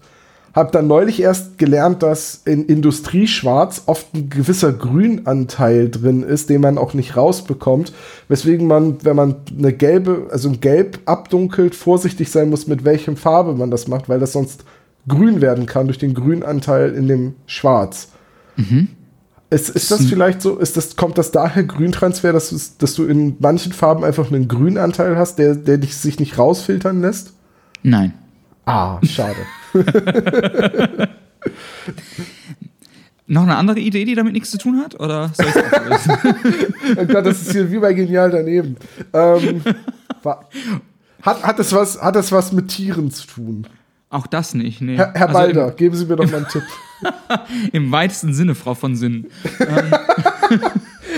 habe 0.56 0.72
dann 0.72 0.88
neulich 0.88 1.22
erst 1.22 1.58
gelernt, 1.58 2.02
dass 2.02 2.42
in 2.46 2.66
Industrieschwarz 2.66 3.84
oft 3.88 4.14
ein 4.14 4.30
gewisser 4.30 4.72
Grünanteil 4.72 5.90
drin 5.90 6.24
ist, 6.24 6.50
den 6.50 6.62
man 6.62 6.78
auch 6.78 6.94
nicht 6.94 7.18
rausbekommt, 7.18 7.92
weswegen 8.30 8.66
man, 8.66 9.04
wenn 9.04 9.18
man 9.18 9.36
eine 9.58 9.74
gelbe, 9.74 10.28
also 10.32 10.48
ein 10.48 10.62
Gelb 10.62 11.00
abdunkelt, 11.06 11.76
vorsichtig 11.76 12.32
sein 12.32 12.50
muss, 12.50 12.68
mit 12.68 12.86
welchem 12.86 13.18
Farbe 13.18 13.54
man 13.54 13.70
das 13.70 13.90
macht, 13.90 14.08
weil 14.08 14.22
das 14.22 14.32
sonst 14.32 14.64
grün 15.10 15.42
werden 15.42 15.66
kann 15.66 15.88
durch 15.88 15.98
den 15.98 16.14
Grünanteil 16.14 16.94
in 16.94 17.10
dem 17.10 17.34
Schwarz. 17.48 18.14
Mhm. 18.56 18.88
Ist, 19.56 19.70
ist 19.70 19.90
das 19.90 20.06
vielleicht 20.06 20.42
so, 20.42 20.58
ist 20.58 20.76
das, 20.76 20.98
kommt 20.98 21.18
das 21.18 21.32
daher 21.32 21.64
Grüntransfer, 21.64 22.34
dass, 22.34 22.78
dass 22.78 22.94
du 22.94 23.06
in 23.06 23.38
manchen 23.40 23.72
Farben 23.72 24.04
einfach 24.04 24.30
einen 24.30 24.50
Grünanteil 24.50 25.16
hast, 25.16 25.40
der, 25.40 25.56
der 25.56 25.78
dich 25.78 25.96
sich 25.96 26.20
nicht 26.20 26.38
rausfiltern 26.38 27.00
lässt? 27.00 27.32
Nein. 27.82 28.12
Ah, 28.66 29.00
schade. 29.04 29.38
Noch 33.28 33.44
eine 33.44 33.56
andere 33.56 33.80
Idee, 33.80 34.04
die 34.04 34.16
damit 34.16 34.34
nichts 34.34 34.52
zu 34.52 34.58
tun 34.58 34.82
hat? 34.84 35.00
Oder 35.00 35.32
soll 35.34 35.46
ich 35.46 35.56
oh 36.98 37.06
Gott, 37.06 37.26
das 37.26 37.44
ist 37.44 37.54
hier 37.54 37.72
wie 37.72 37.80
bei 37.80 37.94
Genial 37.94 38.32
daneben. 38.32 38.76
Ähm, 39.14 39.62
hat, 41.22 41.44
hat, 41.44 41.60
das 41.60 41.72
was, 41.72 42.02
hat 42.02 42.18
das 42.18 42.34
was 42.34 42.52
mit 42.52 42.68
Tieren 42.68 43.10
zu 43.10 43.26
tun? 43.26 43.68
Auch 44.10 44.28
das 44.28 44.54
nicht, 44.54 44.82
nee. 44.82 44.98
Herr, 44.98 45.14
Herr 45.14 45.30
also 45.30 45.34
Balder, 45.34 45.72
geben 45.72 45.96
Sie 45.96 46.08
mir 46.08 46.18
doch 46.18 46.30
mal 46.30 46.40
einen 46.40 46.50
Tipp. 46.50 46.64
Im 47.72 47.92
weitesten 47.92 48.34
Sinne, 48.34 48.56
Frau 48.56 48.74
von 48.74 48.96
Sinn. 48.96 49.28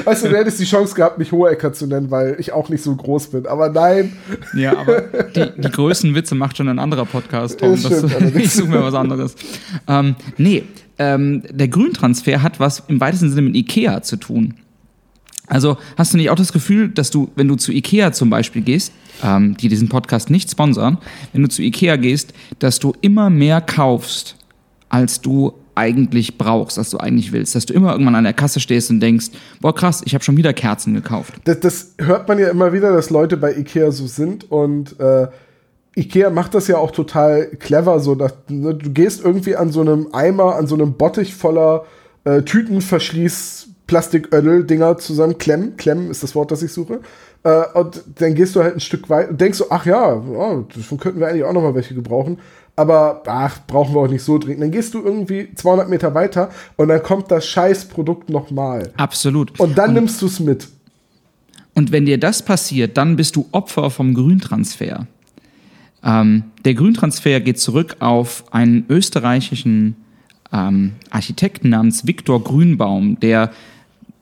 weißt 0.04 0.26
du, 0.26 0.30
du 0.30 0.38
hättest 0.38 0.60
die 0.60 0.66
Chance 0.66 0.96
gehabt, 0.96 1.18
mich 1.18 1.32
Hohecker 1.32 1.74
zu 1.74 1.88
nennen, 1.88 2.12
weil 2.12 2.36
ich 2.40 2.52
auch 2.52 2.70
nicht 2.70 2.84
so 2.84 2.96
groß 2.96 3.28
bin. 3.28 3.46
Aber 3.46 3.70
nein. 3.70 4.18
Ja, 4.56 4.78
aber 4.78 5.02
die, 5.02 5.62
die 5.62 5.72
größten 5.72 6.16
Witze 6.16 6.36
macht 6.36 6.58
schon 6.58 6.68
ein 6.70 6.80
anderer 6.80 7.06
Podcast, 7.06 7.60
Tom. 7.60 7.82
Das, 7.82 7.86
stimmt, 7.86 8.36
ich 8.36 8.52
suche 8.52 8.70
mir 8.70 8.84
was 8.84 8.94
anderes. 8.94 9.36
Ähm, 9.88 10.16
nee, 10.38 10.64
ähm, 10.98 11.44
der 11.50 11.68
Grüntransfer 11.68 12.42
hat 12.42 12.60
was 12.60 12.84
im 12.88 13.00
weitesten 13.00 13.30
Sinne 13.30 13.44
mit 13.44 13.56
Ikea 13.56 14.02
zu 14.02 14.18
tun. 14.18 14.56
Also 15.48 15.78
hast 15.98 16.14
du 16.14 16.18
nicht 16.18 16.30
auch 16.30 16.36
das 16.36 16.52
Gefühl, 16.52 16.90
dass 16.90 17.10
du, 17.10 17.30
wenn 17.36 17.48
du 17.48 17.56
zu 17.56 17.72
Ikea 17.72 18.12
zum 18.12 18.30
Beispiel 18.30 18.62
gehst, 18.62 18.92
ähm, 19.24 19.56
die 19.58 19.70
diesen 19.70 19.88
Podcast 19.88 20.30
nicht 20.30 20.52
sponsern, 20.52 20.98
wenn 21.32 21.42
du 21.42 21.48
zu 21.48 21.62
Ikea 21.62 21.96
gehst, 21.96 22.34
dass 22.60 22.80
du 22.80 22.94
immer 23.02 23.30
mehr 23.30 23.62
kaufst, 23.62 24.36
als 24.90 25.22
du 25.22 25.54
eigentlich 25.78 26.38
brauchst, 26.38 26.78
als 26.78 26.90
du 26.90 26.98
eigentlich 26.98 27.32
willst. 27.32 27.56
Dass 27.56 27.66
du 27.66 27.74
immer 27.74 27.92
irgendwann 27.92 28.16
an 28.16 28.24
der 28.24 28.34
Kasse 28.34 28.60
stehst 28.60 28.90
und 28.90 29.00
denkst, 29.00 29.28
boah 29.62 29.74
krass, 29.74 30.02
ich 30.06 30.14
habe 30.14 30.24
schon 30.24 30.36
wieder 30.36 30.54
Kerzen 30.54 30.94
gekauft. 30.94 31.36
Das, 31.46 31.60
das, 31.60 31.94
hört 32.00 32.28
man 32.28 32.40
ja 32.40 32.50
immer 32.50 32.74
wieder, 32.74 32.92
dass 32.92 33.10
Leute 33.10 33.38
bei 33.38 33.56
Ikea 33.56 33.92
so 33.92 34.08
sind 34.08 34.52
und 34.52 35.00
äh, 35.00 35.28
Ikea 35.96 36.30
macht 36.30 36.54
das 36.54 36.68
ja 36.68 36.78
auch 36.78 36.92
total 36.92 37.48
clever, 37.60 38.00
so 38.00 38.16
dass 38.16 38.34
ne, 38.50 38.76
du 38.76 38.92
gehst 38.92 39.24
irgendwie 39.24 39.56
an 39.56 39.72
so 39.72 39.82
einem 39.82 40.10
Eimer, 40.14 40.56
an 40.56 40.68
so 40.68 40.76
einem 40.76 40.94
Bottich 40.94 41.34
voller 41.36 41.86
äh, 42.24 42.42
Tütenverschließ 42.42 43.70
Plastiködel-Dinger 43.88 44.98
zusammen 44.98 45.38
klemmen. 45.38 45.78
Klemmen 45.78 46.12
ist 46.12 46.22
das 46.22 46.36
Wort, 46.36 46.52
das 46.52 46.62
ich 46.62 46.72
suche. 46.72 47.00
Äh, 47.44 47.64
und 47.74 48.04
dann 48.20 48.36
gehst 48.36 48.56
du 48.56 48.62
halt 48.62 48.76
ein 48.76 48.80
Stück 48.80 49.10
weit 49.10 49.30
und 49.30 49.42
denkst 49.42 49.58
so, 49.58 49.68
ach 49.70 49.86
ja, 49.86 50.14
oh, 50.14 50.66
davon 50.76 51.00
könnten 51.00 51.20
wir 51.20 51.28
eigentlich 51.28 51.46
auch 51.46 51.54
noch 51.54 51.62
mal 51.62 51.74
welche 51.74 51.96
gebrauchen. 51.96 52.40
Aber 52.78 53.24
ach, 53.26 53.60
brauchen 53.66 53.96
wir 53.96 54.02
auch 54.02 54.08
nicht 54.08 54.22
so 54.22 54.38
dringend. 54.38 54.62
Dann 54.62 54.72
gehst 54.72 54.94
du 54.94 55.02
irgendwie 55.02 55.50
200 55.54 55.90
Meter 55.90 56.14
weiter 56.14 56.52
und 56.76 56.90
dann 56.90 57.02
kommt 57.02 57.32
das 57.32 57.48
Scheißprodukt 57.48 58.30
nochmal. 58.30 58.94
Absolut. 58.96 59.60
Und 59.60 59.78
dann 59.80 59.90
und, 59.90 59.96
nimmst 59.96 60.22
du 60.22 60.28
es 60.28 60.40
mit. 60.40 60.68
Und 61.74 61.92
wenn 61.92 62.06
dir 62.06 62.20
das 62.20 62.44
passiert, 62.44 62.96
dann 62.96 63.16
bist 63.16 63.36
du 63.36 63.48
Opfer 63.52 63.90
vom 63.90 64.14
Grüntransfer. 64.14 65.08
Ähm, 66.04 66.44
der 66.66 66.76
Grüntransfer 66.76 67.40
geht 67.40 67.60
zurück 67.60 67.98
auf 68.00 68.44
einen 68.52 68.86
österreichischen 68.90 69.96
ähm, 70.54 70.94
Architekten 71.10 71.70
namens 71.70 72.06
Viktor 72.06 72.44
Grünbaum, 72.44 73.20
der 73.20 73.52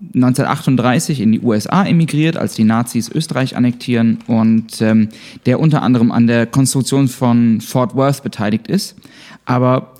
1938 0.01 1.21
in 1.21 1.31
die 1.31 1.41
USA 1.41 1.85
emigriert, 1.85 2.37
als 2.37 2.53
die 2.53 2.63
Nazis 2.63 3.09
Österreich 3.09 3.55
annektieren 3.55 4.19
und 4.27 4.81
ähm, 4.81 5.09
der 5.45 5.59
unter 5.59 5.81
anderem 5.81 6.11
an 6.11 6.27
der 6.27 6.45
Konstruktion 6.45 7.07
von 7.07 7.61
Fort 7.61 7.95
Worth 7.95 8.23
beteiligt 8.23 8.67
ist, 8.67 8.95
aber 9.45 9.93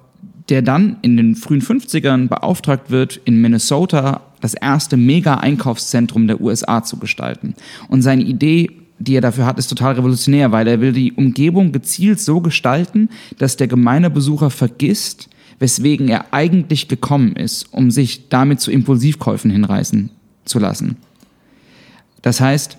der 0.50 0.62
dann 0.62 0.98
in 1.02 1.18
den 1.18 1.36
frühen 1.36 1.62
50ern 1.62 2.28
beauftragt 2.28 2.92
wird, 2.92 3.20
in 3.26 3.42
Minnesota 3.42 4.22
das 4.42 4.54
erste 4.54 4.96
Mega-Einkaufszentrum 4.96 6.28
der 6.28 6.40
USA 6.40 6.84
zu 6.84 6.98
gestalten. 6.98 7.56
Und 7.88 8.02
seine 8.04 8.24
Idee 8.24 8.70
die 9.00 9.16
er 9.16 9.22
dafür 9.22 9.46
hat, 9.46 9.60
ist 9.60 9.68
total 9.68 9.96
revolutionär, 9.96 10.52
weil 10.52 10.68
er 10.68 10.80
will 10.80 10.94
die 10.94 11.12
Umgebung 11.14 11.72
gezielt 11.72 12.20
so 12.20 12.40
gestalten, 12.42 13.10
dass 13.38 13.58
der 13.58 13.68
gemeine 13.68 14.10
Besucher 14.10 14.50
vergisst, 14.50 15.30
weswegen 15.60 16.08
er 16.10 16.34
eigentlich 16.34 16.88
gekommen 16.88 17.36
ist, 17.36 17.72
um 17.72 17.92
sich 17.92 18.30
damit 18.30 18.60
zu 18.62 18.72
Impulsivkäufen 18.72 19.52
hinreißen 19.52 20.10
zu 20.46 20.60
lassen. 20.60 20.98
Das 22.22 22.42
heißt, 22.42 22.78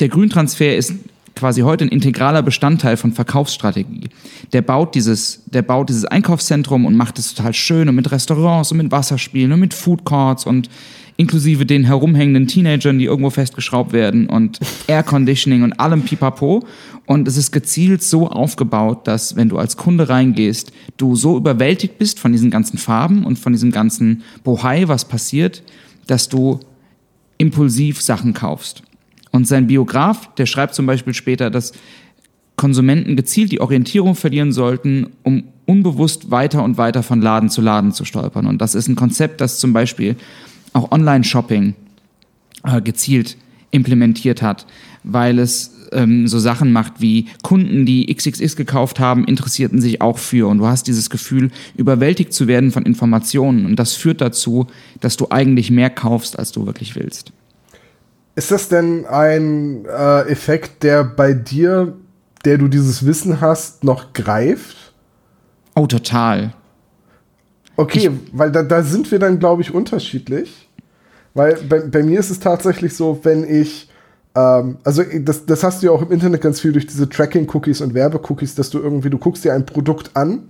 der 0.00 0.08
Grüntransfer 0.08 0.76
ist 0.76 0.92
quasi 1.36 1.60
heute 1.60 1.84
ein 1.84 1.90
integraler 1.90 2.42
Bestandteil 2.42 2.96
von 2.96 3.12
Verkaufsstrategie. 3.12 4.08
Der 4.52 4.62
baut 4.62 4.94
dieses, 4.94 5.42
der 5.46 5.62
baut 5.62 5.90
dieses 5.90 6.06
Einkaufszentrum 6.06 6.86
und 6.86 6.96
macht 6.96 7.18
es 7.18 7.34
total 7.34 7.54
schön 7.54 7.88
und 7.88 7.94
mit 7.94 8.10
Restaurants 8.10 8.72
und 8.72 8.78
mit 8.78 8.90
Wasserspielen 8.90 9.52
und 9.52 9.60
mit 9.60 9.74
Food 9.74 10.04
Courts 10.04 10.46
und 10.46 10.68
inklusive 11.16 11.64
den 11.64 11.84
herumhängenden 11.84 12.46
Teenagern, 12.46 12.98
die 12.98 13.06
irgendwo 13.06 13.30
festgeschraubt 13.30 13.92
werden 13.92 14.28
und 14.28 14.60
Air 14.86 15.02
Conditioning 15.02 15.62
und 15.62 15.72
allem 15.80 16.02
Pipapo. 16.02 16.66
Und 17.06 17.26
es 17.28 17.36
ist 17.36 17.52
gezielt 17.52 18.02
so 18.02 18.28
aufgebaut, 18.28 19.06
dass 19.06 19.36
wenn 19.36 19.48
du 19.48 19.58
als 19.58 19.76
Kunde 19.76 20.08
reingehst, 20.08 20.72
du 20.96 21.16
so 21.16 21.36
überwältigt 21.36 21.98
bist 21.98 22.18
von 22.18 22.32
diesen 22.32 22.50
ganzen 22.50 22.78
Farben 22.78 23.24
und 23.24 23.38
von 23.38 23.52
diesem 23.52 23.70
ganzen 23.70 24.22
Bohai, 24.44 24.88
was 24.88 25.06
passiert, 25.06 25.62
dass 26.06 26.28
du 26.28 26.60
impulsiv 27.38 28.02
Sachen 28.02 28.34
kaufst. 28.34 28.82
Und 29.30 29.46
sein 29.46 29.66
Biograf, 29.66 30.34
der 30.34 30.46
schreibt 30.46 30.74
zum 30.74 30.86
Beispiel 30.86 31.14
später, 31.14 31.50
dass 31.50 31.72
Konsumenten 32.56 33.16
gezielt 33.16 33.52
die 33.52 33.60
Orientierung 33.60 34.14
verlieren 34.14 34.50
sollten, 34.50 35.08
um 35.22 35.44
unbewusst 35.66 36.30
weiter 36.30 36.62
und 36.62 36.78
weiter 36.78 37.02
von 37.02 37.20
Laden 37.20 37.50
zu 37.50 37.60
Laden 37.60 37.92
zu 37.92 38.04
stolpern. 38.04 38.46
Und 38.46 38.60
das 38.62 38.74
ist 38.74 38.88
ein 38.88 38.96
Konzept, 38.96 39.40
das 39.40 39.58
zum 39.58 39.72
Beispiel 39.72 40.16
auch 40.76 40.92
Online-Shopping 40.92 41.74
äh, 42.64 42.80
gezielt 42.80 43.36
implementiert 43.70 44.42
hat, 44.42 44.66
weil 45.02 45.38
es 45.38 45.88
ähm, 45.92 46.26
so 46.26 46.38
Sachen 46.38 46.72
macht 46.72 47.00
wie 47.00 47.26
Kunden, 47.42 47.86
die 47.86 48.12
XXX 48.12 48.56
gekauft 48.56 49.00
haben, 49.00 49.24
interessierten 49.24 49.80
sich 49.80 50.00
auch 50.00 50.18
für. 50.18 50.48
Und 50.48 50.58
du 50.58 50.66
hast 50.66 50.86
dieses 50.86 51.10
Gefühl, 51.10 51.50
überwältigt 51.76 52.32
zu 52.32 52.46
werden 52.46 52.70
von 52.70 52.84
Informationen. 52.84 53.66
Und 53.66 53.76
das 53.76 53.94
führt 53.94 54.20
dazu, 54.20 54.66
dass 55.00 55.16
du 55.16 55.28
eigentlich 55.30 55.70
mehr 55.70 55.90
kaufst, 55.90 56.38
als 56.38 56.52
du 56.52 56.66
wirklich 56.66 56.96
willst. 56.96 57.32
Ist 58.34 58.50
das 58.50 58.68
denn 58.68 59.06
ein 59.06 59.84
äh, 59.86 60.28
Effekt, 60.28 60.82
der 60.82 61.04
bei 61.04 61.32
dir, 61.32 61.96
der 62.44 62.58
du 62.58 62.68
dieses 62.68 63.06
Wissen 63.06 63.40
hast, 63.40 63.82
noch 63.84 64.12
greift? 64.12 64.92
Oh, 65.74 65.86
total. 65.86 66.52
Okay, 67.76 68.10
ich, 68.10 68.10
weil 68.32 68.50
da, 68.52 68.62
da 68.62 68.82
sind 68.82 69.10
wir 69.10 69.18
dann, 69.18 69.38
glaube 69.38 69.62
ich, 69.62 69.72
unterschiedlich. 69.72 70.65
Weil 71.36 71.58
bei, 71.68 71.80
bei, 71.80 72.02
mir 72.02 72.18
ist 72.18 72.30
es 72.30 72.40
tatsächlich 72.40 72.94
so, 72.94 73.20
wenn 73.22 73.44
ich, 73.44 73.90
ähm, 74.34 74.78
also 74.84 75.02
das, 75.20 75.44
das 75.44 75.62
hast 75.62 75.82
du 75.82 75.86
ja 75.86 75.92
auch 75.92 76.00
im 76.00 76.10
Internet 76.10 76.40
ganz 76.40 76.60
viel 76.60 76.72
durch 76.72 76.86
diese 76.86 77.08
Tracking-Cookies 77.08 77.82
und 77.82 77.92
Werbe-Cookies, 77.92 78.54
dass 78.54 78.70
du 78.70 78.78
irgendwie, 78.78 79.10
du 79.10 79.18
guckst 79.18 79.44
dir 79.44 79.52
ein 79.52 79.66
Produkt 79.66 80.10
an 80.14 80.44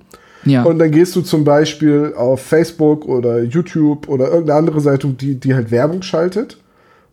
ja. 0.44 0.62
und 0.62 0.78
dann 0.78 0.92
gehst 0.92 1.16
du 1.16 1.22
zum 1.22 1.42
Beispiel 1.42 2.14
auf 2.16 2.40
Facebook 2.40 3.04
oder 3.04 3.42
YouTube 3.42 4.08
oder 4.08 4.28
irgendeine 4.28 4.60
andere 4.60 4.80
Seite, 4.80 5.08
die, 5.08 5.40
die 5.40 5.54
halt 5.56 5.72
Werbung 5.72 6.02
schaltet 6.02 6.58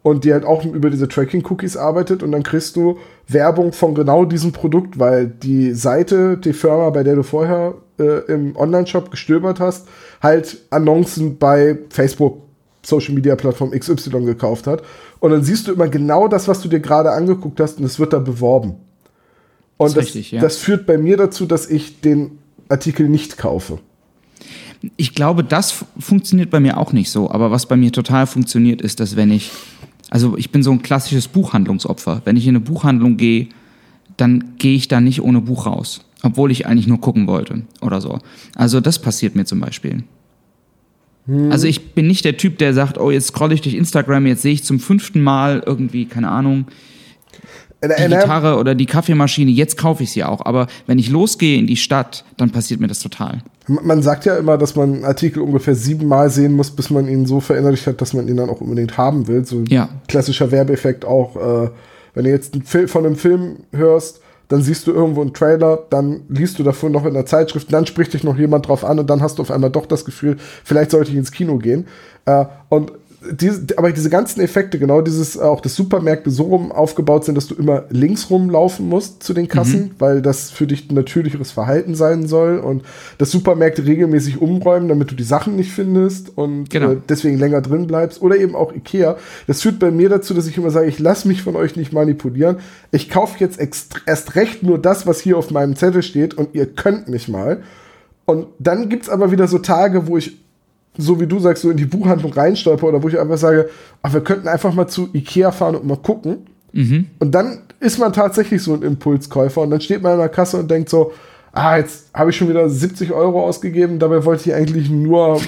und 0.03 0.23
die 0.23 0.33
halt 0.33 0.45
auch 0.45 0.63
über 0.63 0.91
diese 0.91 1.07
Tracking-Cookies 1.07 1.75
arbeitet 1.75 2.21
und 2.21 2.31
dann 2.31 2.43
kriegst 2.43 2.75
du 2.75 2.99
Werbung 3.27 3.73
von 3.73 3.95
genau 3.95 4.25
diesem 4.25 4.51
Produkt, 4.51 4.99
weil 4.99 5.25
die 5.25 5.73
Seite, 5.73 6.37
die 6.37 6.53
Firma, 6.53 6.91
bei 6.91 7.01
der 7.01 7.15
du 7.15 7.23
vorher 7.23 7.73
äh, 7.97 8.31
im 8.31 8.55
Online-Shop 8.55 9.09
gestöbert 9.09 9.59
hast, 9.59 9.87
halt 10.21 10.59
Annoncen 10.69 11.37
bei 11.39 11.79
Facebook, 11.89 12.42
Social 12.85 13.13
Media 13.13 13.35
Plattform 13.35 13.71
XY 13.71 14.25
gekauft 14.25 14.67
hat. 14.67 14.83
Und 15.19 15.31
dann 15.31 15.43
siehst 15.43 15.67
du 15.67 15.73
immer 15.73 15.87
genau 15.87 16.27
das, 16.27 16.47
was 16.47 16.61
du 16.61 16.69
dir 16.69 16.79
gerade 16.79 17.11
angeguckt 17.11 17.59
hast 17.59 17.79
und 17.79 17.85
es 17.85 17.99
wird 17.99 18.13
da 18.13 18.19
beworben. 18.19 18.75
Und 19.77 19.87
das, 19.87 19.93
das, 19.93 20.05
richtig, 20.05 20.31
ja. 20.31 20.41
das 20.41 20.57
führt 20.57 20.85
bei 20.85 20.97
mir 20.97 21.17
dazu, 21.17 21.45
dass 21.45 21.69
ich 21.69 22.01
den 22.01 22.39
Artikel 22.69 23.09
nicht 23.09 23.37
kaufe. 23.37 23.79
Ich 24.97 25.15
glaube, 25.15 25.43
das 25.43 25.85
funktioniert 25.97 26.49
bei 26.49 26.59
mir 26.59 26.77
auch 26.77 26.91
nicht 26.91 27.09
so. 27.09 27.31
Aber 27.31 27.51
was 27.51 27.65
bei 27.65 27.77
mir 27.77 27.91
total 27.91 28.27
funktioniert, 28.27 28.81
ist, 28.81 28.99
dass 28.99 29.15
wenn 29.15 29.31
ich 29.31 29.51
also 30.13 30.37
ich 30.37 30.51
bin 30.51 30.61
so 30.61 30.71
ein 30.71 30.83
klassisches 30.83 31.27
Buchhandlungsopfer. 31.27 32.21
Wenn 32.23 32.37
ich 32.37 32.45
in 32.45 32.51
eine 32.51 32.59
Buchhandlung 32.59 33.17
gehe, 33.17 33.47
dann 34.15 34.53
gehe 34.59 34.75
ich 34.75 34.87
da 34.87 35.01
nicht 35.01 35.23
ohne 35.23 35.41
Buch 35.41 35.65
raus, 35.65 36.01
obwohl 36.21 36.51
ich 36.51 36.67
eigentlich 36.67 36.85
nur 36.85 37.01
gucken 37.01 37.25
wollte 37.25 37.63
oder 37.81 37.99
so. 37.99 38.19
Also 38.53 38.79
das 38.79 38.99
passiert 38.99 39.35
mir 39.35 39.45
zum 39.45 39.59
Beispiel. 39.59 40.03
Hm. 41.25 41.51
Also 41.51 41.67
ich 41.67 41.93
bin 41.93 42.07
nicht 42.07 42.25
der 42.25 42.37
Typ, 42.37 42.57
der 42.57 42.73
sagt, 42.73 42.97
oh, 42.97 43.11
jetzt 43.11 43.27
scrolle 43.27 43.53
ich 43.53 43.61
durch 43.61 43.75
Instagram, 43.75 44.25
jetzt 44.27 44.41
sehe 44.41 44.53
ich 44.53 44.63
zum 44.63 44.79
fünften 44.79 45.21
Mal 45.21 45.63
irgendwie, 45.65 46.05
keine 46.05 46.29
Ahnung, 46.29 46.65
die 47.83 48.03
Gitarre 48.03 48.57
oder 48.57 48.75
die 48.75 48.85
Kaffeemaschine, 48.85 49.51
jetzt 49.51 49.77
kaufe 49.77 50.03
ich 50.03 50.11
sie 50.11 50.23
auch. 50.23 50.45
Aber 50.45 50.67
wenn 50.87 50.99
ich 50.99 51.09
losgehe 51.09 51.57
in 51.57 51.67
die 51.67 51.75
Stadt, 51.75 52.23
dann 52.37 52.49
passiert 52.49 52.79
mir 52.79 52.87
das 52.87 52.99
total. 52.99 53.39
Man 53.67 54.01
sagt 54.01 54.25
ja 54.25 54.37
immer, 54.37 54.57
dass 54.57 54.75
man 54.75 54.93
einen 54.93 55.05
Artikel 55.05 55.41
ungefähr 55.41 55.75
siebenmal 55.75 56.29
sehen 56.29 56.53
muss, 56.53 56.71
bis 56.71 56.89
man 56.89 57.07
ihn 57.07 57.25
so 57.25 57.39
verinnerlicht 57.39 57.87
hat, 57.87 58.01
dass 58.01 58.13
man 58.13 58.27
ihn 58.27 58.37
dann 58.37 58.49
auch 58.49 58.61
unbedingt 58.61 58.97
haben 58.97 59.27
will. 59.27 59.45
So 59.45 59.63
ja. 59.67 59.89
klassischer 60.07 60.51
Werbeeffekt 60.51 61.05
auch, 61.05 61.35
äh, 61.35 61.69
wenn 62.13 62.25
du 62.25 62.29
jetzt 62.29 62.53
einen 62.53 62.63
Film, 62.63 62.87
von 62.87 63.05
einem 63.05 63.15
Film 63.15 63.57
hörst, 63.71 64.21
dann 64.47 64.61
siehst 64.61 64.87
du 64.87 64.91
irgendwo 64.91 65.21
einen 65.21 65.33
Trailer, 65.33 65.79
dann 65.89 66.21
liest 66.29 66.59
du 66.59 66.63
davon 66.63 66.91
noch 66.91 67.05
in 67.05 67.13
der 67.13 67.25
Zeitschrift, 67.25 67.71
dann 67.71 67.85
spricht 67.85 68.13
dich 68.13 68.23
noch 68.23 68.37
jemand 68.37 68.67
drauf 68.67 68.83
an 68.85 68.99
und 68.99 69.09
dann 69.09 69.21
hast 69.21 69.37
du 69.37 69.41
auf 69.41 69.51
einmal 69.51 69.69
doch 69.69 69.85
das 69.85 70.05
Gefühl, 70.05 70.37
vielleicht 70.63 70.91
sollte 70.91 71.11
ich 71.11 71.17
ins 71.17 71.31
Kino 71.31 71.57
gehen. 71.57 71.87
Äh, 72.25 72.45
und 72.69 72.91
diese, 73.31 73.65
aber 73.77 73.91
diese 73.91 74.09
ganzen 74.09 74.41
Effekte, 74.41 74.79
genau 74.79 75.01
dieses, 75.01 75.37
auch 75.37 75.61
dass 75.61 75.75
Supermärkte 75.75 76.29
so 76.29 76.43
rum 76.43 76.71
aufgebaut 76.71 77.25
sind, 77.25 77.35
dass 77.35 77.47
du 77.47 77.55
immer 77.55 77.85
links 77.89 78.29
rumlaufen 78.29 78.87
musst 78.87 79.23
zu 79.23 79.33
den 79.33 79.47
Kassen, 79.47 79.81
mhm. 79.81 79.91
weil 79.99 80.21
das 80.21 80.51
für 80.51 80.67
dich 80.67 80.89
ein 80.89 80.95
natürlicheres 80.95 81.51
Verhalten 81.51 81.95
sein 81.95 82.27
soll 82.27 82.57
und 82.59 82.83
dass 83.17 83.31
Supermärkte 83.31 83.85
regelmäßig 83.85 84.41
umräumen, 84.41 84.89
damit 84.89 85.11
du 85.11 85.15
die 85.15 85.23
Sachen 85.23 85.55
nicht 85.55 85.71
findest 85.71 86.37
und 86.37 86.69
genau. 86.69 86.91
äh, 86.91 86.97
deswegen 87.07 87.37
länger 87.37 87.61
drin 87.61 87.87
bleibst 87.87 88.21
oder 88.21 88.37
eben 88.37 88.55
auch 88.55 88.73
Ikea. 88.73 89.17
Das 89.47 89.61
führt 89.61 89.79
bei 89.79 89.91
mir 89.91 90.09
dazu, 90.09 90.33
dass 90.33 90.47
ich 90.47 90.57
immer 90.57 90.71
sage, 90.71 90.87
ich 90.87 90.99
lasse 90.99 91.27
mich 91.27 91.41
von 91.41 91.55
euch 91.55 91.75
nicht 91.75 91.93
manipulieren. 91.93 92.57
Ich 92.91 93.09
kaufe 93.09 93.39
jetzt 93.39 93.59
erst 94.05 94.35
recht 94.35 94.63
nur 94.63 94.77
das, 94.79 95.07
was 95.07 95.21
hier 95.21 95.37
auf 95.37 95.51
meinem 95.51 95.75
Zettel 95.75 96.03
steht 96.03 96.33
und 96.33 96.49
ihr 96.53 96.65
könnt 96.65 97.07
mich 97.07 97.27
mal. 97.27 97.63
Und 98.25 98.47
dann 98.59 98.89
gibt 98.89 99.03
es 99.03 99.09
aber 99.09 99.31
wieder 99.31 99.47
so 99.47 99.59
Tage, 99.59 100.07
wo 100.07 100.17
ich 100.17 100.42
so 100.97 101.19
wie 101.19 101.27
du 101.27 101.39
sagst, 101.39 101.63
so 101.63 101.71
in 101.71 101.77
die 101.77 101.85
Buchhandlung 101.85 102.33
reinstolper 102.33 102.87
oder 102.87 103.01
wo 103.01 103.07
ich 103.07 103.19
einfach 103.19 103.37
sage, 103.37 103.69
ach, 104.01 104.13
wir 104.13 104.21
könnten 104.21 104.47
einfach 104.47 104.73
mal 104.73 104.87
zu 104.87 105.09
Ikea 105.13 105.51
fahren 105.51 105.75
und 105.75 105.85
mal 105.85 105.97
gucken. 105.97 106.47
Mhm. 106.71 107.07
Und 107.19 107.33
dann 107.33 107.63
ist 107.79 107.97
man 107.99 108.13
tatsächlich 108.13 108.61
so 108.61 108.73
ein 108.73 108.83
Impulskäufer 108.83 109.61
und 109.61 109.71
dann 109.71 109.81
steht 109.81 110.01
man 110.01 110.13
in 110.13 110.19
der 110.19 110.29
Kasse 110.29 110.57
und 110.57 110.69
denkt 110.69 110.89
so, 110.89 111.11
ah, 111.51 111.77
jetzt 111.77 112.09
habe 112.13 112.29
ich 112.29 112.37
schon 112.37 112.49
wieder 112.49 112.69
70 112.69 113.11
Euro 113.11 113.43
ausgegeben, 113.43 113.99
dabei 113.99 114.25
wollte 114.25 114.49
ich 114.49 114.55
eigentlich 114.55 114.89
nur 114.89 115.41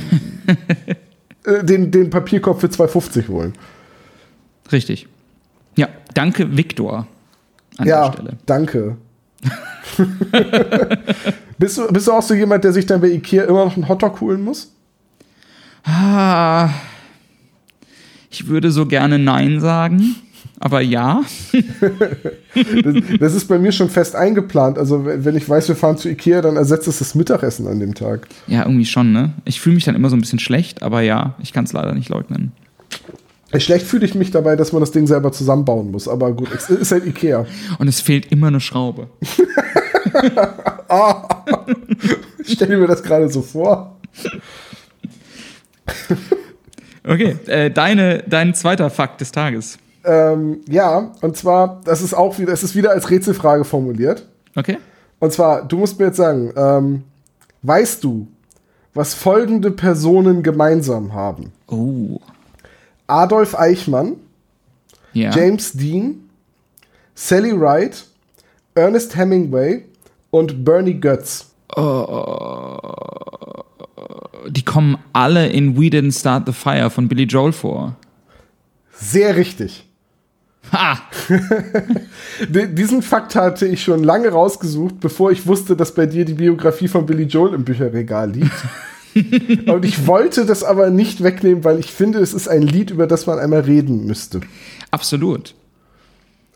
äh, 1.46 1.64
den, 1.64 1.92
den 1.92 2.10
Papierkorb 2.10 2.62
für 2.62 2.68
2,50 2.68 3.28
holen. 3.28 3.54
Richtig. 4.72 5.08
Ja, 5.76 5.90
danke, 6.14 6.58
Viktor. 6.58 7.08
An 7.78 7.88
ja, 7.88 8.08
der 8.08 8.14
Stelle. 8.14 8.38
danke. 8.46 8.98
bist, 11.58 11.78
du, 11.78 11.88
bist 11.92 12.08
du 12.08 12.12
auch 12.12 12.22
so 12.22 12.34
jemand, 12.34 12.64
der 12.64 12.74
sich 12.74 12.86
dann 12.86 13.02
bei 13.02 13.10
Ikea 13.10 13.44
immer 13.44 13.66
noch 13.66 13.76
einen 13.76 13.88
Hotdog 13.88 14.22
holen 14.22 14.44
muss? 14.44 14.75
Ah, 15.86 16.70
ich 18.32 18.48
würde 18.48 18.72
so 18.72 18.86
gerne 18.86 19.20
Nein 19.20 19.60
sagen, 19.62 20.16
aber 20.60 20.82
ja. 20.82 21.24
das, 21.54 22.96
das, 23.20 23.36
ist 23.36 23.48
bei 23.48 23.60
mir 23.60 23.72
schon 23.72 23.90
fest 23.90 24.16
eingeplant. 24.16 24.80
Also, 24.80 25.06
wenn 25.06 25.36
ich 25.36 25.48
weiß, 25.48 25.68
wir 25.68 25.76
fahren 25.76 25.98
zu 25.98 26.10
Ikea, 26.10 26.42
dann 26.42 26.58
ersetzt 26.58 26.88
es 26.88 27.00
das 27.00 27.14
Mittagessen 27.14 27.68
an 27.68 27.80
dem 27.80 27.94
Tag. 27.94 28.28
Ja, 28.48 28.64
irgendwie 28.64 28.86
schon, 28.86 29.12
ne? 29.12 29.34
Ich 29.46 29.62
fühle 29.62 29.76
mich 29.76 29.86
dann 29.86 29.96
immer 29.96 30.10
so 30.10 30.16
ein 30.16 30.22
bisschen 30.22 30.40
schlecht, 30.40 30.82
aber 30.82 31.02
ja, 31.02 31.36
ich 31.42 31.54
kann 31.54 31.66
es 31.66 31.74
leider 31.74 31.94
nicht 31.94 32.10
leugnen. 32.10 32.52
Schlecht 33.58 33.86
fühle 33.86 34.06
ich 34.06 34.16
mich 34.16 34.32
dabei, 34.32 34.56
dass 34.56 34.74
man 34.74 34.82
das 34.82 34.92
Ding 34.92 35.08
selber 35.08 35.32
zusammenbauen 35.32 35.92
muss, 35.92 36.08
aber 36.08 36.34
gut, 36.34 36.50
es 36.54 36.70
ist 36.70 36.92
halt 36.92 37.06
Ikea. 37.06 37.46
Und 37.78 37.88
es 37.88 38.02
fehlt 38.02 38.32
immer 38.32 38.48
eine 38.48 38.60
Schraube. 38.60 39.08
ah, 40.90 41.28
stell 42.44 42.78
mir 42.78 42.88
das 42.88 43.04
gerade 43.04 43.30
so 43.30 43.42
vor. 43.42 43.95
Okay, 47.06 47.38
äh, 47.48 47.72
deine, 47.72 48.24
dein 48.28 48.54
zweiter 48.54 48.90
Fakt 48.90 49.22
des 49.22 49.32
Tages. 49.32 49.78
Ähm, 50.04 50.62
ja, 50.70 51.12
und 51.22 51.36
zwar, 51.36 51.82
das 51.84 52.02
ist 52.02 52.14
auch 52.14 52.38
wieder, 52.38 52.54
es 52.54 52.64
ist 52.64 52.76
wieder 52.76 52.92
als 52.92 53.10
Rätselfrage 53.10 53.64
formuliert. 53.66 54.28
Okay. 54.56 54.78
Und 55.20 55.34
zwar, 55.34 55.64
du 55.68 55.78
musst 55.78 56.00
mir 56.00 56.08
jetzt 56.08 56.18
sagen, 56.18 56.54
ähm, 56.56 57.04
weißt 57.64 58.04
du, 58.04 58.28
was 58.94 59.14
folgende 59.14 59.72
Personen 59.72 60.44
gemeinsam 60.44 61.14
haben? 61.14 61.52
Oh. 61.68 62.20
Adolf 63.08 63.58
Eichmann, 63.58 64.18
ja. 65.14 65.32
James 65.32 65.74
Dean, 65.74 66.30
Sally 67.14 67.60
Wright, 67.60 68.06
Ernest 68.76 69.16
Hemingway 69.16 69.86
und 70.32 70.64
Bernie 70.64 71.00
Götz. 71.00 71.48
Oh 71.76 73.65
die 74.48 74.64
kommen 74.64 74.98
alle 75.14 75.48
in 75.48 75.78
We 75.78 75.88
Didn't 75.88 76.20
Start 76.20 76.46
the 76.46 76.54
Fire 76.54 76.90
von 76.90 77.08
Billy 77.08 77.24
Joel 77.24 77.52
vor. 77.52 77.96
Sehr 78.94 79.36
richtig. 79.36 79.86
Ha! 80.72 81.00
Diesen 82.50 83.02
Fakt 83.02 83.36
hatte 83.36 83.68
ich 83.68 83.84
schon 83.84 84.04
lange 84.04 84.30
rausgesucht, 84.30 85.00
bevor 85.00 85.32
ich 85.32 85.46
wusste, 85.46 85.76
dass 85.76 85.94
bei 85.94 86.06
dir 86.06 86.26
die 86.26 86.34
Biografie 86.34 86.88
von 86.88 87.06
Billy 87.06 87.24
Joel 87.24 87.54
im 87.54 87.66
Bücherregal 87.66 88.32
liegt. 88.32 88.52
Und 89.70 89.86
ich 89.86 90.08
wollte 90.08 90.46
das 90.46 90.64
aber 90.64 90.90
nicht 90.90 91.24
wegnehmen, 91.24 91.64
weil 91.64 91.80
ich 91.80 91.92
finde, 91.92 92.20
es 92.20 92.34
ist 92.34 92.48
ein 92.48 92.64
Lied, 92.64 92.92
über 92.92 93.08
das 93.08 93.28
man 93.28 93.40
einmal 93.40 93.62
reden 93.62 94.06
müsste. 94.06 94.42
Absolut. 94.92 95.56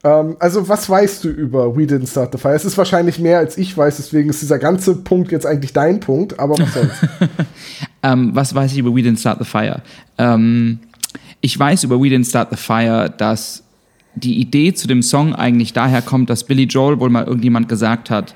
Ähm, 0.03 0.38
also, 0.39 0.67
was 0.67 0.89
weißt 0.89 1.23
du 1.23 1.29
über 1.29 1.75
We 1.75 1.81
Didn't 1.81 2.09
Start 2.09 2.31
the 2.31 2.38
Fire? 2.38 2.53
Es 2.53 2.65
ist 2.65 2.77
wahrscheinlich 2.77 3.19
mehr, 3.19 3.39
als 3.39 3.57
ich 3.57 3.77
weiß, 3.77 3.97
deswegen 3.97 4.29
ist 4.29 4.41
dieser 4.41 4.59
ganze 4.59 4.95
Punkt 4.95 5.31
jetzt 5.31 5.45
eigentlich 5.45 5.73
dein 5.73 5.99
Punkt, 5.99 6.39
aber 6.39 6.57
was 6.57 6.73
sonst? 6.73 6.93
ähm, 8.03 8.31
was 8.33 8.55
weiß 8.55 8.71
ich 8.71 8.77
über 8.77 8.95
We 8.95 9.01
Didn't 9.01 9.19
Start 9.19 9.39
the 9.39 9.45
Fire? 9.45 9.81
Ähm, 10.17 10.79
ich 11.41 11.57
weiß 11.57 11.83
über 11.83 11.99
We 11.99 12.07
Didn't 12.07 12.29
Start 12.29 12.49
the 12.51 12.57
Fire, 12.57 13.13
dass 13.17 13.63
die 14.15 14.39
Idee 14.39 14.73
zu 14.73 14.88
dem 14.88 15.01
Song 15.01 15.35
eigentlich 15.35 15.73
daher 15.73 16.01
kommt, 16.01 16.29
dass 16.29 16.43
Billy 16.43 16.63
Joel 16.63 16.99
wohl 16.99 17.09
mal 17.09 17.25
irgendjemand 17.25 17.69
gesagt 17.69 18.09
hat, 18.09 18.35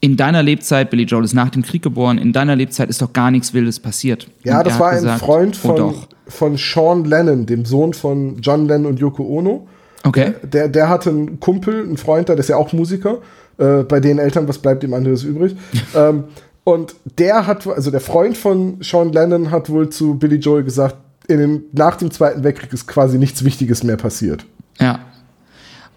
in 0.00 0.16
deiner 0.16 0.42
Lebzeit, 0.42 0.90
Billy 0.90 1.04
Joel 1.04 1.24
ist 1.24 1.34
nach 1.34 1.50
dem 1.50 1.62
Krieg 1.62 1.82
geboren, 1.82 2.18
in 2.18 2.32
deiner 2.32 2.54
Lebzeit 2.54 2.90
ist 2.90 3.00
doch 3.02 3.12
gar 3.12 3.30
nichts 3.30 3.54
Wildes 3.54 3.80
passiert. 3.80 4.28
Ja, 4.44 4.58
Und 4.58 4.66
das 4.66 4.78
war 4.78 4.88
hat 4.88 4.98
ein 4.98 5.02
gesagt, 5.02 5.20
Freund 5.20 5.58
oh 5.64 5.66
von, 5.66 5.76
doch. 5.76 6.08
von 6.28 6.56
Sean 6.56 7.04
Lennon, 7.04 7.46
dem 7.46 7.64
Sohn 7.64 7.92
von 7.92 8.40
John 8.40 8.68
Lennon 8.68 8.92
und 8.92 9.00
Yoko 9.00 9.24
Ono. 9.24 9.66
Okay. 10.06 10.34
Der, 10.44 10.68
der 10.68 10.88
hatte 10.88 11.10
einen 11.10 11.40
Kumpel, 11.40 11.82
einen 11.82 11.96
Freund 11.96 12.28
da, 12.28 12.34
der 12.34 12.40
ist 12.40 12.48
ja 12.48 12.56
auch 12.56 12.72
Musiker. 12.72 13.18
Äh, 13.58 13.82
bei 13.82 13.98
den 13.98 14.18
Eltern, 14.18 14.46
was 14.46 14.58
bleibt 14.58 14.84
ihm 14.84 14.94
anderes 14.94 15.24
übrig? 15.24 15.56
ähm, 15.96 16.24
und 16.62 16.94
der 17.18 17.46
hat, 17.46 17.66
also 17.66 17.90
der 17.90 18.00
Freund 18.00 18.36
von 18.36 18.78
Sean 18.82 19.12
Lennon 19.12 19.50
hat 19.50 19.68
wohl 19.68 19.88
zu 19.88 20.14
Billy 20.14 20.36
Joel 20.36 20.62
gesagt, 20.62 20.96
in 21.26 21.38
den, 21.38 21.62
nach 21.72 21.96
dem 21.96 22.12
Zweiten 22.12 22.44
Weltkrieg 22.44 22.72
ist 22.72 22.86
quasi 22.86 23.18
nichts 23.18 23.44
Wichtiges 23.44 23.82
mehr 23.82 23.96
passiert. 23.96 24.46
Ja. 24.78 25.00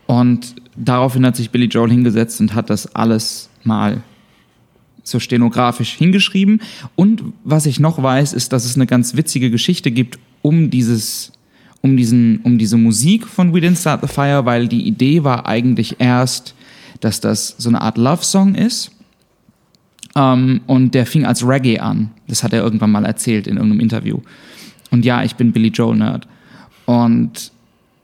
Und 0.08 0.56
daraufhin 0.76 1.24
hat 1.24 1.36
sich 1.36 1.52
Billy 1.52 1.66
Joel 1.66 1.92
hingesetzt 1.92 2.42
und 2.42 2.56
hat 2.56 2.72
das 2.72 2.96
alles 2.96 3.50
mal 3.64 4.02
so 5.04 5.20
stenografisch 5.20 5.94
hingeschrieben. 5.94 6.64
Und 6.96 7.24
was 7.44 7.68
ich 7.68 7.80
noch 7.80 8.02
weiß, 8.02 8.34
ist, 8.34 8.54
dass 8.54 8.66
es 8.66 8.76
eine 8.76 8.88
ganz 8.88 9.16
witzige 9.16 9.52
Geschichte 9.52 9.92
gibt 9.92 10.18
um 10.42 10.72
dieses, 10.72 11.32
um 11.82 11.96
diesen, 11.96 12.40
um 12.44 12.58
diese 12.58 12.78
Musik 12.78 13.28
von 13.28 13.54
We 13.54 13.60
Didn't 13.60 13.80
Start 13.80 14.02
the 14.02 14.08
Fire, 14.08 14.46
weil 14.46 14.68
die 14.68 14.88
Idee 14.88 15.24
war 15.24 15.46
eigentlich 15.46 15.96
erst, 16.00 16.54
dass 17.00 17.22
das 17.22 17.56
so 17.58 17.70
eine 17.70 17.82
Art 17.82 17.98
Love-Song 17.98 18.56
ist. 18.56 18.92
Ähm, 20.16 20.62
und 20.68 20.94
der 20.96 21.06
fing 21.06 21.26
als 21.26 21.48
Reggae 21.48 21.80
an. 21.80 22.12
Das 22.28 22.44
hat 22.44 22.54
er 22.54 22.62
irgendwann 22.62 22.92
mal 22.92 23.06
erzählt 23.06 23.48
in 23.48 23.56
irgendeinem 23.56 23.82
Interview. 23.82 24.20
Und 24.92 25.06
ja, 25.06 25.24
ich 25.24 25.36
bin 25.36 25.52
Billy 25.52 25.70
Joel 25.70 25.98
Nerd. 25.98 26.28
Und 26.86 27.52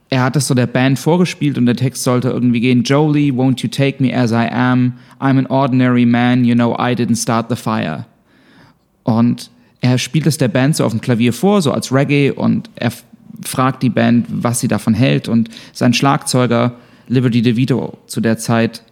er 0.09 0.23
hat 0.23 0.35
das 0.35 0.47
so 0.47 0.53
der 0.53 0.67
Band 0.67 0.99
vorgespielt 0.99 1.57
und 1.57 1.65
der 1.65 1.75
Text 1.75 2.03
sollte 2.03 2.29
irgendwie 2.29 2.61
gehen: 2.61 2.83
Jolie, 2.83 3.31
won't 3.31 3.61
you 3.61 3.69
take 3.69 4.01
me 4.01 4.15
as 4.15 4.31
I 4.31 4.47
am? 4.51 4.93
I'm 5.19 5.39
an 5.39 5.47
ordinary 5.47 6.05
man, 6.05 6.45
you 6.45 6.53
know 6.53 6.73
I 6.75 6.93
didn't 6.93 7.21
start 7.21 7.47
the 7.49 7.55
fire. 7.55 8.05
Und 9.03 9.49
er 9.81 9.97
spielt 9.97 10.27
es 10.27 10.37
der 10.37 10.47
Band 10.47 10.75
so 10.75 10.85
auf 10.85 10.91
dem 10.91 11.01
Klavier 11.01 11.33
vor, 11.33 11.61
so 11.61 11.71
als 11.71 11.91
Reggae, 11.91 12.31
und 12.31 12.69
er 12.75 12.91
fragt 13.43 13.83
die 13.83 13.89
Band, 13.89 14.27
was 14.29 14.59
sie 14.59 14.67
davon 14.67 14.93
hält. 14.93 15.27
Und 15.27 15.49
sein 15.73 15.93
Schlagzeuger, 15.93 16.73
Liberty 17.07 17.41
DeVito, 17.41 17.97
zu 18.07 18.21
der 18.21 18.37
Zeit 18.37 18.83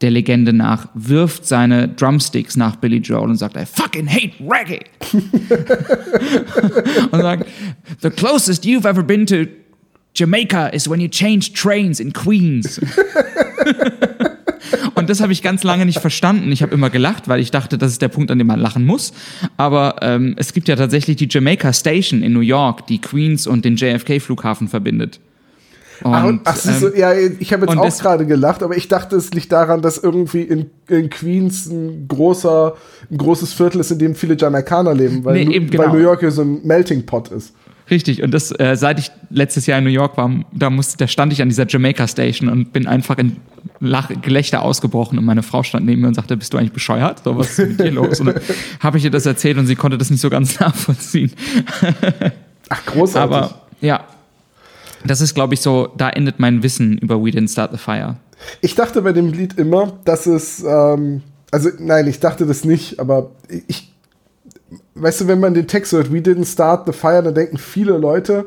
der 0.00 0.10
Legende 0.10 0.52
nach, 0.52 0.88
wirft 0.94 1.46
seine 1.46 1.88
Drumsticks 1.88 2.56
nach 2.56 2.76
Billy 2.76 2.98
Joel 2.98 3.30
und 3.30 3.36
sagt, 3.36 3.56
I 3.56 3.64
fucking 3.64 4.08
hate 4.08 4.32
Reggae. 4.40 4.84
und 7.10 7.20
sagt, 7.20 7.48
the 8.02 8.10
closest 8.10 8.64
you've 8.64 8.86
ever 8.86 9.02
been 9.02 9.24
to 9.26 9.46
Jamaica 10.14 10.68
is 10.68 10.88
when 10.88 11.00
you 11.00 11.08
change 11.08 11.52
trains 11.54 12.00
in 12.00 12.12
Queens. 12.12 12.80
Und 15.04 15.10
das 15.10 15.20
habe 15.20 15.34
ich 15.34 15.42
ganz 15.42 15.64
lange 15.64 15.84
nicht 15.84 16.00
verstanden. 16.00 16.50
Ich 16.50 16.62
habe 16.62 16.72
immer 16.72 16.88
gelacht, 16.88 17.28
weil 17.28 17.38
ich 17.38 17.50
dachte, 17.50 17.76
das 17.76 17.92
ist 17.92 18.00
der 18.00 18.08
Punkt, 18.08 18.30
an 18.30 18.38
dem 18.38 18.46
man 18.46 18.58
lachen 18.58 18.86
muss. 18.86 19.12
Aber 19.58 19.96
ähm, 20.00 20.34
es 20.38 20.54
gibt 20.54 20.66
ja 20.66 20.76
tatsächlich 20.76 21.18
die 21.18 21.28
Jamaica 21.30 21.74
Station 21.74 22.22
in 22.22 22.32
New 22.32 22.40
York, 22.40 22.86
die 22.86 23.02
Queens 23.02 23.46
und 23.46 23.66
den 23.66 23.76
JFK-Flughafen 23.76 24.66
verbindet. 24.66 25.20
Und, 26.02 26.14
Ach, 26.14 26.24
und, 26.24 26.40
ach, 26.44 26.58
du, 26.58 26.86
ähm, 26.86 26.92
ja, 26.96 27.12
ich 27.12 27.52
habe 27.52 27.66
jetzt 27.66 27.76
auch 27.76 27.98
gerade 28.02 28.24
gelacht, 28.24 28.62
aber 28.62 28.78
ich 28.78 28.88
dachte, 28.88 29.16
es 29.16 29.34
liegt 29.34 29.52
daran, 29.52 29.82
dass 29.82 29.98
irgendwie 29.98 30.40
in, 30.40 30.70
in 30.88 31.10
Queens 31.10 31.66
ein 31.66 32.08
großer, 32.08 32.74
ein 33.10 33.18
großes 33.18 33.52
Viertel 33.52 33.82
ist, 33.82 33.90
in 33.90 33.98
dem 33.98 34.14
viele 34.14 34.38
Jamaikaner 34.38 34.94
leben, 34.94 35.22
weil, 35.22 35.34
Nee, 35.34 35.54
eben, 35.54 35.68
weil 35.74 35.86
genau. 35.86 35.92
New 35.92 36.00
York 36.00 36.22
ja 36.22 36.30
so 36.30 36.40
ein 36.40 36.60
Melting 36.64 37.04
Pot 37.04 37.28
ist. 37.28 37.52
Richtig, 37.90 38.22
und 38.22 38.32
das, 38.32 38.50
äh, 38.58 38.76
seit 38.76 38.98
ich 38.98 39.10
letztes 39.28 39.66
Jahr 39.66 39.78
in 39.78 39.84
New 39.84 39.90
York 39.90 40.16
war, 40.16 40.30
da, 40.52 40.70
musste, 40.70 40.96
da 40.96 41.06
stand 41.06 41.32
ich 41.34 41.42
an 41.42 41.50
dieser 41.50 41.66
Jamaica 41.68 42.08
Station 42.08 42.48
und 42.48 42.72
bin 42.72 42.86
einfach 42.86 43.18
in 43.18 43.36
Lach 43.80 44.10
Gelächter 44.22 44.62
ausgebrochen 44.62 45.18
und 45.18 45.24
meine 45.24 45.42
Frau 45.42 45.62
stand 45.62 45.84
neben 45.84 46.00
mir 46.00 46.08
und 46.08 46.14
sagte, 46.14 46.36
bist 46.36 46.52
du 46.54 46.58
eigentlich 46.58 46.72
bescheuert? 46.72 47.22
So, 47.24 47.36
was 47.36 47.58
ist 47.58 47.68
mit 47.68 47.80
dir 47.80 47.90
los? 47.90 48.20
Und 48.20 48.26
dann 48.26 48.40
habe 48.80 48.98
ich 48.98 49.04
ihr 49.04 49.10
das 49.10 49.26
erzählt 49.26 49.58
und 49.58 49.66
sie 49.66 49.76
konnte 49.76 49.98
das 49.98 50.10
nicht 50.10 50.20
so 50.20 50.30
ganz 50.30 50.58
nachvollziehen. 50.60 51.32
Ach, 52.70 52.86
großartig. 52.86 53.36
Aber 53.36 53.60
ja, 53.82 54.04
das 55.04 55.20
ist, 55.20 55.34
glaube 55.34 55.54
ich, 55.54 55.60
so, 55.60 55.88
da 55.96 56.08
endet 56.08 56.40
mein 56.40 56.62
Wissen 56.62 56.96
über 56.98 57.22
We 57.22 57.28
Didn't 57.28 57.52
Start 57.52 57.72
the 57.72 57.78
Fire. 57.78 58.16
Ich 58.62 58.74
dachte 58.74 59.02
bei 59.02 59.12
dem 59.12 59.32
Lied 59.32 59.58
immer, 59.58 59.98
dass 60.04 60.26
es, 60.26 60.64
ähm, 60.66 61.22
also 61.50 61.68
nein, 61.78 62.06
ich 62.06 62.20
dachte 62.20 62.46
das 62.46 62.64
nicht, 62.64 62.98
aber 62.98 63.30
ich, 63.66 63.93
weißt 64.94 65.22
du, 65.22 65.28
wenn 65.28 65.40
man 65.40 65.54
den 65.54 65.66
Text 65.66 65.92
hört, 65.92 66.12
We 66.12 66.18
didn't 66.18 66.46
start 66.46 66.86
the 66.86 66.92
fire, 66.92 67.22
dann 67.22 67.34
denken 67.34 67.58
viele 67.58 67.98
Leute, 67.98 68.46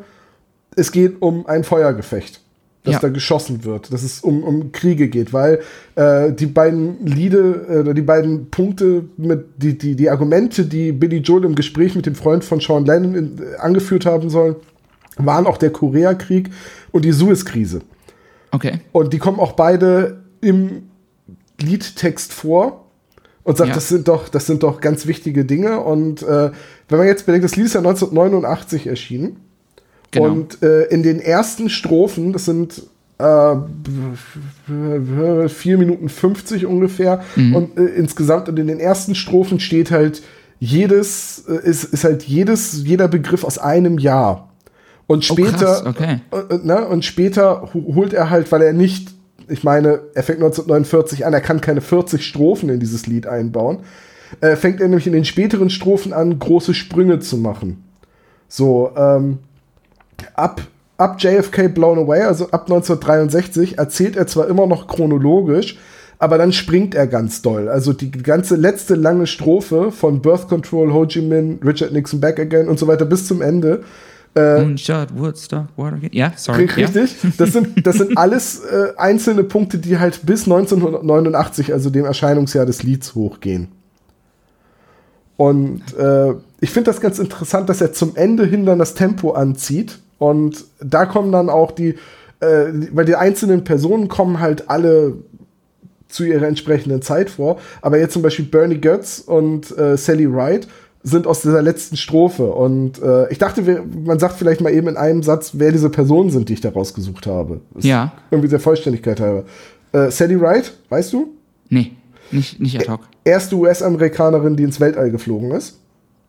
es 0.76 0.92
geht 0.92 1.22
um 1.22 1.46
ein 1.48 1.64
Feuergefecht, 1.64 2.42
das 2.84 2.96
Ja. 2.96 3.00
da 3.00 3.10
geschossen 3.10 3.64
wird, 3.64 3.92
dass 3.92 4.04
es 4.04 4.22
um, 4.22 4.44
um 4.44 4.72
Kriege 4.72 5.10
geht, 5.10 5.34
weil 5.34 5.60
äh, 5.96 6.32
die 6.32 6.46
beiden 6.46 7.06
Liede, 7.06 7.66
äh, 7.70 7.80
oder 7.80 7.94
die 7.94 8.02
beiden 8.02 8.50
Punkte, 8.50 9.06
mit 9.18 9.46
die, 9.58 9.78
die, 9.78 9.96
die 9.96 10.10
Argumente, 10.10 10.66
die 10.66 10.92
Billy 10.92 11.18
Joel 11.18 11.46
im 11.46 11.56
Gespräch 11.56 11.96
mit 11.96 12.06
dem 12.06 12.16
Freund 12.16 12.44
von 12.44 12.60
Sean 12.60 12.86
Lennon 12.86 13.16
in, 13.16 13.38
äh, 13.40 13.56
angeführt 13.58 14.06
haben 14.06 14.30
sollen, 14.30 14.56
waren 15.18 15.48
auch 15.48 15.58
der 15.58 15.72
Koreakrieg 15.72 16.52
und 16.92 17.04
die 17.04 17.12
Suezkrise. 17.12 17.82
Okay. 18.52 18.80
Und 18.92 19.14
die 19.14 19.18
kommen 19.18 19.40
auch 19.40 19.54
beide 19.54 20.22
im 20.42 20.84
Liedtext 21.60 22.32
vor 22.34 22.87
und 23.48 23.58
sagt, 23.58 23.70
Ja. 23.70 23.76
das 23.76 23.88
sind 23.88 24.10
doch, 24.10 24.28
das 24.28 24.46
sind 24.46 24.62
doch 24.62 24.82
ganz 24.82 25.08
wichtige 25.08 25.46
Dinge. 25.46 25.80
Und 25.80 26.22
äh, 26.22 26.52
wenn 26.90 26.98
man 26.98 27.08
jetzt 27.08 27.26
bedenkt, 27.26 27.46
das 27.46 27.56
Lied 27.56 27.68
ist 27.68 27.74
ja 27.76 27.80
1989 27.80 28.88
erschienen. 28.88 29.38
Genau. 30.12 30.26
Und 30.26 30.62
äh, 30.62 30.84
in 30.88 31.02
den 31.02 31.20
ersten 31.22 31.70
Strophen, 31.70 32.34
das 32.34 32.44
sind 32.44 32.84
äh, 33.20 33.56
4 35.48 35.78
Minuten 35.78 36.10
50 36.10 36.66
ungefähr. 36.66 37.24
Mhm. 37.36 37.56
Und 37.56 37.78
äh, 37.78 37.86
insgesamt 37.86 38.50
und 38.50 38.60
in 38.60 38.68
den 38.68 38.80
ersten 38.80 39.16
Strophen 39.16 39.60
steht 39.60 39.92
halt 39.92 40.22
jedes, 40.60 41.46
äh, 41.48 41.70
ist, 41.70 41.86
ist 41.86 42.04
halt 42.04 42.24
jedes, 42.24 42.84
jeder 42.86 43.08
Begriff 43.08 43.44
aus 43.44 43.58
einem 43.58 43.98
Jahr. 43.98 44.50
Und 45.08 45.20
Oh, 45.20 45.34
später, 45.36 45.58
krass, 45.58 45.86
okay. 45.86 46.20
äh, 46.32 46.56
äh, 46.56 46.60
ne, 46.64 46.86
und 46.86 47.06
später 47.06 47.70
holt 47.74 48.12
er 48.14 48.30
halt, 48.30 48.52
weil 48.52 48.62
er 48.62 48.74
nicht, 48.74 49.12
ich 49.50 49.64
meine, 49.64 50.02
er 50.14 50.24
fängt 50.24 50.40
1949 50.40 51.26
an, 51.26 51.34
er 51.34 51.42
kann 51.42 51.62
keine 51.62 51.82
40 51.82 52.26
Strophen 52.26 52.70
in 52.70 52.80
dieses 52.80 53.08
Lied 53.08 53.28
einbauen, 53.28 53.80
äh, 54.42 54.56
fängt 54.56 54.82
er 54.82 54.88
nämlich 54.88 55.08
in 55.08 55.14
den 55.14 55.26
späteren 55.26 55.70
Strophen 55.70 56.14
an, 56.14 56.40
große 56.40 56.74
Sprünge 56.74 57.20
zu 57.20 57.38
machen. 57.38 57.84
So, 58.48 58.92
ähm, 58.96 59.40
ab, 60.34 60.62
ab 60.98 61.18
JFK 61.20 61.70
Blown 61.70 62.00
Away, 62.00 62.22
also 62.22 62.46
ab 62.52 62.64
1963, 62.64 63.78
erzählt 63.78 64.16
er 64.16 64.28
zwar 64.28 64.48
immer 64.48 64.68
noch 64.68 64.88
chronologisch, 64.88 65.78
aber 66.20 66.38
dann 66.38 66.52
springt 66.52 66.96
er 66.96 67.08
ganz 67.08 67.42
doll. 67.42 67.70
Also 67.70 67.94
die 67.94 68.12
ganze 68.12 68.56
letzte 68.56 68.96
lange 68.96 69.28
Strophe 69.28 69.92
von 69.92 70.22
Birth 70.22 70.48
Control, 70.48 70.92
Ho 70.94 71.06
Chi 71.06 71.22
Minh, 71.22 71.60
Richard 71.64 71.92
Nixon 71.92 72.20
Back 72.20 72.40
Again 72.40 72.68
und 72.68 72.80
so 72.80 72.88
weiter 72.88 73.06
bis 73.06 73.28
zum 73.28 73.42
Ende 73.42 73.84
Moonshot, 74.36 75.08
Woodstock, 75.18 75.66
Watergate. 75.78 76.14
Ja, 76.16 76.32
sorry. 76.36 76.66
Ri- 76.66 76.78
Richtig. 76.78 77.16
Das 77.38 77.54
sind, 77.54 77.86
das 77.88 77.96
sind 77.98 78.18
alles 78.18 78.60
äh, 78.66 78.94
einzelne 78.98 79.44
Punkte, 79.44 79.80
die 79.80 79.98
halt 79.98 80.26
bis 80.26 80.44
1989, 80.44 81.74
also 81.74 81.90
dem 81.90 82.06
Erscheinungsjahr 82.06 82.66
des 82.66 82.84
Lieds, 82.84 83.16
hochgehen. 83.16 83.70
Und 85.38 85.82
äh, 85.98 86.34
ich 86.60 86.72
finde 86.72 86.92
das 86.92 87.00
ganz 87.02 87.20
interessant, 87.20 87.70
dass 87.70 87.82
er 87.82 87.94
zum 87.94 88.16
Ende 88.16 88.46
hin 88.46 88.66
dann 88.66 88.80
das 88.80 88.94
Tempo 88.96 89.32
anzieht. 89.32 90.00
Und 90.18 90.66
da 90.80 91.06
kommen 91.06 91.32
dann 91.32 91.50
auch 91.50 91.72
die, 91.72 91.96
äh, 92.40 92.66
weil 92.92 93.06
die 93.06 93.16
einzelnen 93.16 93.64
Personen 93.64 94.08
kommen 94.08 94.40
halt 94.40 94.70
alle 94.70 95.14
zu 96.08 96.24
ihrer 96.24 96.48
entsprechenden 96.48 97.02
Zeit 97.02 97.30
vor. 97.30 97.60
Aber 97.82 98.00
jetzt 98.00 98.14
zum 98.14 98.22
Beispiel 98.24 98.46
Bernie 98.46 98.80
Götz 98.82 99.20
und 99.20 99.78
äh, 99.78 99.96
Sally 99.98 100.32
Wright 100.32 100.68
sind 101.08 101.26
aus 101.26 101.42
dieser 101.42 101.62
letzten 101.62 101.96
Strophe. 101.96 102.48
Und 102.48 103.02
äh, 103.02 103.32
ich 103.32 103.38
dachte, 103.38 103.84
man 104.04 104.20
sagt 104.20 104.38
vielleicht 104.38 104.62
mal 104.62 104.74
eben 104.74 104.88
in 104.88 104.98
einem 104.98 105.24
Satz, 105.24 105.52
wer 105.54 105.72
diese 105.72 105.90
Personen 105.90 106.30
sind, 106.30 106.50
die 106.50 106.54
ich 106.54 106.62
da 106.62 106.70
rausgesucht 106.70 107.28
habe. 107.28 107.62
Das 107.74 107.86
Ja. 107.86 108.12
Irgendwie 108.30 108.50
der 108.50 108.60
Vollständigkeit 108.60 109.20
halber. 109.20 109.44
Äh, 109.94 110.12
Sally 110.12 110.40
Wright, 110.40 110.74
weißt 110.90 111.14
du? 111.14 111.34
Nee, 111.70 111.94
nicht, 112.32 112.60
nicht 112.60 112.78
ad 112.78 112.92
hoc. 112.92 113.02
Erste 113.24 113.56
US-Amerikanerin, 113.56 114.56
die 114.58 114.64
ins 114.64 114.80
Weltall 114.80 115.12
geflogen 115.12 115.52
ist. 115.52 115.80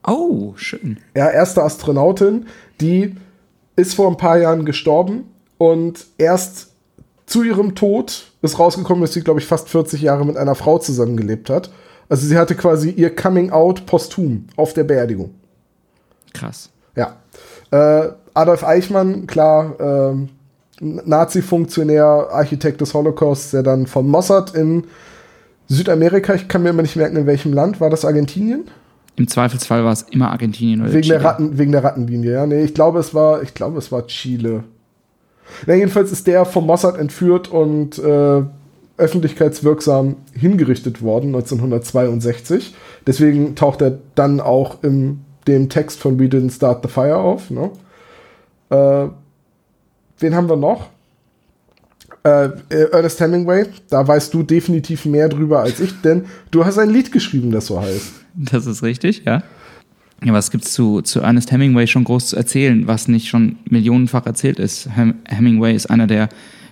Oh, 0.06 0.52
schön. 0.56 0.98
Ja, 1.16 1.28
erste 1.28 1.62
Astronautin, 1.62 2.46
die 2.80 3.14
ist 3.76 3.94
vor 3.94 4.08
ein 4.08 4.16
paar 4.16 4.38
Jahren 4.38 4.64
gestorben 4.64 5.24
und 5.58 6.06
erst 6.18 6.68
zu 7.26 7.42
ihrem 7.42 7.74
Tod 7.74 8.32
ist 8.42 8.58
rausgekommen, 8.58 9.02
dass 9.02 9.12
sie, 9.12 9.22
glaube 9.22 9.40
ich, 9.40 9.46
fast 9.46 9.68
40 9.68 10.02
Jahre 10.02 10.24
mit 10.24 10.36
einer 10.36 10.54
Frau 10.54 10.78
zusammengelebt 10.78 11.50
hat. 11.50 11.70
Also 12.08 12.26
sie 12.26 12.38
hatte 12.38 12.54
quasi 12.54 12.90
ihr 12.90 13.14
Coming 13.14 13.50
Out 13.50 13.86
posthum 13.86 14.46
auf 14.56 14.72
der 14.72 14.84
Beerdigung. 14.84 15.34
Krass. 16.32 16.70
Ja. 16.96 17.16
Äh, 17.70 18.10
Adolf 18.34 18.64
Eichmann, 18.64 19.26
klar, 19.26 19.74
ähm, 19.80 20.28
Nazi-Funktionär, 20.80 22.28
Architekt 22.30 22.80
des 22.80 22.94
Holocausts, 22.94 23.50
der 23.50 23.62
dann 23.62 23.86
von 23.86 24.06
Mossad 24.06 24.54
in 24.54 24.84
Südamerika, 25.66 26.34
ich 26.34 26.48
kann 26.48 26.62
mir 26.62 26.70
immer 26.70 26.82
nicht 26.82 26.96
merken, 26.96 27.16
in 27.16 27.26
welchem 27.26 27.52
Land, 27.52 27.80
war 27.80 27.90
das 27.90 28.04
Argentinien? 28.04 28.64
Im 29.16 29.26
Zweifelsfall 29.26 29.84
war 29.84 29.92
es 29.92 30.02
immer 30.02 30.30
Argentinien 30.30 30.80
oder 30.80 30.92
wegen 30.92 31.02
Chile. 31.02 31.18
Der 31.18 31.24
Ratten, 31.24 31.58
wegen 31.58 31.72
der 31.72 31.82
Rattenlinie, 31.82 32.32
ja. 32.32 32.46
Nee, 32.46 32.62
ich 32.62 32.74
glaube, 32.74 33.00
es 33.00 33.12
war, 33.12 33.42
ich 33.42 33.52
glaube, 33.52 33.78
es 33.78 33.90
war 33.90 34.06
Chile. 34.06 34.64
Ja, 35.66 35.74
jedenfalls 35.74 36.12
ist 36.12 36.26
der 36.26 36.44
vom 36.44 36.66
Mossad 36.66 36.96
entführt 36.96 37.48
und 37.48 37.98
äh, 37.98 38.42
öffentlichkeitswirksam 38.98 40.16
hingerichtet 40.32 41.02
worden 41.02 41.28
1962. 41.28 42.74
Deswegen 43.06 43.54
taucht 43.54 43.80
er 43.80 43.98
dann 44.14 44.40
auch 44.40 44.82
in 44.82 45.20
dem 45.46 45.68
Text 45.68 45.98
von 46.00 46.18
We 46.18 46.24
Didn't 46.24 46.54
Start 46.54 46.82
the 46.82 46.88
Fire 46.88 47.16
auf. 47.16 47.50
Ne? 47.50 47.70
Äh, 48.70 49.08
wen 50.18 50.34
haben 50.34 50.48
wir 50.48 50.56
noch? 50.56 50.90
Äh, 52.24 52.50
Ernest 52.68 53.20
Hemingway, 53.20 53.66
da 53.88 54.06
weißt 54.06 54.34
du 54.34 54.42
definitiv 54.42 55.04
mehr 55.06 55.28
drüber 55.28 55.60
als 55.60 55.80
ich, 55.80 56.00
denn 56.02 56.26
du 56.50 56.64
hast 56.64 56.78
ein 56.78 56.90
Lied 56.90 57.12
geschrieben, 57.12 57.50
das 57.52 57.66
so 57.66 57.80
heißt. 57.80 58.12
Das 58.34 58.66
ist 58.66 58.82
richtig, 58.82 59.22
ja. 59.24 59.42
Ja, 60.24 60.32
was 60.32 60.50
gibt 60.50 60.64
es 60.64 60.72
zu, 60.72 61.00
zu 61.02 61.20
Ernest 61.20 61.52
Hemingway 61.52 61.86
schon 61.86 62.02
groß 62.04 62.28
zu 62.28 62.36
erzählen, 62.36 62.88
was 62.88 63.06
nicht 63.06 63.28
schon 63.28 63.56
millionenfach 63.70 64.26
erzählt 64.26 64.58
ist? 64.58 64.88
Hemingway 65.26 65.74
ist 65.74 65.86
einer 65.86 66.08
der 66.08 66.28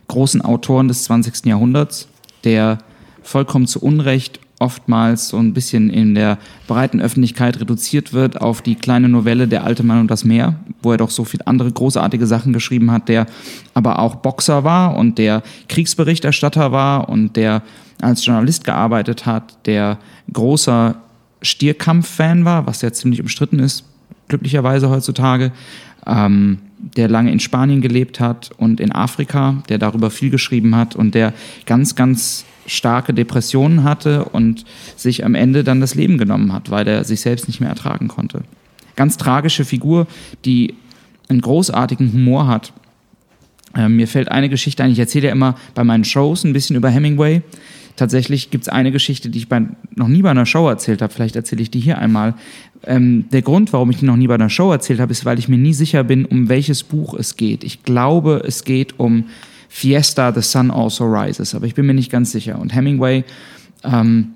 großen 0.08 0.42
Autoren 0.42 0.88
des 0.88 1.04
20. 1.04 1.46
Jahrhunderts, 1.46 2.08
der 2.46 2.78
vollkommen 3.22 3.66
zu 3.66 3.80
Unrecht 3.80 4.40
oftmals 4.58 5.28
so 5.28 5.36
ein 5.36 5.52
bisschen 5.52 5.90
in 5.90 6.14
der 6.14 6.38
breiten 6.66 7.00
Öffentlichkeit 7.00 7.60
reduziert 7.60 8.14
wird 8.14 8.40
auf 8.40 8.62
die 8.62 8.74
kleine 8.74 9.08
Novelle 9.08 9.48
Der 9.48 9.64
alte 9.64 9.82
Mann 9.82 10.00
und 10.00 10.10
das 10.10 10.24
Meer, 10.24 10.54
wo 10.82 10.92
er 10.92 10.96
doch 10.96 11.10
so 11.10 11.24
viele 11.24 11.46
andere 11.46 11.70
großartige 11.70 12.26
Sachen 12.26 12.54
geschrieben 12.54 12.90
hat, 12.90 13.08
der 13.10 13.26
aber 13.74 13.98
auch 13.98 14.14
Boxer 14.14 14.64
war 14.64 14.96
und 14.96 15.18
der 15.18 15.42
Kriegsberichterstatter 15.68 16.72
war 16.72 17.10
und 17.10 17.36
der 17.36 17.62
als 18.00 18.24
Journalist 18.24 18.64
gearbeitet 18.64 19.26
hat, 19.26 19.58
der 19.66 19.98
großer 20.32 20.96
Stierkampf-Fan 21.42 22.44
war, 22.44 22.66
was 22.66 22.80
ja 22.80 22.92
ziemlich 22.92 23.20
umstritten 23.20 23.58
ist, 23.58 23.84
glücklicherweise 24.28 24.88
heutzutage, 24.88 25.52
ähm, 26.06 26.58
der 26.78 27.08
lange 27.08 27.32
in 27.32 27.40
Spanien 27.40 27.80
gelebt 27.80 28.20
hat 28.20 28.50
und 28.58 28.80
in 28.80 28.92
Afrika, 28.92 29.62
der 29.68 29.78
darüber 29.78 30.10
viel 30.10 30.30
geschrieben 30.30 30.74
hat 30.76 30.94
und 30.94 31.14
der 31.14 31.32
ganz, 31.64 31.94
ganz 31.94 32.44
starke 32.66 33.14
Depressionen 33.14 33.84
hatte 33.84 34.24
und 34.24 34.64
sich 34.96 35.24
am 35.24 35.34
Ende 35.34 35.64
dann 35.64 35.80
das 35.80 35.94
Leben 35.94 36.18
genommen 36.18 36.52
hat, 36.52 36.70
weil 36.70 36.86
er 36.86 37.04
sich 37.04 37.20
selbst 37.20 37.46
nicht 37.48 37.60
mehr 37.60 37.68
ertragen 37.68 38.08
konnte. 38.08 38.42
Ganz 38.96 39.16
tragische 39.16 39.64
Figur, 39.64 40.06
die 40.44 40.74
einen 41.28 41.40
großartigen 41.40 42.12
Humor 42.12 42.46
hat. 42.46 42.72
Ähm, 43.76 43.96
mir 43.96 44.08
fällt 44.08 44.30
eine 44.30 44.48
Geschichte 44.48 44.82
ein, 44.82 44.90
ich 44.90 44.98
erzähle 44.98 45.26
ja 45.26 45.32
immer 45.32 45.56
bei 45.74 45.84
meinen 45.84 46.04
Shows 46.04 46.44
ein 46.44 46.52
bisschen 46.52 46.76
über 46.76 46.88
Hemingway. 46.88 47.42
Tatsächlich 47.96 48.50
gibt 48.50 48.64
es 48.64 48.68
eine 48.68 48.92
Geschichte, 48.92 49.30
die 49.30 49.38
ich 49.38 49.48
bei, 49.48 49.62
noch 49.94 50.08
nie 50.08 50.22
bei 50.22 50.30
einer 50.30 50.46
Show 50.46 50.68
erzählt 50.68 51.00
habe. 51.00 51.12
Vielleicht 51.12 51.34
erzähle 51.34 51.62
ich 51.62 51.70
die 51.70 51.80
hier 51.80 51.98
einmal. 51.98 52.34
Ähm, 52.86 53.26
der 53.30 53.42
Grund, 53.42 53.72
warum 53.72 53.90
ich 53.90 53.98
die 53.98 54.04
noch 54.04 54.16
nie 54.16 54.28
bei 54.28 54.34
einer 54.34 54.50
Show 54.50 54.70
erzählt 54.70 55.00
habe, 55.00 55.12
ist, 55.12 55.24
weil 55.24 55.38
ich 55.38 55.48
mir 55.48 55.58
nie 55.58 55.74
sicher 55.74 56.04
bin, 56.04 56.24
um 56.24 56.48
welches 56.48 56.84
Buch 56.84 57.14
es 57.14 57.36
geht. 57.36 57.64
Ich 57.64 57.82
glaube, 57.82 58.42
es 58.46 58.64
geht 58.64 58.98
um 58.98 59.24
Fiesta, 59.68 60.32
The 60.32 60.40
Sun 60.40 60.70
Also 60.70 61.04
Rises, 61.04 61.54
aber 61.54 61.66
ich 61.66 61.74
bin 61.74 61.86
mir 61.86 61.94
nicht 61.94 62.10
ganz 62.10 62.30
sicher. 62.30 62.58
Und 62.58 62.74
Hemingway 62.74 63.24
ähm, 63.82 64.28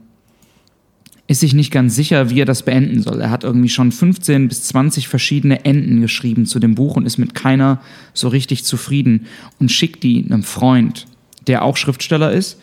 ist 1.29 1.41
sich 1.41 1.55
nicht 1.55 1.71
ganz 1.71 1.95
sicher, 1.95 2.29
wie 2.29 2.41
er 2.41 2.45
das 2.45 2.65
beenden 2.65 3.03
soll. 3.03 3.21
Er 3.21 3.31
hat 3.31 3.45
irgendwie 3.45 3.69
schon 3.69 3.93
15 3.93 4.49
bis 4.49 4.65
20 4.65 5.07
verschiedene 5.07 5.65
Enden 5.65 6.01
geschrieben 6.01 6.45
zu 6.45 6.59
dem 6.59 6.75
Buch 6.75 6.97
und 6.97 7.07
ist 7.07 7.19
mit 7.19 7.35
keiner 7.35 7.81
so 8.15 8.27
richtig 8.27 8.65
zufrieden 8.65 9.27
und 9.61 9.71
schickt 9.71 10.03
die 10.03 10.25
einem 10.25 10.43
Freund, 10.43 11.07
der 11.47 11.63
auch 11.63 11.77
Schriftsteller 11.77 12.33
ist 12.33 12.59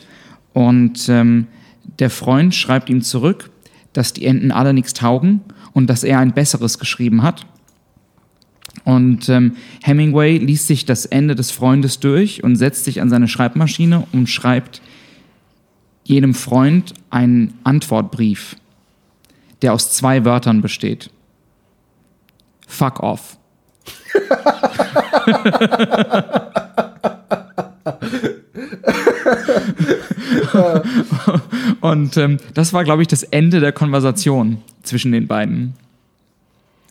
und 0.51 1.07
ähm, 1.07 1.47
der 1.99 2.09
Freund 2.09 2.53
schreibt 2.53 2.89
ihm 2.89 3.01
zurück, 3.01 3.51
dass 3.93 4.11
die 4.11 4.25
Enten 4.25 4.51
alle 4.51 4.73
nichts 4.73 4.93
taugen 4.93 5.39
und 5.77 5.85
dass 5.91 6.03
er 6.03 6.17
ein 6.17 6.33
besseres 6.33 6.79
geschrieben 6.79 7.21
hat. 7.21 7.45
Und 8.83 9.29
ähm, 9.29 9.57
Hemingway 9.83 10.39
liest 10.39 10.65
sich 10.65 10.85
das 10.85 11.05
Ende 11.05 11.35
des 11.35 11.51
Freundes 11.51 11.99
durch 11.99 12.43
und 12.43 12.55
setzt 12.55 12.83
sich 12.85 12.99
an 12.99 13.11
seine 13.11 13.27
Schreibmaschine 13.27 14.07
und 14.11 14.27
schreibt 14.27 14.81
jedem 16.03 16.33
Freund 16.33 16.95
einen 17.11 17.53
Antwortbrief, 17.63 18.55
der 19.61 19.73
aus 19.73 19.91
zwei 19.91 20.25
Wörtern 20.25 20.63
besteht. 20.63 21.11
Fuck 22.65 23.03
off. 23.03 23.37
Und 31.81 32.17
ähm, 32.17 32.37
das 32.53 32.73
war, 32.73 32.83
glaube 32.83 33.01
ich, 33.01 33.07
das 33.07 33.23
Ende 33.23 33.59
der 33.59 33.71
Konversation 33.71 34.57
zwischen 34.83 35.11
den 35.11 35.27
beiden. 35.27 35.73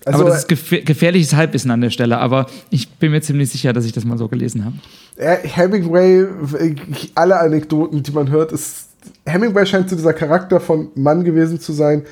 Also, 0.06 0.20
aber 0.20 0.30
das 0.30 0.40
ist 0.40 0.48
gefähr 0.48 0.82
gefährliches 0.82 1.34
Halbwissen 1.34 1.70
an 1.70 1.80
der 1.80 1.90
Stelle, 1.90 2.18
aber 2.18 2.46
ich 2.70 2.88
bin 2.90 3.10
mir 3.10 3.22
ziemlich 3.22 3.50
sicher, 3.50 3.72
dass 3.72 3.84
ich 3.84 3.92
das 3.92 4.04
mal 4.04 4.16
so 4.16 4.28
gelesen 4.28 4.64
habe. 4.64 4.76
Hemingway, 5.16 6.26
alle 7.16 7.40
Anekdoten, 7.40 8.04
die 8.04 8.12
man 8.12 8.30
hört, 8.30 8.52
ist. 8.52 8.90
Hemingway 9.24 9.66
scheint 9.66 9.88
zu 9.88 9.96
dieser 9.96 10.12
Charakter 10.12 10.60
von 10.60 10.88
Mann 10.94 11.24
gewesen 11.24 11.58
zu 11.58 11.72
sein, 11.72 12.04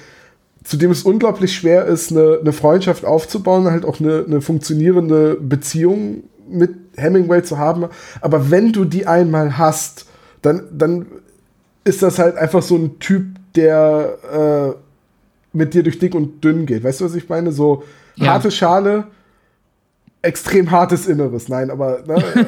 zu 0.65 0.77
dem 0.77 0.91
es 0.91 1.03
unglaublich 1.03 1.55
schwer 1.55 1.85
ist, 1.85 2.11
eine, 2.11 2.39
eine 2.41 2.53
Freundschaft 2.53 3.05
aufzubauen, 3.05 3.67
halt 3.67 3.85
auch 3.85 4.01
eine, 4.01 4.25
eine 4.27 4.41
funktionierende 4.41 5.37
Beziehung 5.41 6.25
mit 6.49 6.75
Hemingway 6.97 7.43
zu 7.43 7.59
haben. 7.59 7.87
Aber 8.21 8.51
wenn 8.51 8.73
du 8.73 8.85
die 8.85 9.07
einmal 9.07 9.57
hast, 9.57 10.07
dann, 10.43 10.63
dann 10.73 11.07
ist 11.85 12.03
das 12.03 12.19
halt 12.19 12.37
einfach 12.37 12.63
so 12.63 12.77
ein 12.77 12.99
Typ, 12.99 13.27
der 13.55 14.75
äh, 14.75 15.57
mit 15.57 15.75
dir 15.75 15.83
durch 15.83 15.99
dick 15.99 16.15
und 16.15 16.43
dünn 16.43 16.67
geht. 16.67 16.83
Weißt 16.83 17.01
du, 17.01 17.05
was 17.05 17.15
ich 17.15 17.29
meine? 17.29 17.53
So 17.53 17.85
ja. 18.17 18.27
harte 18.27 18.51
Schale, 18.51 19.05
extrem 20.23 20.71
hartes 20.71 21.07
Inneres. 21.07 21.49
Nein, 21.49 21.71
aber 21.71 22.01
ne? 22.07 22.23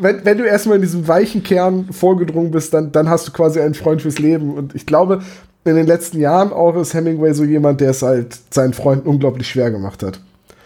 wenn, 0.00 0.24
wenn 0.24 0.38
du 0.38 0.44
erstmal 0.44 0.76
in 0.76 0.82
diesem 0.82 1.06
weichen 1.06 1.42
Kern 1.42 1.88
vorgedrungen 1.92 2.50
bist, 2.50 2.74
dann, 2.74 2.90
dann 2.92 3.08
hast 3.08 3.28
du 3.28 3.32
quasi 3.32 3.60
einen 3.60 3.74
Freund 3.74 4.02
fürs 4.02 4.18
Leben. 4.18 4.54
Und 4.54 4.74
ich 4.74 4.86
glaube, 4.86 5.22
in 5.64 5.76
den 5.76 5.86
letzten 5.86 6.18
Jahren 6.18 6.52
auch 6.52 6.74
ist 6.76 6.94
Hemingway 6.94 7.32
so 7.34 7.44
jemand, 7.44 7.80
der 7.80 7.90
es 7.90 8.02
halt 8.02 8.38
seinen 8.50 8.72
Freunden 8.72 9.08
unglaublich 9.08 9.48
schwer 9.48 9.70
gemacht 9.70 10.02
hat. 10.02 10.20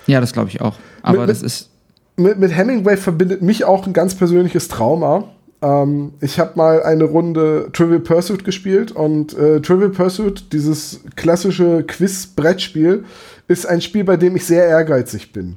Ja, 0.06 0.20
das 0.20 0.32
glaube 0.32 0.48
ich 0.48 0.60
auch. 0.60 0.76
Aber 1.02 1.20
mit, 1.20 1.30
das 1.30 1.42
ist 1.42 1.70
mit, 2.16 2.38
mit 2.38 2.56
Hemingway 2.56 2.96
verbindet 2.96 3.42
mich 3.42 3.64
auch 3.64 3.86
ein 3.86 3.92
ganz 3.92 4.14
persönliches 4.14 4.68
Trauma. 4.68 5.24
Ähm, 5.62 6.12
ich 6.20 6.38
habe 6.38 6.52
mal 6.56 6.82
eine 6.82 7.04
Runde 7.04 7.68
Trivial 7.72 8.00
Pursuit 8.00 8.44
gespielt 8.44 8.92
und 8.92 9.36
äh, 9.36 9.60
Trivial 9.60 9.90
Pursuit, 9.90 10.52
dieses 10.52 11.00
klassische 11.16 11.84
Quiz-Brettspiel, 11.84 13.04
ist 13.48 13.66
ein 13.66 13.80
Spiel, 13.80 14.04
bei 14.04 14.16
dem 14.16 14.36
ich 14.36 14.44
sehr 14.44 14.66
ehrgeizig 14.66 15.32
bin. 15.32 15.56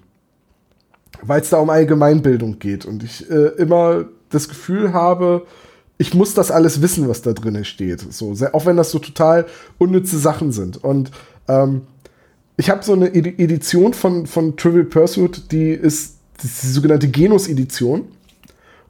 Weil 1.21 1.41
es 1.41 1.49
da 1.49 1.57
um 1.57 1.69
Allgemeinbildung 1.69 2.59
geht 2.59 2.85
und 2.85 3.03
ich 3.03 3.29
äh, 3.29 3.47
immer 3.57 4.05
das 4.29 4.47
Gefühl 4.47 4.93
habe, 4.93 5.45
ich 5.97 6.13
muss 6.13 6.33
das 6.33 6.49
alles 6.49 6.81
wissen, 6.81 7.09
was 7.09 7.21
da 7.21 7.33
drin 7.33 7.65
steht. 7.65 7.99
So, 8.13 8.33
sehr, 8.33 8.55
auch 8.55 8.65
wenn 8.65 8.77
das 8.77 8.91
so 8.91 8.99
total 8.99 9.47
unnütze 9.77 10.17
Sachen 10.17 10.53
sind. 10.53 10.81
Und 10.81 11.11
ähm, 11.49 11.81
ich 12.55 12.69
habe 12.69 12.83
so 12.83 12.93
eine 12.93 13.13
Edition 13.13 13.93
von, 13.93 14.27
von 14.27 14.55
Trivial 14.55 14.85
Pursuit, 14.85 15.51
die 15.51 15.71
ist 15.71 16.19
das 16.41 16.51
ist 16.51 16.63
die 16.63 16.67
sogenannte 16.67 17.07
Genus-Edition. 17.07 17.99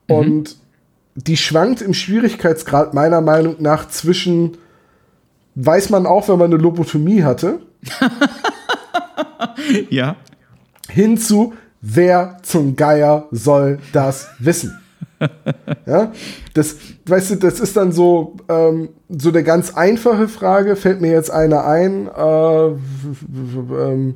Mhm. 0.08 0.15
Und 0.15 0.58
die 1.15 1.38
schwankt 1.38 1.82
im 1.82 1.93
Schwierigkeitsgrad 1.93 2.93
meiner 2.93 3.22
Meinung 3.22 3.56
nach 3.60 3.88
zwischen, 3.89 4.58
weiß 5.56 5.89
man 5.89 6.06
auch, 6.06 6.30
wenn 6.30 6.38
man 6.38 6.52
eine 6.54 6.62
Lobotomie 6.62 7.24
hatte. 7.24 7.60
ja. 9.89 10.15
Hinzu, 10.89 11.54
wer 11.82 12.38
zum 12.41 12.76
Geier 12.76 13.28
soll 13.32 13.80
das 13.93 14.30
wissen? 14.39 14.80
ja, 15.86 16.13
das, 16.54 16.78
weißt 17.06 17.32
du, 17.32 17.36
das 17.36 17.60
ist 17.60 17.76
dann 17.76 17.91
so, 17.91 18.38
ähm, 18.48 18.89
so 19.10 19.30
eine 19.30 19.43
ganz 19.43 19.74
einfache 19.74 20.30
Frage, 20.30 20.78
fällt 20.78 21.02
mir 21.02 21.12
jetzt 21.12 21.30
eine 21.30 21.65
ein, 21.65 22.08
äh, 22.08 22.67
ähm, 22.67 24.15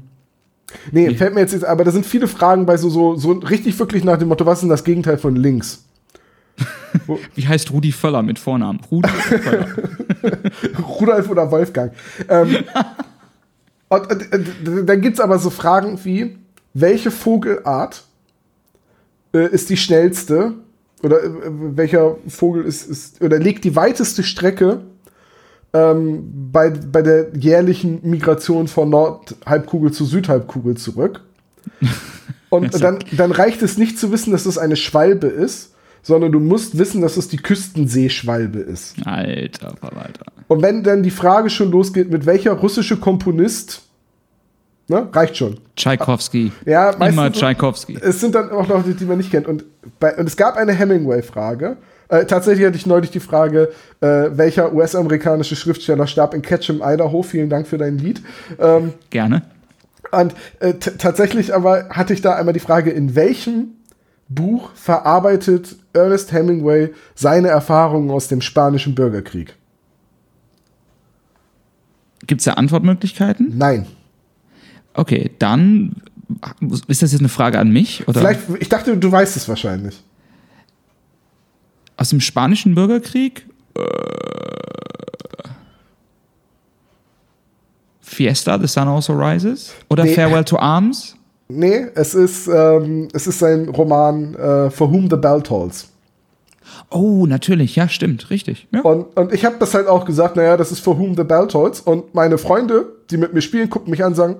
Nee, 0.91 1.13
fällt 1.15 1.35
mir 1.35 1.41
jetzt, 1.41 1.63
aber 1.63 1.83
da 1.83 1.91
sind 1.91 2.05
viele 2.05 2.27
Fragen 2.27 2.65
bei 2.65 2.77
so, 2.77 2.89
so, 2.89 3.15
so 3.15 3.31
richtig 3.33 3.77
wirklich 3.77 4.03
nach 4.03 4.17
dem 4.17 4.27
Motto, 4.27 4.45
was 4.45 4.59
ist 4.59 4.61
denn 4.61 4.69
das 4.69 4.83
Gegenteil 4.83 5.17
von 5.17 5.35
links? 5.35 5.85
Wie 7.35 7.47
heißt 7.47 7.71
Rudi 7.71 7.91
Völler 7.91 8.21
mit 8.21 8.39
Vornamen? 8.39 8.79
Rudi 8.91 9.09
Völler. 9.09 9.67
Rudolf 10.99 11.29
oder 11.29 11.51
Wolfgang. 11.51 11.93
Ähm, 12.29 12.57
und, 13.89 14.11
und, 14.11 14.67
und, 14.67 14.85
dann 14.85 15.01
gibt 15.01 15.15
es 15.15 15.19
aber 15.19 15.39
so 15.39 15.49
Fragen 15.49 15.99
wie, 16.03 16.37
welche 16.73 17.11
Vogelart 17.11 18.03
äh, 19.33 19.47
ist 19.47 19.69
die 19.69 19.77
schnellste? 19.77 20.53
Oder 21.01 21.23
äh, 21.23 21.29
welcher 21.75 22.17
Vogel 22.27 22.63
ist, 22.63 22.89
ist, 22.89 23.21
oder 23.21 23.39
legt 23.39 23.63
die 23.65 23.75
weiteste 23.75 24.23
Strecke 24.23 24.81
ähm, 25.73 26.49
bei, 26.51 26.69
bei 26.69 27.01
der 27.01 27.35
jährlichen 27.35 27.99
Migration 28.03 28.67
von 28.67 28.89
Nordhalbkugel 28.89 29.91
zu 29.91 30.05
Südhalbkugel 30.05 30.77
zurück. 30.77 31.21
Und 32.49 32.81
dann, 32.81 32.99
dann 33.11 33.31
reicht 33.31 33.63
es 33.63 33.77
nicht 33.77 33.97
zu 33.97 34.11
wissen, 34.11 34.31
dass 34.31 34.45
es 34.45 34.57
eine 34.57 34.75
Schwalbe 34.75 35.27
ist, 35.27 35.72
sondern 36.03 36.31
du 36.31 36.39
musst 36.39 36.77
wissen, 36.77 37.01
dass 37.01 37.17
es 37.17 37.29
die 37.29 37.37
Küstenseeschwalbe 37.37 38.59
ist. 38.59 38.95
Alter 39.05 39.75
Verwalter. 39.77 40.25
Und 40.47 40.61
wenn 40.61 40.83
dann 40.83 41.01
die 41.01 41.11
Frage 41.11 41.49
schon 41.49 41.71
losgeht, 41.71 42.11
mit 42.11 42.25
welcher 42.25 42.51
russische 42.51 42.97
Komponist, 42.97 43.83
ne, 44.89 45.07
reicht 45.11 45.37
schon. 45.37 45.59
Tschaikowski. 45.75 46.51
Ja, 46.65 46.91
Immer 46.91 47.31
Tschaikowski. 47.31 47.97
Es 47.99 48.19
sind 48.19 48.35
dann 48.35 48.51
auch 48.51 48.67
noch 48.67 48.83
die, 48.83 49.05
man 49.05 49.17
nicht 49.17 49.31
kennt. 49.31 49.47
Und, 49.47 49.63
bei, 49.99 50.15
und 50.15 50.27
es 50.27 50.37
gab 50.37 50.57
eine 50.57 50.73
Hemingway-Frage. 50.73 51.77
Äh, 52.09 52.25
tatsächlich 52.25 52.65
hatte 52.65 52.77
ich 52.77 52.85
neulich 52.85 53.09
die 53.09 53.21
Frage, 53.21 53.71
äh, 54.01 54.29
welcher 54.33 54.73
US-amerikanische 54.73 55.55
Schriftsteller 55.55 56.05
starb 56.05 56.33
in 56.33 56.41
Ketchum, 56.41 56.81
Idaho. 56.83 57.23
Vielen 57.23 57.49
Dank 57.49 57.65
für 57.65 57.77
dein 57.77 57.97
Lied. 57.97 58.21
Ähm, 58.59 58.93
Gerne. 59.09 59.43
und 60.11 60.35
äh, 60.59 60.73
tatsächlich 60.73 61.55
aber 61.55 61.89
hatte 61.89 62.13
ich 62.13 62.21
da 62.21 62.35
einmal 62.35 62.53
die 62.53 62.59
Frage, 62.59 62.91
in 62.91 63.15
welchem 63.15 63.77
Buch 64.29 64.71
verarbeitet 64.73 65.75
Ernest 65.93 66.31
Hemingway 66.31 66.93
seine 67.15 67.49
Erfahrungen 67.49 68.09
aus 68.11 68.27
dem 68.27 68.41
spanischen 68.41 68.95
Bürgerkrieg? 68.95 69.55
Gibt 72.25 72.41
es 72.41 72.45
da 72.45 72.53
Antwortmöglichkeiten? 72.53 73.57
Nein. 73.57 73.85
Okay, 74.93 75.31
dann 75.39 75.95
ist 76.87 77.01
das 77.01 77.11
jetzt 77.11 77.19
eine 77.21 77.29
Frage 77.29 77.59
an 77.59 77.69
mich? 77.71 78.07
Oder 78.07 78.21
Vielleicht, 78.21 78.41
ich 78.59 78.69
dachte, 78.69 78.95
du 78.97 79.11
weißt 79.11 79.35
es 79.35 79.47
wahrscheinlich. 79.49 80.01
aus 81.97 82.09
dem 82.09 82.21
spanischen 82.21 82.75
Bürgerkrieg? 82.75 83.45
Äh, 83.75 83.81
Fiesta, 88.01 88.59
The 88.59 88.67
Sun 88.67 88.87
Also 88.87 89.13
Rises? 89.13 89.73
Oder 89.89 90.03
Nee. 90.05 90.13
Farewell 90.13 90.43
to 90.45 90.57
Arms? 90.57 91.15
Nee, 91.47 91.87
es 91.95 92.15
ist, 92.15 92.47
ähm, 92.47 93.09
es 93.13 93.27
ist 93.27 93.39
sein 93.39 93.69
Roman 93.69 94.35
äh, 94.35 94.69
For 94.69 94.91
Whom 94.91 95.09
the 95.09 95.17
Bell 95.17 95.41
Tolls. 95.41 95.89
Oh, 96.89 97.25
natürlich, 97.25 97.75
ja, 97.75 97.89
stimmt, 97.89 98.29
richtig. 98.29 98.67
Ja. 98.71 98.81
Und, 98.81 99.17
und 99.17 99.33
ich 99.33 99.45
habe 99.45 99.55
das 99.59 99.73
halt 99.73 99.87
auch 99.87 100.05
gesagt, 100.05 100.35
naja, 100.35 100.57
das 100.57 100.71
ist 100.71 100.79
For 100.79 100.97
Whom 100.97 101.15
the 101.15 101.23
Bell 101.23 101.47
Tolls. 101.47 101.81
Und 101.81 102.15
meine 102.15 102.37
Freunde, 102.37 102.85
die 103.09 103.17
mit 103.17 103.33
mir 103.33 103.41
spielen, 103.41 103.69
gucken 103.69 103.91
mich 103.91 104.03
an 104.03 104.11
und 104.11 104.15
sagen, 104.15 104.35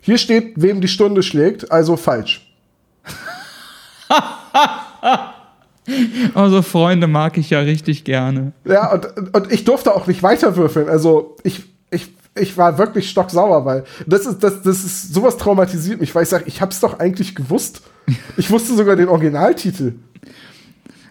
hier 0.00 0.18
steht, 0.18 0.54
wem 0.56 0.80
die 0.80 0.88
Stunde 0.88 1.22
schlägt, 1.22 1.70
also 1.70 1.96
falsch. 1.96 2.52
Also 6.34 6.62
Freunde 6.62 7.06
mag 7.06 7.38
ich 7.38 7.50
ja 7.50 7.60
richtig 7.60 8.04
gerne. 8.04 8.52
Ja, 8.64 8.92
und, 8.92 9.34
und 9.34 9.52
ich 9.52 9.64
durfte 9.64 9.94
auch 9.94 10.06
nicht 10.06 10.22
weiterwürfeln. 10.22 10.88
Also 10.88 11.36
ich, 11.44 11.62
ich, 11.90 12.08
ich 12.38 12.56
war 12.56 12.78
wirklich 12.78 13.10
stocksauer, 13.10 13.64
weil 13.64 13.84
das 14.06 14.26
ist, 14.26 14.42
das, 14.42 14.62
das 14.62 14.84
ist, 14.84 15.14
sowas 15.14 15.36
traumatisiert 15.36 16.00
mich, 16.00 16.14
weil 16.14 16.24
ich 16.24 16.28
sage, 16.28 16.44
ich 16.46 16.60
hab's 16.60 16.80
doch 16.80 16.98
eigentlich 16.98 17.34
gewusst. 17.34 17.82
Ich 18.36 18.50
wusste 18.50 18.74
sogar 18.74 18.96
den 18.96 19.08
Originaltitel. 19.08 19.94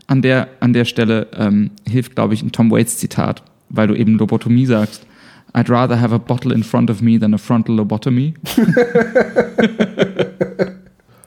An 0.08 0.22
der, 0.22 0.50
an 0.60 0.74
der 0.74 0.86
Stelle 0.86 1.28
ähm, 1.34 1.72
hilft, 1.88 2.16
glaube 2.16 2.34
ich, 2.34 2.44
ein 2.44 2.52
Tom 2.52 2.72
Waits 2.72 2.98
Zitat, 2.98 3.44
weil 3.70 3.88
du 3.88 3.96
eben 3.96 4.18
Lobotomie 4.18 4.66
sagst. 4.66 5.06
I'd 5.54 5.70
rather 5.70 6.00
have 6.00 6.14
a 6.14 6.18
bottle 6.18 6.54
in 6.54 6.64
front 6.64 6.90
of 6.90 7.02
me 7.02 7.18
than 7.18 7.34
a 7.34 7.38
frontal 7.38 7.76
lobotomy. 7.76 8.34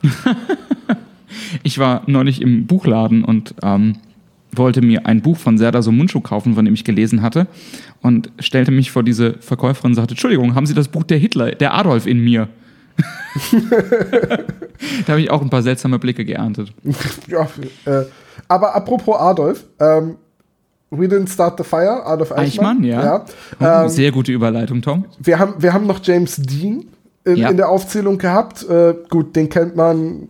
ich 1.62 1.78
war 1.78 2.02
neulich 2.06 2.42
im 2.42 2.66
Buchladen 2.66 3.24
und 3.24 3.54
ähm, 3.62 3.96
wollte 4.58 4.82
mir 4.82 5.06
ein 5.06 5.22
Buch 5.22 5.36
von 5.36 5.56
Serdar 5.58 5.82
Somuncu 5.82 6.20
kaufen, 6.20 6.54
von 6.54 6.64
dem 6.64 6.74
ich 6.74 6.84
gelesen 6.84 7.22
hatte 7.22 7.46
und 8.02 8.30
stellte 8.38 8.70
mich 8.70 8.90
vor 8.90 9.02
diese 9.02 9.34
Verkäuferin 9.40 9.92
und 9.92 9.94
sagte, 9.94 10.12
Entschuldigung, 10.12 10.54
haben 10.54 10.66
Sie 10.66 10.74
das 10.74 10.88
Buch 10.88 11.04
der 11.04 11.18
Hitler, 11.18 11.52
der 11.52 11.74
Adolf 11.74 12.06
in 12.06 12.22
mir? 12.22 12.48
da 15.06 15.12
habe 15.12 15.20
ich 15.20 15.30
auch 15.30 15.40
ein 15.40 15.50
paar 15.50 15.62
seltsame 15.62 15.98
Blicke 15.98 16.24
geerntet. 16.24 16.72
Ja, 17.28 17.48
äh, 17.84 18.04
aber 18.48 18.74
apropos 18.74 19.16
Adolf, 19.18 19.64
ähm, 19.80 20.16
We 20.90 21.04
Didn't 21.06 21.30
Start 21.30 21.58
the 21.58 21.64
Fire, 21.64 22.04
Adolf 22.06 22.32
Eichmann. 22.32 22.78
Eichmann, 22.78 22.84
ja. 22.84 23.04
ja. 23.04 23.24
Oh, 23.60 23.84
Ähm, 23.84 23.88
sehr 23.90 24.10
gute 24.10 24.32
Überleitung, 24.32 24.80
Tom. 24.80 25.04
wir, 25.18 25.38
haben, 25.38 25.54
wir 25.58 25.72
haben 25.72 25.86
noch 25.86 26.00
James 26.02 26.36
Dean 26.36 26.86
in, 27.28 27.36
Ja. 27.36 27.50
in 27.50 27.56
der 27.56 27.68
Aufzählung 27.68 28.18
gehabt. 28.18 28.68
Äh, 28.68 28.94
gut, 29.08 29.36
den 29.36 29.48
kennt 29.48 29.76
man, 29.76 30.28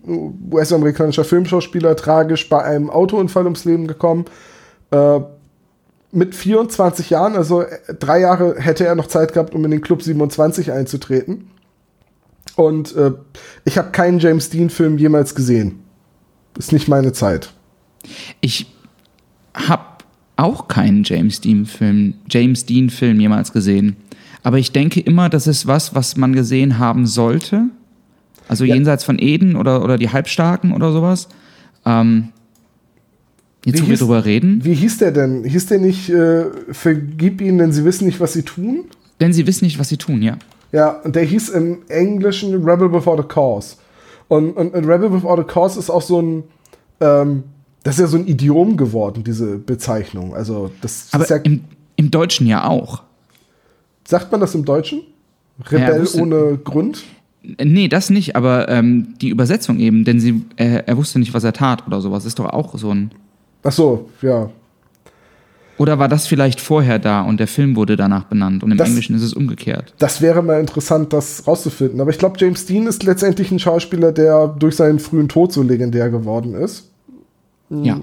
US-amerikanischer 0.50 1.24
Filmschauspieler, 1.24 1.96
tragisch 1.96 2.48
bei 2.48 2.62
einem 2.62 2.90
Autounfall 2.90 3.44
ums 3.44 3.64
Leben 3.64 3.86
gekommen. 3.86 4.24
Äh, 4.90 5.20
mit 6.10 6.34
24 6.34 7.10
Jahren, 7.10 7.36
also 7.36 7.62
äh, 7.62 7.94
drei 7.98 8.20
Jahre 8.20 8.56
hätte 8.58 8.86
er 8.86 8.94
noch 8.94 9.06
Zeit 9.08 9.32
gehabt, 9.32 9.54
um 9.54 9.64
in 9.64 9.70
den 9.70 9.80
Club 9.80 10.02
27 10.02 10.72
einzutreten. 10.72 11.50
Und 12.56 12.96
äh, 12.96 13.12
ich 13.64 13.78
habe 13.78 13.90
keinen 13.90 14.18
James 14.18 14.50
Dean-Film 14.50 14.98
jemals 14.98 15.34
gesehen. 15.34 15.80
Ist 16.58 16.72
nicht 16.72 16.88
meine 16.88 17.12
Zeit. 17.12 17.52
Ich 18.40 18.66
habe 19.54 19.82
auch 20.36 20.66
keinen 20.68 21.04
James 21.04 21.40
Dean-Film 21.40 22.14
James 22.28 22.64
Dean 22.64 22.90
Film 22.90 23.20
jemals 23.20 23.52
gesehen. 23.52 23.96
Aber 24.42 24.58
ich 24.58 24.72
denke 24.72 25.00
immer, 25.00 25.28
das 25.28 25.46
ist 25.46 25.66
was, 25.66 25.94
was 25.94 26.16
man 26.16 26.32
gesehen 26.32 26.78
haben 26.78 27.06
sollte. 27.06 27.64
Also 28.48 28.64
Ja. 28.64 28.74
jenseits 28.74 29.04
von 29.04 29.18
Eden 29.18 29.56
oder, 29.56 29.82
oder 29.84 29.98
die 29.98 30.10
Halbstarken 30.10 30.72
oder 30.72 30.92
sowas. 30.92 31.28
Ähm, 31.84 32.28
jetzt, 33.64 33.80
Wie 33.82 33.86
wo 33.86 33.90
wir 33.90 33.96
drüber 33.98 34.24
reden. 34.24 34.60
Wie 34.64 34.74
hieß 34.74 34.98
der 34.98 35.10
denn? 35.12 35.44
Hieß 35.44 35.66
der 35.66 35.78
nicht, 35.78 36.08
äh, 36.08 36.44
vergib 36.70 37.40
ihnen, 37.40 37.58
denn 37.58 37.72
sie 37.72 37.84
wissen 37.84 38.06
nicht, 38.06 38.20
was 38.20 38.32
sie 38.32 38.42
tun? 38.42 38.84
Denn 39.20 39.32
sie 39.32 39.46
wissen 39.46 39.64
nicht, 39.64 39.78
was 39.78 39.88
sie 39.88 39.96
tun, 39.96 40.22
ja. 40.22 40.36
Ja, 40.72 40.90
und 40.90 41.16
der 41.16 41.24
hieß 41.24 41.48
im 41.50 41.78
Englischen 41.88 42.54
Rebel 42.62 42.88
Before 42.88 43.20
the 43.20 43.26
Cause. 43.26 43.76
Und, 44.28 44.50
und, 44.52 44.74
und 44.74 44.84
Rebel 44.84 45.10
Before 45.10 45.36
the 45.42 45.44
Cause 45.50 45.78
ist 45.78 45.90
auch 45.90 46.02
so 46.02 46.20
ein, 46.20 46.44
ähm, 47.00 47.44
das 47.82 47.94
ist 47.96 48.00
ja 48.00 48.06
so 48.06 48.18
ein 48.18 48.26
Idiom 48.26 48.76
geworden, 48.76 49.24
diese 49.24 49.58
Bezeichnung. 49.58 50.34
Also, 50.34 50.70
das 50.82 51.08
Aber 51.12 51.24
ist 51.24 51.30
ja, 51.30 51.36
im, 51.36 51.64
im 51.96 52.10
Deutschen 52.10 52.46
ja 52.46 52.66
auch. 52.66 53.02
Sagt 54.08 54.32
man 54.32 54.40
das 54.40 54.54
im 54.54 54.64
Deutschen? 54.64 55.02
Ja, 55.70 55.78
Rebell 55.78 56.00
wusste- 56.02 56.22
ohne 56.22 56.58
Grund? 56.64 57.04
Nee, 57.62 57.88
das 57.88 58.10
nicht, 58.10 58.36
aber 58.36 58.68
ähm, 58.68 59.14
die 59.20 59.28
Übersetzung 59.28 59.78
eben, 59.78 60.04
denn 60.04 60.18
sie, 60.20 60.42
äh, 60.56 60.82
er 60.86 60.96
wusste 60.96 61.18
nicht, 61.18 61.34
was 61.34 61.44
er 61.44 61.52
tat 61.52 61.86
oder 61.86 62.00
sowas, 62.00 62.24
ist 62.24 62.38
doch 62.38 62.46
auch 62.46 62.76
so 62.78 62.90
ein. 62.90 63.10
Ach 63.62 63.72
so, 63.72 64.08
ja. 64.22 64.50
Oder 65.76 65.98
war 66.00 66.08
das 66.08 66.26
vielleicht 66.26 66.60
vorher 66.60 66.98
da 66.98 67.22
und 67.22 67.38
der 67.38 67.46
Film 67.46 67.76
wurde 67.76 67.96
danach 67.96 68.24
benannt 68.24 68.64
und 68.64 68.72
im 68.72 68.78
Das- 68.78 68.88
Englischen 68.88 69.14
ist 69.14 69.22
es 69.22 69.32
umgekehrt? 69.34 69.94
Das 69.98 70.20
wäre 70.20 70.42
mal 70.42 70.58
interessant, 70.60 71.12
das 71.12 71.46
rauszufinden. 71.46 72.00
Aber 72.00 72.10
ich 72.10 72.18
glaube, 72.18 72.36
James 72.38 72.66
Dean 72.66 72.86
ist 72.86 73.04
letztendlich 73.04 73.52
ein 73.52 73.58
Schauspieler, 73.60 74.10
der 74.12 74.48
durch 74.48 74.74
seinen 74.76 74.98
frühen 74.98 75.28
Tod 75.28 75.52
so 75.52 75.62
legendär 75.62 76.10
geworden 76.10 76.54
ist. 76.54 76.90
Ja. 77.70 78.00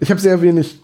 Ich 0.00 0.10
habe 0.10 0.20
sehr 0.20 0.40
wenig 0.42 0.80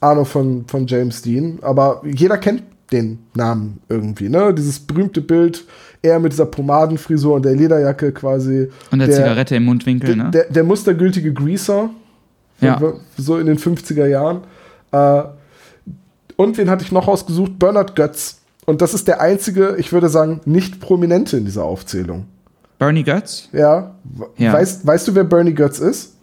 Ahnung 0.00 0.24
von, 0.26 0.64
von 0.66 0.86
James 0.86 1.22
Dean, 1.22 1.58
aber 1.62 2.02
jeder 2.04 2.38
kennt 2.38 2.62
den 2.92 3.18
Namen 3.34 3.80
irgendwie, 3.88 4.28
ne? 4.28 4.52
Dieses 4.54 4.78
berühmte 4.80 5.20
Bild, 5.20 5.64
er 6.02 6.18
mit 6.18 6.32
dieser 6.32 6.46
Pomadenfrisur 6.46 7.34
und 7.34 7.44
der 7.44 7.54
Lederjacke 7.54 8.12
quasi. 8.12 8.68
Und 8.90 8.98
der, 9.00 9.08
Der- 9.08 9.16
Zigarette 9.16 9.56
im 9.56 9.64
Mundwinkel, 9.64 10.16
ne? 10.16 10.30
Der, 10.32 10.44
der 10.44 10.64
mustergültige 10.64 11.32
Greaser, 11.32 11.90
Ja. 12.60 12.80
so 13.16 13.38
in 13.38 13.46
den 13.46 13.58
50er 13.58 14.06
Jahren. 14.06 14.40
Äh, 14.92 15.22
und 16.36 16.56
wen 16.56 16.70
hatte 16.70 16.84
ich 16.84 16.92
noch 16.92 17.08
ausgesucht? 17.08 17.58
Bernard 17.58 17.94
Götz. 17.96 18.40
Und 18.64 18.80
das 18.80 18.94
ist 18.94 19.08
der 19.08 19.20
einzige, 19.20 19.76
ich 19.78 19.92
würde 19.92 20.08
sagen, 20.08 20.40
nicht 20.44 20.80
prominente 20.80 21.36
in 21.36 21.44
dieser 21.44 21.64
Aufzählung. 21.64 22.26
Bernie 22.78 23.02
Götz? 23.02 23.48
Ja. 23.52 23.94
Ja. 24.36 24.52
Weißt, 24.52 24.86
weißt 24.86 25.08
du, 25.08 25.14
wer 25.14 25.24
Bernie 25.24 25.54
Götz 25.54 25.78
ist? 25.80 26.14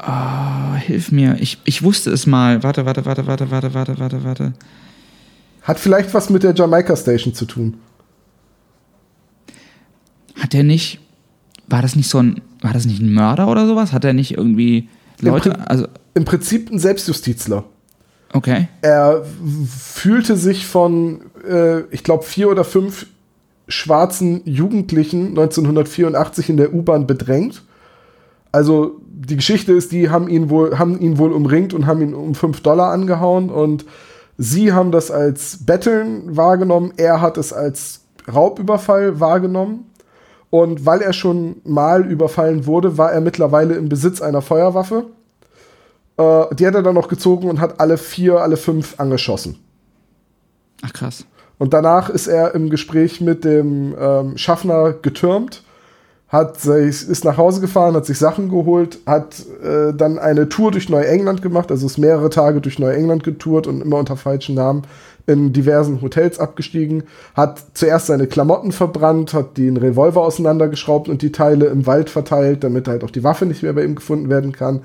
Oh, 0.00 0.74
hilf 0.76 1.10
mir. 1.12 1.36
Ich, 1.40 1.60
ich 1.64 1.82
wusste 1.82 2.10
es 2.10 2.26
mal. 2.26 2.62
Warte, 2.62 2.86
warte, 2.86 3.04
warte, 3.04 3.26
warte, 3.26 3.50
warte, 3.50 3.74
warte, 3.74 3.98
warte, 3.98 4.24
warte. 4.24 4.52
Hat 5.68 5.78
vielleicht 5.78 6.12
was 6.14 6.30
mit 6.30 6.42
der 6.42 6.54
Jamaica 6.54 6.96
Station 6.96 7.34
zu 7.34 7.44
tun. 7.44 7.74
Hat 10.34 10.54
er 10.54 10.62
nicht. 10.62 11.00
War 11.68 11.82
das 11.82 11.96
nicht 11.96 12.08
so 12.08 12.18
ein. 12.18 12.40
War 12.60 12.72
das 12.72 12.86
nicht 12.86 13.00
ein 13.00 13.12
Mörder 13.12 13.48
oder 13.48 13.66
sowas? 13.66 13.92
Hat 13.92 14.04
er 14.04 14.12
nicht 14.12 14.36
irgendwie 14.36 14.88
Leute. 15.20 15.50
Prin- 15.50 15.60
Also, 15.62 15.86
Im 16.14 16.24
Prinzip 16.24 16.70
ein 16.70 16.78
Selbstjustizler. 16.78 17.64
okay. 18.32 18.68
Er 18.82 19.24
fühlte 19.78 20.36
sich 20.36 20.66
von, 20.66 21.20
äh, 21.48 21.80
ich 21.90 22.02
glaube, 22.02 22.24
vier 22.24 22.48
oder 22.50 22.64
fünf 22.64 23.06
schwarzen 23.68 24.40
Jugendlichen 24.46 25.28
1984 25.28 26.48
in 26.50 26.56
der 26.56 26.72
U-Bahn 26.74 27.06
bedrängt. 27.06 27.62
Also 28.50 29.00
die 29.10 29.36
Geschichte 29.36 29.72
ist, 29.72 29.92
die 29.92 30.08
haben 30.08 30.28
ihn 30.28 30.48
wohl, 30.48 30.78
haben 30.78 30.98
ihn 31.00 31.18
wohl 31.18 31.32
umringt 31.32 31.74
und 31.74 31.86
haben 31.86 32.00
ihn 32.00 32.14
um 32.14 32.34
5 32.34 32.60
Dollar 32.62 32.92
angehauen 32.92 33.50
und 33.50 33.84
sie 34.38 34.72
haben 34.72 34.92
das 34.92 35.10
als 35.10 35.66
Betteln 35.66 36.36
wahrgenommen, 36.36 36.94
er 36.96 37.20
hat 37.20 37.36
es 37.36 37.52
als 37.52 38.00
Raubüberfall 38.32 39.20
wahrgenommen. 39.20 39.84
Und 40.50 40.86
weil 40.86 41.02
er 41.02 41.12
schon 41.12 41.60
mal 41.64 42.10
überfallen 42.10 42.64
wurde, 42.64 42.96
war 42.96 43.12
er 43.12 43.20
mittlerweile 43.20 43.74
im 43.74 43.90
Besitz 43.90 44.22
einer 44.22 44.40
Feuerwaffe. 44.40 45.04
Äh, 46.16 46.54
die 46.54 46.66
hat 46.66 46.74
er 46.74 46.82
dann 46.82 46.94
noch 46.94 47.08
gezogen 47.08 47.50
und 47.50 47.60
hat 47.60 47.80
alle 47.80 47.98
vier, 47.98 48.40
alle 48.40 48.56
fünf 48.56 48.98
angeschossen. 48.98 49.58
Ach 50.82 50.92
krass. 50.92 51.26
Und 51.58 51.74
danach 51.74 52.08
ist 52.08 52.28
er 52.28 52.54
im 52.54 52.70
Gespräch 52.70 53.20
mit 53.20 53.44
dem 53.44 53.94
ähm, 53.98 54.38
Schaffner 54.38 54.92
getürmt, 54.92 55.64
hat 56.28 56.60
sich, 56.60 57.08
ist 57.08 57.24
nach 57.24 57.38
Hause 57.38 57.60
gefahren, 57.60 57.94
hat 57.94 58.04
sich 58.04 58.18
Sachen 58.18 58.50
geholt, 58.50 58.98
hat 59.06 59.42
äh, 59.62 59.94
dann 59.94 60.18
eine 60.18 60.48
Tour 60.48 60.70
durch 60.70 60.90
Neuengland 60.90 61.40
gemacht, 61.40 61.70
also 61.70 61.86
ist 61.86 61.96
mehrere 61.96 62.28
Tage 62.28 62.60
durch 62.60 62.78
Neuengland 62.78 63.24
getourt 63.24 63.66
und 63.66 63.80
immer 63.80 63.96
unter 63.96 64.16
falschen 64.16 64.54
Namen 64.54 64.82
in 65.26 65.52
diversen 65.52 66.02
Hotels 66.02 66.38
abgestiegen, 66.38 67.04
hat 67.34 67.62
zuerst 67.74 68.06
seine 68.06 68.26
Klamotten 68.26 68.72
verbrannt, 68.72 69.32
hat 69.32 69.56
den 69.56 69.76
Revolver 69.76 70.22
auseinandergeschraubt 70.22 71.08
und 71.08 71.22
die 71.22 71.32
Teile 71.32 71.66
im 71.66 71.86
Wald 71.86 72.10
verteilt, 72.10 72.62
damit 72.62 72.88
halt 72.88 73.04
auch 73.04 73.10
die 73.10 73.24
Waffe 73.24 73.46
nicht 73.46 73.62
mehr 73.62 73.72
bei 73.72 73.84
ihm 73.84 73.94
gefunden 73.94 74.28
werden 74.28 74.52
kann. 74.52 74.80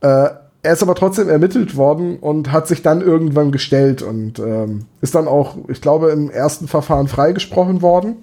Äh, 0.00 0.30
er 0.62 0.74
ist 0.74 0.82
aber 0.82 0.94
trotzdem 0.94 1.30
ermittelt 1.30 1.76
worden 1.76 2.18
und 2.18 2.52
hat 2.52 2.68
sich 2.68 2.82
dann 2.82 3.00
irgendwann 3.00 3.50
gestellt 3.50 4.02
und 4.02 4.38
ähm, 4.38 4.84
ist 5.00 5.14
dann 5.14 5.26
auch, 5.26 5.56
ich 5.68 5.80
glaube, 5.80 6.10
im 6.10 6.30
ersten 6.30 6.68
Verfahren 6.68 7.08
freigesprochen 7.08 7.80
worden 7.80 8.16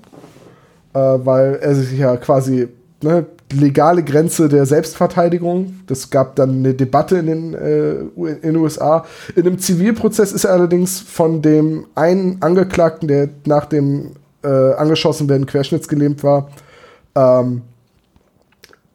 äh, 0.97 1.25
weil 1.25 1.55
er 1.61 1.75
sich 1.75 1.99
ja 1.99 2.17
quasi 2.17 2.67
ne, 3.03 3.25
legale 3.53 4.03
Grenze 4.03 4.49
der 4.49 4.65
Selbstverteidigung. 4.65 5.81
Das 5.85 6.09
gab 6.09 6.35
dann 6.35 6.49
eine 6.49 6.73
Debatte 6.73 7.17
in 7.17 7.25
den, 7.27 7.53
äh, 7.53 7.91
in 7.91 8.41
den 8.41 8.55
USA. 8.57 9.05
In 9.35 9.45
einem 9.45 9.59
Zivilprozess 9.59 10.31
ist 10.31 10.45
er 10.45 10.53
allerdings 10.53 10.99
von 10.99 11.41
dem 11.41 11.85
einen 11.95 12.41
Angeklagten, 12.41 13.07
der 13.07 13.29
nach 13.45 13.65
dem 13.65 14.11
äh, 14.43 14.47
angeschossen 14.47 15.29
werden 15.29 15.45
querschnittsgelähmt 15.45 16.23
war, 16.23 16.49
ähm, 17.15 17.61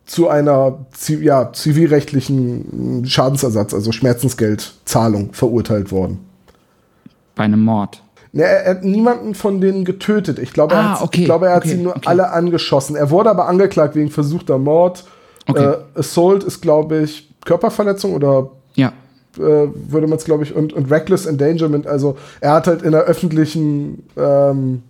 zu 0.05 0.29
einer 0.29 0.85
ja, 1.07 1.53
zivilrechtlichen 1.53 3.05
Schadensersatz, 3.07 3.73
also 3.73 3.93
Schmerzensgeldzahlung 3.93 5.33
verurteilt 5.33 5.93
worden. 5.93 6.19
Bei 7.35 7.45
einem 7.45 7.63
Mord. 7.63 8.03
Ne, 8.35 8.45
er 8.45 8.71
hat 8.71 8.85
niemanden 8.85 9.35
von 9.35 9.61
denen 9.61 9.85
getötet. 9.85 10.39
Ich 10.39 10.53
glaube, 10.55 10.75
er, 10.75 10.81
Ah, 10.81 10.95
hat, 10.95 11.03
okay, 11.03 11.21
ich 11.21 11.25
glaube, 11.27 11.47
er 11.49 11.55
hat 11.57 11.65
okay, 11.65 11.77
sie 11.77 11.83
nur 11.83 11.95
okay. 11.97 12.07
alle 12.09 12.31
angeschossen. 12.31 12.97
Er 12.97 13.11
wurde 13.11 13.29
aber 13.31 13.47
angeklagt 13.47 13.95
wegen 13.95 14.09
versuchter 14.11 14.57
Mord. 14.59 15.05
Äh, 15.55 15.75
Assault 15.95 16.43
ist, 16.45 16.63
glaube 16.63 16.99
ich, 17.03 17.29
Körperverletzung 17.45 18.15
oder 18.15 18.51
Ja. 18.75 18.93
äh, 19.37 19.41
würde 19.41 20.07
man 20.07 20.17
es, 20.17 20.25
glaube 20.25 20.45
ich, 20.45 20.55
und, 20.55 20.73
und 20.73 20.91
Reckless 20.91 21.27
Endangerment. 21.27 21.87
Also 21.87 22.17
er 22.41 22.53
hat 22.55 22.67
halt 22.69 22.81
in 22.83 22.93
der 22.93 23.03
öffentlichen, 23.03 24.09
ähm, 24.17 24.83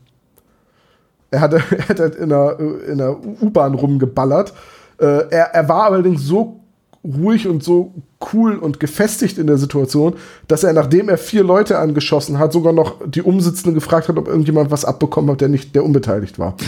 er, 1.33 1.41
hat, 1.41 1.53
er 1.55 1.89
hat 1.89 1.99
halt 1.99 2.15
in 2.15 2.29
der, 2.29 2.59
in 2.89 2.99
der 2.99 3.17
U-Bahn 3.43 3.75
rumgeballert. 3.75 4.53
Äh, 5.01 5.07
er, 5.31 5.47
er 5.55 5.69
war 5.69 5.85
allerdings 5.85 6.23
so 6.23 6.61
ruhig 7.05 7.49
und 7.49 7.65
so 7.65 7.95
cool 8.33 8.57
und 8.57 8.79
gefestigt 8.79 9.39
in 9.39 9.47
der 9.47 9.59
Situation, 9.59 10.15
dass 10.47 10.63
er, 10.63 10.73
nachdem 10.73 11.09
er 11.09 11.19
vier 11.19 11.43
Leute 11.43 11.79
angeschossen 11.79 12.39
hat, 12.39 12.53
sogar 12.53 12.73
noch 12.73 12.97
die 13.07 13.23
Umsitzenden 13.23 13.75
gefragt 13.75 14.09
hat, 14.09 14.17
ob 14.17 14.29
irgendjemand 14.29 14.71
was 14.71 14.85
abbekommen 14.85 15.31
hat, 15.31 15.41
der 15.41 15.49
nicht, 15.49 15.75
der 15.75 15.85
unbeteiligt 15.85 16.39
war. 16.39 16.57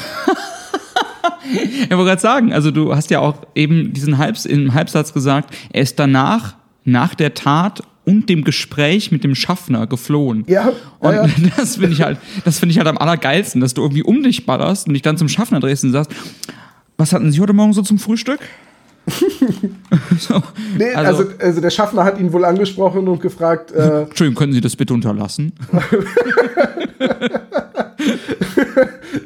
Ich 1.54 1.90
wollte 1.90 2.04
gerade 2.04 2.20
sagen, 2.20 2.52
also 2.52 2.70
du 2.70 2.94
hast 2.94 3.10
ja 3.10 3.20
auch 3.20 3.34
eben 3.54 3.92
diesen 3.92 4.18
Halbs 4.18 4.44
im 4.44 4.74
Halbsatz 4.74 5.12
gesagt, 5.12 5.54
er 5.72 5.82
ist 5.82 5.98
danach, 5.98 6.54
nach 6.84 7.14
der 7.14 7.34
Tat 7.34 7.82
und 8.04 8.28
dem 8.28 8.44
Gespräch 8.44 9.12
mit 9.12 9.24
dem 9.24 9.34
Schaffner 9.34 9.86
geflohen. 9.86 10.44
Ja, 10.48 10.72
Und 10.98 11.12
ja, 11.12 11.26
das 11.56 11.76
finde 11.76 11.92
ich 11.92 12.02
halt, 12.02 12.18
das 12.44 12.58
finde 12.58 12.72
ich 12.72 12.78
halt 12.78 12.88
am 12.88 12.98
allergeilsten, 12.98 13.60
dass 13.60 13.74
du 13.74 13.82
irgendwie 13.82 14.02
um 14.02 14.22
dich 14.22 14.46
ballerst 14.46 14.88
und 14.88 14.94
dich 14.94 15.02
dann 15.02 15.16
zum 15.16 15.28
Schaffner 15.28 15.60
drehst 15.60 15.84
und 15.84 15.92
sagst, 15.92 16.10
was 16.96 17.12
hatten 17.12 17.30
Sie 17.32 17.40
heute 17.40 17.52
Morgen 17.52 17.72
so 17.72 17.82
zum 17.82 17.98
Frühstück? 17.98 18.40
so, 20.18 20.42
Nee, 20.78 20.94
also- 20.94 21.22
also, 21.22 21.32
also 21.38 21.60
der 21.60 21.70
Schaffner 21.70 22.04
hat 22.04 22.18
ihn 22.18 22.32
wohl 22.32 22.44
angesprochen 22.44 23.06
und 23.08 23.20
gefragt, 23.20 23.72
äh, 23.72 24.02
Entschuldigung, 24.08 24.34
können 24.38 24.52
Sie 24.52 24.60
das 24.60 24.76
bitte 24.76 24.94
unterlassen? 24.94 25.52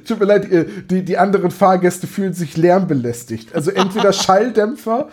tut 0.07 0.21
mir 0.21 0.27
leid, 0.27 0.49
die, 0.91 1.05
die 1.05 1.19
anderen 1.19 1.51
Fahrgäste 1.51 2.07
fühlen 2.07 2.33
sich 2.33 2.57
lärmbelästigt. 2.57 3.55
Also 3.55 3.71
entweder 3.71 4.13
Schalldämpfer, 4.13 5.09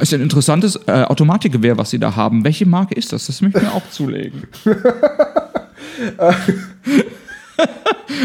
Ist 0.00 0.12
ja 0.12 0.18
ein 0.18 0.22
interessantes 0.22 0.76
äh, 0.86 1.02
Automatikgewehr, 1.04 1.76
was 1.78 1.90
Sie 1.90 1.98
da 1.98 2.14
haben. 2.16 2.44
Welche 2.44 2.66
Marke 2.66 2.94
ist 2.94 3.12
das? 3.12 3.26
Das 3.26 3.40
möchte 3.40 3.58
ich 3.58 3.64
mir 3.64 3.72
auch 3.72 3.88
zulegen. 3.90 4.44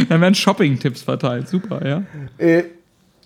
Dann 0.10 0.22
werden 0.22 0.36
Shopping-Tipps 0.36 1.02
verteilt. 1.02 1.48
Super, 1.48 1.86
ja. 1.88 2.04
äh, 2.38 2.64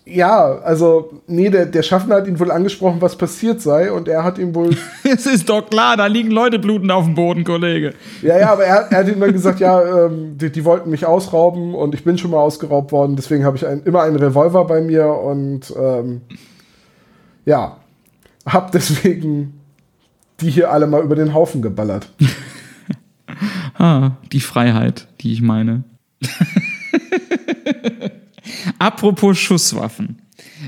ja, 0.05 0.59
also, 0.59 1.21
nee, 1.27 1.49
der, 1.49 1.65
der 1.65 1.81
Schaffner 1.81 2.15
hat 2.15 2.27
ihn 2.27 2.39
wohl 2.39 2.51
angesprochen, 2.51 3.01
was 3.01 3.17
passiert 3.17 3.61
sei, 3.61 3.91
und 3.91 4.07
er 4.07 4.23
hat 4.23 4.37
ihm 4.37 4.53
wohl, 4.53 4.75
Es 5.03 5.25
ist 5.25 5.49
doch 5.49 5.69
klar, 5.69 5.95
da 5.95 6.07
liegen 6.07 6.31
Leute 6.31 6.59
blutend 6.59 6.91
auf 6.91 7.05
dem 7.05 7.15
Boden, 7.15 7.43
Kollege. 7.43 7.93
ja, 8.21 8.37
ja, 8.37 8.51
aber 8.51 8.65
er, 8.65 8.91
er 8.91 8.97
hat 8.97 9.07
ihm 9.07 9.19
dann 9.19 9.31
gesagt, 9.31 9.59
ja, 9.59 10.05
ähm, 10.05 10.37
die, 10.37 10.51
die 10.51 10.65
wollten 10.65 10.89
mich 10.89 11.05
ausrauben 11.05 11.73
und 11.73 11.95
ich 11.95 12.03
bin 12.03 12.17
schon 12.17 12.31
mal 12.31 12.39
ausgeraubt 12.39 12.91
worden, 12.91 13.15
deswegen 13.15 13.45
habe 13.45 13.55
ich 13.55 13.65
ein, 13.65 13.83
immer 13.83 14.03
einen 14.03 14.17
Revolver 14.17 14.65
bei 14.65 14.81
mir 14.81 15.07
und, 15.07 15.73
ähm, 15.77 16.21
ja, 17.45 17.77
hab 18.45 18.71
deswegen 18.71 19.59
die 20.41 20.49
hier 20.49 20.71
alle 20.71 20.87
mal 20.87 21.01
über 21.01 21.15
den 21.15 21.33
Haufen 21.33 21.61
geballert. 21.61 22.09
Ah, 23.75 24.11
die 24.31 24.39
Freiheit, 24.39 25.07
die 25.21 25.33
ich 25.33 25.41
meine. 25.41 25.83
Apropos 28.79 29.37
Schusswaffen. 29.37 30.17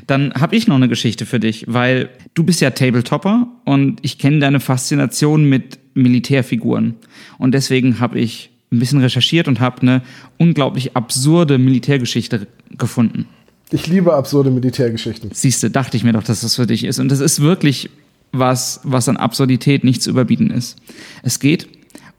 Dann 0.07 0.34
habe 0.34 0.55
ich 0.55 0.67
noch 0.67 0.76
eine 0.76 0.88
Geschichte 0.88 1.26
für 1.26 1.39
dich, 1.39 1.65
weil 1.67 2.09
du 2.34 2.43
bist 2.43 2.61
ja 2.61 2.71
Tabletopper 2.71 3.47
und 3.65 3.99
ich 4.01 4.17
kenne 4.17 4.39
deine 4.39 4.59
Faszination 4.59 5.47
mit 5.47 5.80
Militärfiguren. 5.93 6.95
Und 7.38 7.53
deswegen 7.53 7.99
habe 7.99 8.19
ich 8.19 8.51
ein 8.71 8.80
bisschen 8.80 8.99
recherchiert 8.99 9.47
und 9.47 9.59
habe 9.59 9.82
eine 9.82 10.01
unglaublich 10.38 10.95
absurde 10.95 11.57
Militärgeschichte 11.57 12.47
gefunden. 12.78 13.26
Ich 13.71 13.88
liebe 13.88 14.13
absurde 14.13 14.51
Militärgeschichten. 14.51 15.32
Siehste, 15.34 15.71
dachte 15.71 15.97
ich 15.97 16.03
mir 16.03 16.13
doch, 16.13 16.23
dass 16.23 16.41
das 16.41 16.55
für 16.55 16.67
dich 16.67 16.84
ist. 16.84 16.99
Und 16.99 17.09
das 17.09 17.19
ist 17.19 17.41
wirklich 17.41 17.89
was, 18.32 18.82
was 18.84 19.09
an 19.09 19.17
Absurdität 19.17 19.84
nicht 19.84 20.03
zu 20.03 20.09
überbieten 20.09 20.51
ist. 20.51 20.78
Es 21.23 21.39
geht 21.39 21.67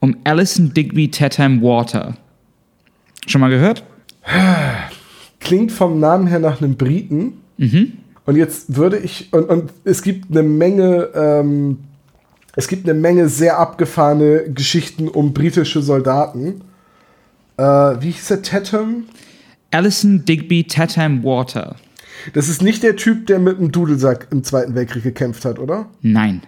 um 0.00 0.16
Alison 0.24 0.72
Digby 0.74 1.10
Tatham 1.10 1.62
Water. 1.62 2.16
Schon 3.26 3.40
mal 3.40 3.50
gehört? 3.50 3.84
Klingt 5.46 5.70
vom 5.70 6.00
Namen 6.00 6.26
her 6.26 6.40
nach 6.40 6.60
einem 6.60 6.76
Briten. 6.76 7.34
Und 8.24 8.34
jetzt 8.36 8.76
würde 8.76 8.98
ich, 8.98 9.32
und, 9.32 9.48
und 9.48 9.72
es 9.84 10.02
gibt 10.02 10.30
eine 10.30 10.42
Menge, 10.42 11.10
ähm, 11.14 11.78
es 12.56 12.66
gibt 12.66 12.88
eine 12.88 12.98
Menge 12.98 13.28
sehr 13.28 13.58
abgefahrene 13.58 14.50
Geschichten 14.52 15.08
um 15.08 15.32
britische 15.32 15.82
Soldaten. 15.82 16.62
Äh, 17.56 17.62
wie 17.62 18.10
hieß 18.10 18.26
der 18.26 18.42
Tatham? 18.42 19.04
Alison 19.70 20.24
Digby 20.24 20.64
Tatham 20.64 21.22
Water. 21.22 21.76
Das 22.34 22.48
ist 22.48 22.60
nicht 22.60 22.82
der 22.82 22.96
Typ, 22.96 23.28
der 23.28 23.38
mit 23.38 23.60
dem 23.60 23.70
Dudelsack 23.70 24.26
im 24.32 24.42
Zweiten 24.42 24.74
Weltkrieg 24.74 25.04
gekämpft 25.04 25.44
hat, 25.44 25.60
oder? 25.60 25.86
Nein. 26.02 26.42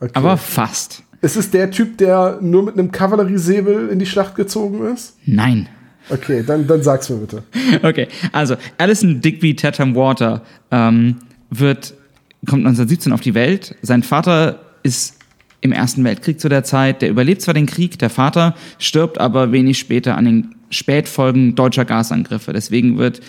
Okay. 0.00 0.12
Aber 0.12 0.36
fast. 0.36 1.02
ist 1.22 1.36
es 1.36 1.50
der 1.50 1.70
Typ, 1.70 1.96
der 1.96 2.38
nur 2.42 2.64
mit 2.64 2.78
einem 2.78 2.92
Kavalleriesäbel 2.92 3.88
in 3.88 3.98
die 3.98 4.06
Schlacht 4.06 4.34
gezogen 4.34 4.84
ist? 4.92 5.16
Nein. 5.24 5.68
Okay, 6.12 6.44
dann, 6.46 6.66
dann 6.66 6.82
sag's 6.82 7.08
mir 7.08 7.16
bitte. 7.16 7.42
Okay, 7.82 8.08
also 8.32 8.56
Alison 8.78 9.20
Digby 9.20 9.56
Tatham 9.56 9.94
Water 9.94 10.42
ähm, 10.70 11.16
wird, 11.50 11.94
kommt 12.46 12.66
1917 12.66 13.12
auf 13.12 13.20
die 13.20 13.34
Welt. 13.34 13.76
Sein 13.82 14.02
Vater 14.02 14.60
ist 14.82 15.16
im 15.62 15.72
Ersten 15.72 16.04
Weltkrieg 16.04 16.38
zu 16.40 16.48
der 16.48 16.64
Zeit. 16.64 17.02
Der 17.02 17.08
überlebt 17.08 17.40
zwar 17.40 17.54
den 17.54 17.66
Krieg, 17.66 17.98
der 17.98 18.10
Vater 18.10 18.54
stirbt 18.78 19.18
aber 19.18 19.52
wenig 19.52 19.78
später 19.78 20.16
an 20.16 20.24
den 20.24 20.54
Spätfolgen 20.70 21.54
deutscher 21.54 21.84
Gasangriffe. 21.84 22.52
Deswegen 22.52 22.98
wird 22.98 23.20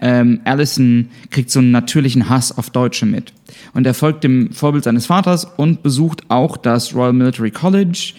ähm, 0.00 0.40
Allison 0.44 1.08
kriegt 1.30 1.50
so 1.50 1.60
einen 1.60 1.70
natürlichen 1.70 2.28
Hass 2.28 2.56
auf 2.56 2.70
Deutsche 2.70 3.06
mit. 3.06 3.32
Und 3.74 3.86
er 3.86 3.94
folgt 3.94 4.24
dem 4.24 4.50
Vorbild 4.52 4.84
seines 4.84 5.06
Vaters 5.06 5.44
und 5.44 5.82
besucht 5.82 6.22
auch 6.28 6.56
das 6.56 6.94
Royal 6.94 7.12
Military 7.12 7.52
College, 7.52 8.14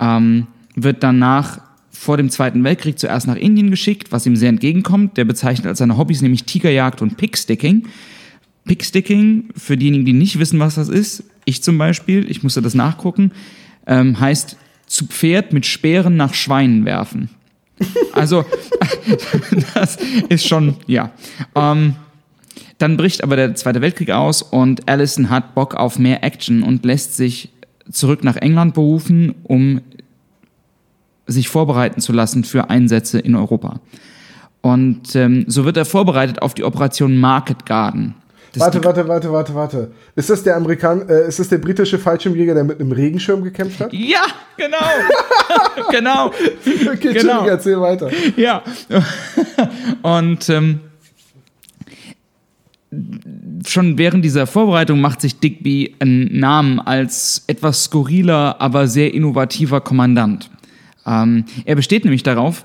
ähm, 0.00 0.48
wird 0.74 1.02
danach 1.02 1.60
vor 1.98 2.16
dem 2.16 2.30
Zweiten 2.30 2.62
Weltkrieg 2.62 2.98
zuerst 2.98 3.26
nach 3.26 3.34
Indien 3.34 3.70
geschickt, 3.70 4.12
was 4.12 4.24
ihm 4.24 4.36
sehr 4.36 4.50
entgegenkommt. 4.50 5.16
Der 5.16 5.24
bezeichnet 5.24 5.66
als 5.66 5.78
seine 5.78 5.98
Hobbys 5.98 6.22
nämlich 6.22 6.44
Tigerjagd 6.44 7.02
und 7.02 7.16
Picksticking. 7.16 7.88
Picksticking, 8.66 9.48
für 9.56 9.76
diejenigen, 9.76 10.04
die 10.04 10.12
nicht 10.12 10.38
wissen, 10.38 10.60
was 10.60 10.76
das 10.76 10.88
ist, 10.88 11.24
ich 11.44 11.62
zum 11.62 11.76
Beispiel, 11.76 12.30
ich 12.30 12.42
musste 12.44 12.62
das 12.62 12.74
nachgucken, 12.74 13.32
ähm, 13.86 14.20
heißt 14.20 14.56
zu 14.86 15.06
Pferd 15.06 15.52
mit 15.52 15.66
Speeren 15.66 16.16
nach 16.16 16.34
Schweinen 16.34 16.84
werfen. 16.84 17.30
Also, 18.12 18.44
das 19.74 19.98
ist 20.28 20.46
schon, 20.46 20.76
ja. 20.86 21.10
Ähm, 21.56 21.96
dann 22.78 22.96
bricht 22.96 23.24
aber 23.24 23.34
der 23.34 23.56
Zweite 23.56 23.80
Weltkrieg 23.80 24.10
aus 24.10 24.42
und 24.42 24.88
Allison 24.88 25.30
hat 25.30 25.56
Bock 25.56 25.74
auf 25.74 25.98
mehr 25.98 26.22
Action 26.22 26.62
und 26.62 26.84
lässt 26.84 27.16
sich 27.16 27.50
zurück 27.90 28.22
nach 28.22 28.36
England 28.36 28.74
berufen, 28.74 29.34
um 29.42 29.80
sich 31.28 31.48
vorbereiten 31.48 32.00
zu 32.00 32.12
lassen 32.12 32.44
für 32.44 32.70
Einsätze 32.70 33.18
in 33.18 33.36
Europa. 33.36 33.80
Und 34.60 35.14
ähm, 35.14 35.44
so 35.46 35.64
wird 35.64 35.76
er 35.76 35.84
vorbereitet 35.84 36.42
auf 36.42 36.54
die 36.54 36.64
Operation 36.64 37.16
Market 37.18 37.64
Garden. 37.64 38.14
Das 38.52 38.62
Warte, 38.62 38.82
warte, 38.82 39.06
warte, 39.06 39.32
warte, 39.32 39.54
warte. 39.54 39.90
Ist 40.16 40.30
das 40.30 40.42
der 40.42 40.56
Amerikan 40.56 41.06
äh, 41.08 41.28
ist 41.28 41.38
das 41.38 41.48
der 41.48 41.58
britische 41.58 41.98
Fallschirmjäger, 41.98 42.54
der 42.54 42.64
mit 42.64 42.80
einem 42.80 42.92
Regenschirm 42.92 43.42
gekämpft 43.42 43.78
hat? 43.78 43.92
ja, 43.92 44.22
genau. 44.56 44.76
genau. 45.90 46.26
Okay, 46.92 47.12
Genau. 47.12 47.46
Erzähl 47.46 47.78
weiter. 47.80 48.10
Ja. 48.36 48.62
Und 50.02 50.48
ähm, 50.48 50.80
schon 53.66 53.98
während 53.98 54.24
dieser 54.24 54.46
Vorbereitung 54.46 55.00
macht 55.00 55.20
sich 55.20 55.38
Digby 55.40 55.94
einen 56.00 56.38
Namen 56.38 56.80
als 56.80 57.44
etwas 57.46 57.84
skurriler, 57.84 58.60
aber 58.60 58.88
sehr 58.88 59.12
innovativer 59.12 59.82
Kommandant. 59.82 60.50
Ähm, 61.08 61.44
er 61.64 61.74
besteht 61.76 62.04
nämlich 62.04 62.22
darauf, 62.22 62.64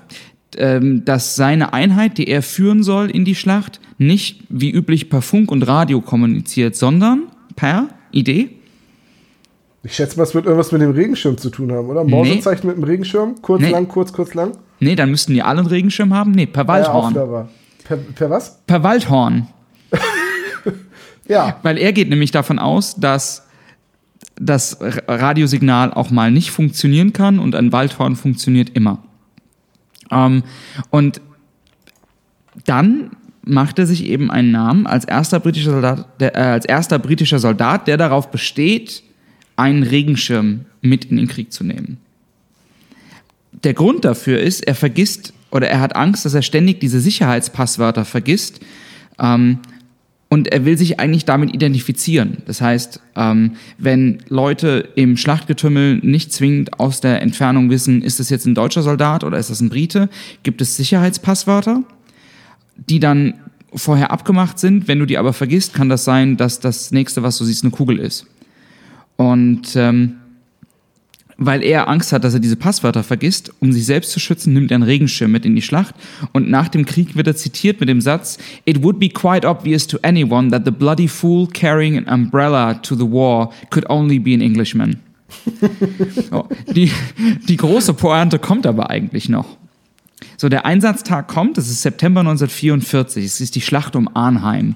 ähm, 0.56 1.04
dass 1.04 1.34
seine 1.36 1.72
Einheit, 1.72 2.18
die 2.18 2.28
er 2.28 2.42
führen 2.42 2.82
soll 2.82 3.10
in 3.10 3.24
die 3.24 3.34
Schlacht, 3.34 3.80
nicht 3.98 4.42
wie 4.48 4.70
üblich 4.70 5.08
per 5.10 5.22
Funk 5.22 5.50
und 5.50 5.62
Radio 5.66 6.00
kommuniziert, 6.00 6.76
sondern 6.76 7.24
per 7.56 7.88
Idee 8.12 8.50
Ich 9.82 9.94
schätze 9.96 10.16
mal, 10.16 10.22
es 10.24 10.34
wird 10.34 10.46
irgendwas 10.46 10.72
mit 10.72 10.80
dem 10.82 10.90
Regenschirm 10.92 11.38
zu 11.38 11.50
tun 11.50 11.72
haben, 11.72 11.88
oder? 11.88 12.04
Morsezeichen 12.04 12.66
mit 12.68 12.76
dem 12.76 12.84
Regenschirm? 12.84 13.34
Kurz, 13.42 13.62
Nee. 13.62 13.70
lang, 13.70 13.88
kurz, 13.88 14.12
kurz, 14.12 14.34
lang? 14.34 14.52
Nee, 14.80 14.94
dann 14.96 15.10
müssten 15.10 15.32
die 15.34 15.42
alle 15.42 15.60
einen 15.60 15.68
Regenschirm 15.68 16.12
haben. 16.14 16.32
Nee, 16.32 16.46
per 16.46 16.62
Ja, 16.64 16.68
Waldhorn. 16.68 17.06
Auflaber. 17.16 17.48
Per, 17.84 17.96
per 17.96 18.30
was? 18.30 18.60
per 18.66 18.82
Waldhorn. 18.82 19.46
Ja. 21.26 21.58
Weil 21.62 21.78
er 21.78 21.92
geht 21.94 22.10
nämlich 22.10 22.32
davon 22.32 22.58
aus, 22.58 22.96
dass 22.96 23.46
das 24.36 24.78
Radiosignal 24.80 25.92
auch 25.92 26.10
mal 26.10 26.30
nicht 26.30 26.50
funktionieren 26.50 27.12
kann 27.12 27.38
und 27.38 27.54
ein 27.54 27.72
Waldhorn 27.72 28.16
funktioniert 28.16 28.70
immer. 28.70 29.02
Ähm, 30.10 30.42
und 30.90 31.20
dann 32.64 33.10
macht 33.44 33.78
er 33.78 33.86
sich 33.86 34.06
eben 34.06 34.30
einen 34.30 34.50
Namen 34.50 34.86
als 34.86 35.04
erster 35.04 35.38
britischer 35.40 35.72
Soldat, 35.72 36.20
der, 36.20 36.34
äh, 36.34 36.40
als 36.40 36.64
erster 36.64 36.98
britischer 36.98 37.38
Soldat, 37.38 37.86
der 37.86 37.96
darauf 37.96 38.30
besteht, 38.30 39.02
einen 39.56 39.82
Regenschirm 39.82 40.64
mit 40.80 41.04
in 41.04 41.16
den 41.16 41.28
Krieg 41.28 41.52
zu 41.52 41.64
nehmen. 41.64 41.98
Der 43.52 43.74
Grund 43.74 44.04
dafür 44.04 44.40
ist, 44.40 44.66
er 44.66 44.74
vergisst 44.74 45.32
oder 45.50 45.68
er 45.68 45.80
hat 45.80 45.94
Angst, 45.94 46.24
dass 46.24 46.34
er 46.34 46.42
ständig 46.42 46.80
diese 46.80 47.00
Sicherheitspasswörter 47.00 48.04
vergisst. 48.04 48.60
Ähm, 49.18 49.60
und 50.34 50.48
er 50.48 50.64
will 50.64 50.76
sich 50.76 50.98
eigentlich 50.98 51.24
damit 51.24 51.54
identifizieren. 51.54 52.38
Das 52.46 52.60
heißt, 52.60 53.00
ähm, 53.14 53.52
wenn 53.78 54.18
Leute 54.28 54.88
im 54.96 55.16
Schlachtgetümmel 55.16 56.00
nicht 56.02 56.32
zwingend 56.32 56.80
aus 56.80 57.00
der 57.00 57.22
Entfernung 57.22 57.70
wissen, 57.70 58.02
ist 58.02 58.18
das 58.18 58.30
jetzt 58.30 58.44
ein 58.44 58.56
deutscher 58.56 58.82
Soldat 58.82 59.22
oder 59.22 59.38
ist 59.38 59.50
das 59.50 59.60
ein 59.60 59.68
Brite, 59.68 60.08
gibt 60.42 60.60
es 60.60 60.76
Sicherheitspasswörter, 60.76 61.84
die 62.90 62.98
dann 62.98 63.34
vorher 63.72 64.10
abgemacht 64.10 64.58
sind. 64.58 64.88
Wenn 64.88 64.98
du 64.98 65.06
die 65.06 65.18
aber 65.18 65.32
vergisst, 65.32 65.72
kann 65.72 65.88
das 65.88 66.02
sein, 66.02 66.36
dass 66.36 66.58
das 66.58 66.90
nächste, 66.90 67.22
was 67.22 67.38
du 67.38 67.44
siehst, 67.44 67.62
eine 67.62 67.70
Kugel 67.70 68.00
ist. 68.00 68.26
Und 69.14 69.76
ähm, 69.76 70.14
weil 71.36 71.62
er 71.62 71.88
Angst 71.88 72.12
hat, 72.12 72.24
dass 72.24 72.34
er 72.34 72.40
diese 72.40 72.56
Passwörter 72.56 73.02
vergisst, 73.02 73.52
um 73.60 73.72
sich 73.72 73.86
selbst 73.86 74.12
zu 74.12 74.20
schützen, 74.20 74.52
nimmt 74.52 74.70
er 74.70 74.76
einen 74.76 74.84
Regenschirm 74.84 75.30
mit 75.30 75.44
in 75.44 75.54
die 75.54 75.62
Schlacht. 75.62 75.94
Und 76.32 76.48
nach 76.48 76.68
dem 76.68 76.84
Krieg 76.84 77.16
wird 77.16 77.26
er 77.26 77.36
zitiert 77.36 77.80
mit 77.80 77.88
dem 77.88 78.00
Satz: 78.00 78.38
It 78.64 78.82
would 78.82 78.98
be 78.98 79.08
quite 79.08 79.46
obvious 79.46 79.86
to 79.86 79.98
anyone 80.02 80.50
that 80.50 80.64
the 80.64 80.70
bloody 80.70 81.08
fool 81.08 81.46
carrying 81.46 81.96
an 81.96 82.06
umbrella 82.06 82.74
to 82.74 82.94
the 82.94 83.10
war 83.10 83.50
could 83.70 83.88
only 83.90 84.18
be 84.18 84.34
an 84.34 84.40
Englishman. 84.40 85.00
oh, 86.30 86.44
die, 86.74 86.90
die 87.48 87.56
große 87.56 87.94
Pointe 87.94 88.38
kommt 88.38 88.66
aber 88.66 88.90
eigentlich 88.90 89.28
noch. 89.28 89.56
So, 90.36 90.48
der 90.48 90.66
Einsatztag 90.66 91.28
kommt, 91.28 91.58
es 91.58 91.70
ist 91.70 91.82
September 91.82 92.20
1944, 92.20 93.24
es 93.24 93.40
ist 93.40 93.54
die 93.54 93.60
Schlacht 93.60 93.96
um 93.96 94.08
Arnheim 94.14 94.74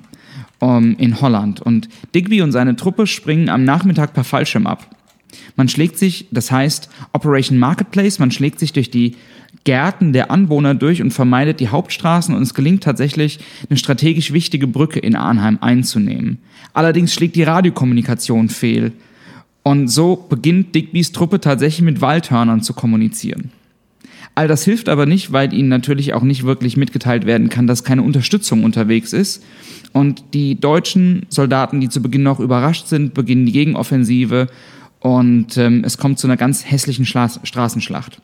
um, 0.61 0.97
in 0.97 1.21
Holland. 1.21 1.61
Und 1.61 1.89
Digby 2.15 2.43
und 2.43 2.53
seine 2.53 2.77
Truppe 2.77 3.07
springen 3.07 3.49
am 3.49 3.65
Nachmittag 3.65 4.15
per 4.15 4.25
Fallschirm 4.25 4.67
ab. 4.67 4.87
Man 5.57 5.69
schlägt 5.69 5.99
sich, 5.99 6.27
das 6.31 6.51
heißt 6.51 6.89
Operation 7.13 7.59
Marketplace, 7.59 8.19
man 8.19 8.31
schlägt 8.31 8.59
sich 8.59 8.73
durch 8.73 8.91
die 8.91 9.17
Gärten 9.65 10.13
der 10.13 10.31
Anwohner 10.31 10.75
durch 10.75 11.03
und 11.03 11.11
vermeidet 11.11 11.61
die 11.61 11.69
Hauptstraßen 11.69 12.35
und 12.35 12.43
es 12.43 12.55
gelingt 12.55 12.83
tatsächlich, 12.83 13.39
eine 13.69 13.77
strategisch 13.77 14.33
wichtige 14.33 14.67
Brücke 14.67 15.01
in 15.01 15.17
Arnheim 15.17 15.59
einzunehmen. 15.61 16.39
Allerdings 16.73 17.13
schlägt 17.13 17.37
die 17.37 17.43
Radiokommunikation 17.43 18.49
fehl. 18.49 18.93
Und 19.63 19.89
so 19.89 20.17
beginnt 20.17 20.75
Digbys 20.75 21.13
Truppe 21.13 21.41
tatsächlich 21.41 21.85
mit 21.85 22.01
Waldhörnern 22.01 22.63
zu 22.63 22.73
kommunizieren. 22.73 23.51
All 24.35 24.47
das 24.47 24.65
hilft 24.65 24.89
aber 24.89 25.05
nicht, 25.05 25.33
weil 25.33 25.53
ihnen 25.53 25.69
natürlich 25.69 26.15
auch 26.15 26.23
nicht 26.23 26.45
wirklich 26.45 26.77
mitgeteilt 26.77 27.27
werden 27.27 27.49
kann, 27.49 27.67
dass 27.67 27.83
keine 27.83 28.03
Unterstützung 28.03 28.63
unterwegs 28.63 29.13
ist. 29.13 29.43
Und 29.93 30.23
die 30.33 30.61
deutschen 30.61 31.27
Soldaten, 31.29 31.81
die 31.81 31.89
zu 31.89 32.01
Beginn 32.01 32.23
noch 32.23 32.39
überrascht 32.39 32.87
sind, 32.87 33.15
beginnen 33.15 33.47
die 33.47 33.53
Gegenoffensive 33.53 34.47
und 35.01 35.57
ähm, 35.57 35.83
es 35.85 35.99
kommt 35.99 36.19
zu 36.19 36.27
einer 36.27 36.37
ganz 36.37 36.65
hässlichen 36.65 37.07
Schla 37.07 37.31
Straßenschlacht. 37.43 38.21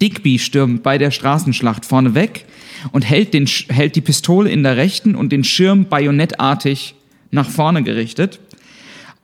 Digby 0.00 0.38
stürmt 0.38 0.82
bei 0.82 0.96
der 0.96 1.10
Straßenschlacht 1.10 1.84
vorne 1.84 2.14
weg 2.14 2.44
und 2.92 3.02
hält, 3.02 3.34
den, 3.34 3.46
hält 3.46 3.96
die 3.96 4.00
Pistole 4.00 4.50
in 4.50 4.62
der 4.62 4.76
rechten 4.76 5.14
und 5.14 5.32
den 5.32 5.44
Schirm 5.44 5.86
bajonettartig 5.86 6.94
nach 7.30 7.48
vorne 7.48 7.82
gerichtet, 7.82 8.38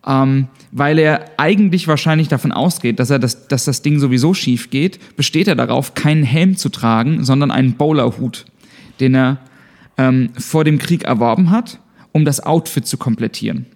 ähm, 0.06 0.48
weil 0.72 0.98
er 0.98 1.30
eigentlich 1.36 1.86
wahrscheinlich 1.86 2.28
davon 2.28 2.50
ausgeht, 2.50 2.98
dass, 2.98 3.10
er 3.10 3.18
das, 3.18 3.46
dass 3.46 3.64
das 3.64 3.82
Ding 3.82 4.00
sowieso 4.00 4.34
schief 4.34 4.70
geht, 4.70 5.16
besteht 5.16 5.46
er 5.48 5.54
darauf, 5.54 5.94
keinen 5.94 6.24
Helm 6.24 6.56
zu 6.56 6.70
tragen, 6.70 7.24
sondern 7.24 7.50
einen 7.50 7.74
Bowlerhut, 7.74 8.46
den 9.00 9.14
er 9.14 9.38
ähm, 9.96 10.30
vor 10.36 10.64
dem 10.64 10.78
Krieg 10.78 11.04
erworben 11.04 11.50
hat, 11.50 11.78
um 12.12 12.24
das 12.24 12.40
Outfit 12.40 12.86
zu 12.86 12.96
komplettieren. 12.96 13.66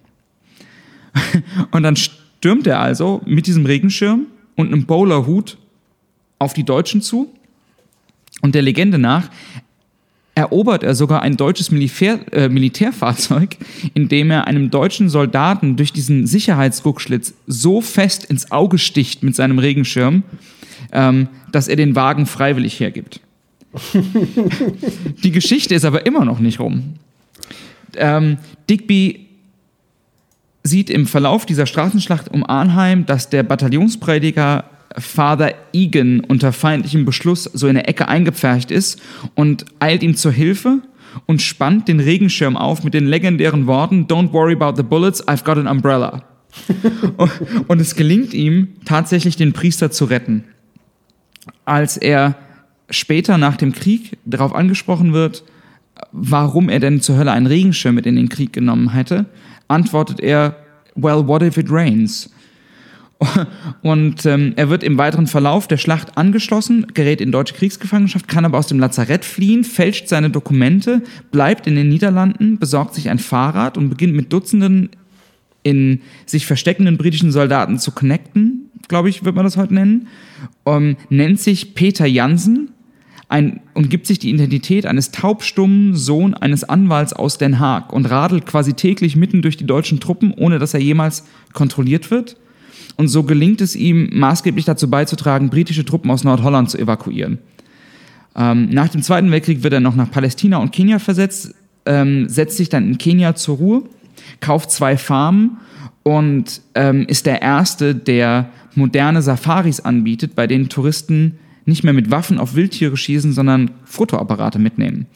Und 1.71 1.83
dann 1.83 1.97
stürmt 2.43 2.67
er 2.67 2.81
also 2.81 3.23
mit 3.25 3.47
diesem 3.47 3.67
Regenschirm 3.67 4.27
und 4.57 4.67
einem 4.67 4.85
Bowlerhut 4.85 5.59
auf 6.41 6.55
die 6.55 6.65
Deutschen 6.65 7.01
zu. 7.01 7.33
Und 8.41 8.57
der 8.57 8.63
Legende 8.63 8.99
nach 8.99 9.31
erobert 10.35 10.83
er 10.83 10.97
sogar 10.97 11.23
ein 11.23 11.37
deutsches 11.37 11.71
Militär, 11.71 12.19
äh, 12.33 12.49
Militärfahrzeug, 12.49 13.57
indem 13.95 14.33
er 14.33 14.49
einem 14.49 14.71
deutschen 14.71 15.09
Soldaten 15.09 15.77
durch 15.77 15.93
diesen 15.93 16.27
Sicherheitsguckschlitz 16.27 17.35
so 17.47 17.81
fest 17.81 18.25
ins 18.25 18.51
Auge 18.51 18.79
sticht 18.79 19.23
mit 19.23 19.37
seinem 19.37 19.61
Regenschirm, 19.61 20.25
ähm, 20.91 21.29
dass 21.53 21.69
er 21.69 21.77
den 21.77 21.95
Wagen 21.95 22.27
freiwillig 22.27 22.81
hergibt. 22.81 23.21
Die 25.23 25.31
Geschichte 25.31 25.77
ist 25.77 25.85
aber 25.85 26.07
immer 26.07 26.25
noch 26.25 26.41
nicht 26.41 26.59
rum. 26.59 26.95
Ähm, 27.95 28.39
Digby 28.69 29.29
sieht 30.63 30.91
im 30.91 31.07
Verlauf 31.07 31.47
dieser 31.47 31.67
Straßenschlacht 31.67 32.29
um 32.31 32.45
Arnheim, 32.45 33.07
dass 33.07 33.29
der 33.29 33.43
Bataillonsprediger 33.43 34.65
Father 34.99 35.55
Egan 35.73 36.21
unter 36.21 36.53
feindlichem 36.53 37.05
Beschluss 37.05 37.45
so 37.45 37.67
in 37.67 37.75
der 37.75 37.89
Ecke 37.89 38.09
eingepfercht 38.09 38.71
ist 38.71 39.01
und 39.35 39.65
eilt 39.81 40.03
ihm 40.03 40.17
zur 40.17 40.33
Hilfe 40.33 40.83
und 41.27 41.43
spannt 41.43 41.89
den 41.89 42.01
Regenschirm 42.01 42.57
auf 42.57 42.85
mit 42.85 42.95
den 42.95 43.07
legendären 43.07 43.67
Worten 43.67 44.07
Don't 44.07 44.33
worry 44.33 44.55
about 44.55 44.77
the 44.77 44.83
bullets, 44.83 45.27
I've 45.27 45.45
got 45.45 45.59
an 45.59 45.67
umbrella. 45.67 46.25
und, 47.69 47.81
es 47.81 47.97
gelingt 47.97 48.35
ihm 48.35 48.69
tatsächlich 48.85 49.37
den 49.37 49.55
Priester 49.55 49.91
zu 49.91 50.05
retten. 50.05 50.45
Als 51.65 51.97
er 51.97 52.37
später 52.91 53.39
nach 53.39 53.57
dem 53.57 53.73
Krieg 53.73 54.19
darauf 54.27 54.55
angesprochen 54.55 55.15
wird, 55.15 55.45
warum 56.13 56.69
er 56.69 56.79
denn 56.79 57.01
zur 57.01 57.17
Hölle 57.17 57.33
einen 57.33 57.47
Regenschirm 57.47 57.95
mit 57.95 58.05
in 58.05 58.17
den 58.17 58.29
Krieg 58.29 58.53
genommen 58.53 58.93
hätte, 58.93 59.27
antwortet 59.69 60.21
er, 60.21 60.57
well, 60.95 61.27
what 61.27 61.43
if 61.43 61.57
it 61.57 61.71
rains? 61.71 62.31
Und 63.83 64.27
ähm, 64.27 64.53
er 64.57 64.69
wird 64.69 64.83
im 64.83 64.99
weiteren 64.99 65.27
Verlauf 65.27 65.69
der 65.69 65.77
Schlacht 65.77 66.17
angeschlossen, 66.17 66.89
gerät 66.93 67.21
in 67.21 67.33
deutsche 67.33 67.55
Kriegsgefangenschaft, 67.55 68.29
kann 68.29 68.45
aber 68.45 68.59
aus 68.59 68.67
dem 68.67 68.81
Lazarett 68.81 69.25
fliehen, 69.25 69.65
fälscht 69.65 70.09
seine 70.09 70.31
Dokumente, 70.31 71.03
bleibt 71.31 71.67
in 71.67 71.77
den 71.77 71.89
Niederlanden, 71.89 72.59
besorgt 72.59 72.95
sich 72.95 73.09
ein 73.09 73.19
Fahrrad 73.19 73.79
und 73.79 73.91
beginnt 73.91 74.15
mit 74.15 74.33
Dutzenden 74.33 74.91
in 75.63 76.01
sich 76.27 76.47
versteckenden 76.47 76.99
britischen 76.99 77.31
Soldaten 77.31 77.79
zu 77.79 77.93
connecten, 77.93 78.71
glaube 78.89 79.09
ich, 79.09 79.25
wird 79.25 79.37
man 79.37 79.45
das 79.45 79.57
heute 79.57 79.75
nennen, 79.75 80.09
ähm, 80.67 80.97
nennt 81.09 81.41
sich 81.41 81.75
Peter 81.75 82.07
Jansen 82.07 82.71
ein, 83.33 83.61
und 83.73 83.89
gibt 83.89 84.07
sich 84.07 84.19
die 84.19 84.31
Identität 84.31 84.85
eines 84.85 85.11
taubstummen 85.11 85.97
Sohn 85.97 86.35
eines 86.35 86.65
Anwalts 86.65 87.15
aus 87.15 87.39
Den 87.39 87.59
Haag 87.59 87.93
und 87.93 88.05
radelt 88.05 88.45
quasi 88.45 88.75
täglich 88.75 89.17
mitten 89.17 89.41
durch 89.41 89.57
die 89.57 89.67
deutschen 89.67 90.01
Truppen, 90.01 90.35
ohne 90.35 90.59
dass 90.59 90.75
er 90.75 90.81
jemals 90.81 91.25
kontrolliert 91.55 92.11
wird. 92.11 92.37
Und 92.97 93.09
so 93.09 93.23
gelingt 93.23 93.63
es 93.63 93.75
ihm, 93.75 94.11
maßgeblich 94.13 94.67
dazu 94.67 94.91
beizutragen, 94.91 95.49
britische 95.49 95.87
Truppen 95.87 96.11
aus 96.11 96.25
Nordholland 96.25 96.69
zu 96.69 96.79
evakuieren. 96.79 97.39
Ähm, 98.37 98.69
nach 98.69 98.89
dem 98.89 99.03
Zweiten 99.03 99.31
Weltkrieg 99.31 99.63
wird 99.63 99.73
er 99.73 99.81
noch 99.81 99.97
nach 99.97 100.11
Palästina 100.11 100.59
und 100.59 100.73
Kenia 100.73 100.99
versetzt, 100.99 101.55
ähm, 101.87 102.29
setzt 102.29 102.59
sich 102.59 102.69
dann 102.69 102.87
in 102.87 102.99
Kenia 102.99 103.35
zur 103.35 103.57
Ruhe, 103.57 103.83
kauft 104.41 104.71
zwei 104.71 104.99
Farmen 104.99 105.57
und 106.03 106.61
ähm, 106.75 107.07
ist 107.09 107.25
der 107.25 107.41
Erste, 107.41 107.95
der 107.95 108.51
moderne 108.75 109.23
Safaris 109.23 109.81
anbietet, 109.81 110.35
bei 110.35 110.47
denen 110.47 110.69
Touristen 110.69 111.39
nicht 111.65 111.85
mehr 111.85 111.93
mit 111.93 112.11
Waffen 112.11 112.39
auf 112.39 112.55
Wildtiere 112.55 112.97
schießen, 112.97 113.33
sondern 113.33 113.71
Fotoapparate 113.85 114.59
mitnehmen. 114.59 115.07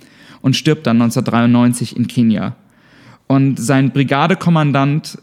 Und 0.43 0.57
stirbt 0.57 0.87
dann 0.87 1.01
1993 1.01 1.97
in 1.97 2.07
Kenia. 2.07 2.57
Und 3.27 3.59
sein 3.59 3.91
Brigadekommandant 3.91 5.19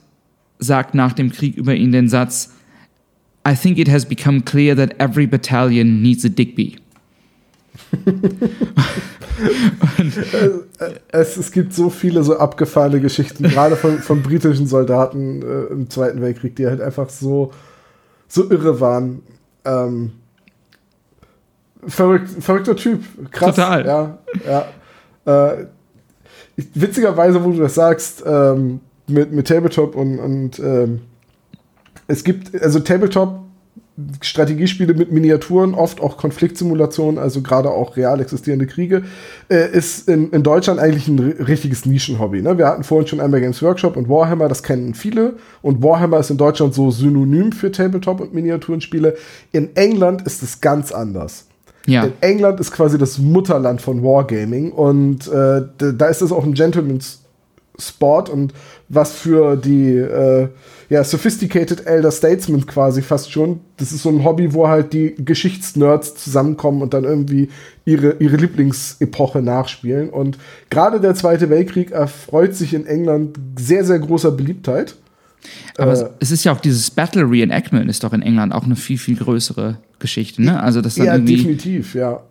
sagt 0.60 0.96
nach 0.96 1.14
dem 1.14 1.32
Krieg 1.32 1.56
über 1.56 1.76
ihn 1.76 1.92
den 1.92 2.10
Satz, 2.10 2.54
I 3.48 3.56
think 3.56 3.78
it 3.78 3.90
has 3.90 4.06
become 4.06 4.42
clear 4.42 4.76
that 4.76 5.00
every 5.00 5.28
battalion 5.28 6.02
needs 6.02 6.26
a 6.26 6.30
Digby. 6.30 6.78
es, 11.12 11.38
es 11.38 11.52
gibt 11.52 11.74
so 11.74 11.90
viele 11.90 12.24
so 12.24 12.38
abgefahrene 12.38 13.02
Geschichten, 13.02 13.44
gerade 13.44 13.76
von, 13.76 14.00
von 14.00 14.22
britischen 14.22 14.68
Soldaten 14.68 15.42
äh, 15.42 15.74
im 15.74 15.90
Zweiten 15.90 16.22
Weltkrieg, 16.22 16.56
die 16.56 16.68
halt 16.68 16.82
einfach 16.82 17.10
so, 17.10 17.52
so 18.28 18.50
irre 18.50 18.80
waren. 18.80 19.24
Ähm, 19.66 20.12
verrückt, 21.88 22.30
verrückter 22.40 22.76
Typ. 22.76 23.04
Krass. 23.32 23.56
Total. 23.56 23.86
Ja, 23.86 24.18
ja. 25.26 25.52
Äh, 25.52 25.66
witzigerweise, 26.74 27.44
wo 27.44 27.52
du 27.52 27.60
das 27.60 27.76
sagst, 27.76 28.24
ähm, 28.26 28.82
mit, 29.08 29.32
mit 29.32 29.48
Tabletop 29.48 29.96
und, 29.96 30.20
und 30.20 30.60
ähm, 30.60 31.02
es 32.08 32.24
gibt, 32.24 32.62
also 32.62 32.80
Tabletop 32.80 33.44
Strategiespiele 34.22 34.96
mit 34.96 35.12
Miniaturen, 35.12 35.76
oft 35.76 36.02
auch 36.02 36.18
Konfliktsimulationen, 36.18 37.20
also 37.20 37.42
gerade 37.42 37.70
auch 37.70 37.96
real 37.96 38.20
existierende 38.20 38.66
Kriege, 38.66 39.04
äh, 39.50 39.72
ist 39.72 40.10
in, 40.10 40.32
in, 40.32 40.42
Deutschland 40.42 40.80
eigentlich 40.80 41.08
ein 41.08 41.20
richtiges 41.20 41.86
Nischenhobby. 41.86 42.42
Ne? 42.42 42.58
Wir 42.58 42.68
hatten 42.68 42.84
vorhin 42.84 43.08
schon 43.08 43.20
einmal 43.20 43.40
Games 43.40 43.62
Workshop 43.62 43.96
und 43.96 44.10
Warhammer, 44.10 44.48
das 44.48 44.64
kennen 44.64 44.96
viele. 44.96 45.36
Und 45.62 45.84
Warhammer 45.84 46.20
ist 46.20 46.32
in 46.32 46.38
Deutschland 46.38 46.74
so 46.74 46.90
synonym 46.90 47.52
für 47.52 47.72
Tabletop 47.72 48.20
und 48.20 48.34
Miniaturenspiele. 48.34 49.16
In 49.52 49.76
England 49.76 50.24
ist 50.24 50.42
es 50.42 50.60
ganz 50.60 50.92
anders. 50.92 51.46
Ja. 51.86 52.06
In 52.06 52.14
England 52.22 52.60
ist 52.60 52.72
quasi 52.72 52.98
das 52.98 53.18
Mutterland 53.18 53.82
von 53.82 54.04
Wargaming 54.04 54.72
und 54.72 55.28
äh, 55.28 55.64
da 55.78 56.08
ist 56.08 56.22
es 56.22 56.32
auch 56.32 56.44
ein 56.44 56.54
Gentleman's 56.54 57.20
Sport 57.80 58.30
und 58.30 58.54
was 58.88 59.14
für 59.14 59.58
die 59.58 59.98
äh, 59.98 60.48
ja, 60.90 61.04
Sophisticated 61.04 61.88
Elder 61.88 62.12
Statesmen 62.12 62.68
quasi 62.68 63.02
fast 63.02 63.32
schon. 63.32 63.62
Das 63.78 63.92
ist 63.92 64.04
so 64.04 64.10
ein 64.10 64.24
Hobby, 64.24 64.54
wo 64.54 64.68
halt 64.68 64.94
die 64.94 65.16
Geschichtsnerds 65.18 66.16
zusammenkommen 66.16 66.84
und 66.84 66.94
dann 66.94 67.04
irgendwie 67.04 67.50
ihre, 67.86 68.18
ihre 68.20 68.38
Lieblingsepoche 68.38 69.42
nachspielen. 69.42 70.10
Und 70.10 70.38
gerade 70.70 71.00
der 71.00 71.16
Zweite 71.16 71.50
Weltkrieg 71.50 71.92
erfreut 71.92 72.54
sich 72.54 72.76
in 72.76 72.86
England 72.86 73.40
sehr, 73.58 73.86
sehr 73.86 74.00
großer 74.00 74.32
Beliebtheit. 74.32 74.96
Aber 75.78 75.94
äh, 75.94 76.10
es 76.20 76.32
ist 76.32 76.44
ja 76.44 76.52
auch 76.52 76.60
dieses 76.60 76.92
Battle 76.92 77.30
Reenactment 77.30 77.90
ist 77.90 78.04
doch 78.04 78.14
in 78.14 78.22
England 78.22 78.54
auch 78.54 78.64
eine 78.64 78.76
viel, 78.76 78.98
viel 78.98 79.16
größere 79.16 79.78
Geschichte, 80.00 80.42
ne? 80.44 80.62
Also 80.62 80.82
das 80.82 80.96
dann 80.96 81.06
ja, 81.06 81.18
definitiv, 81.18 81.96
ja. 81.96 82.22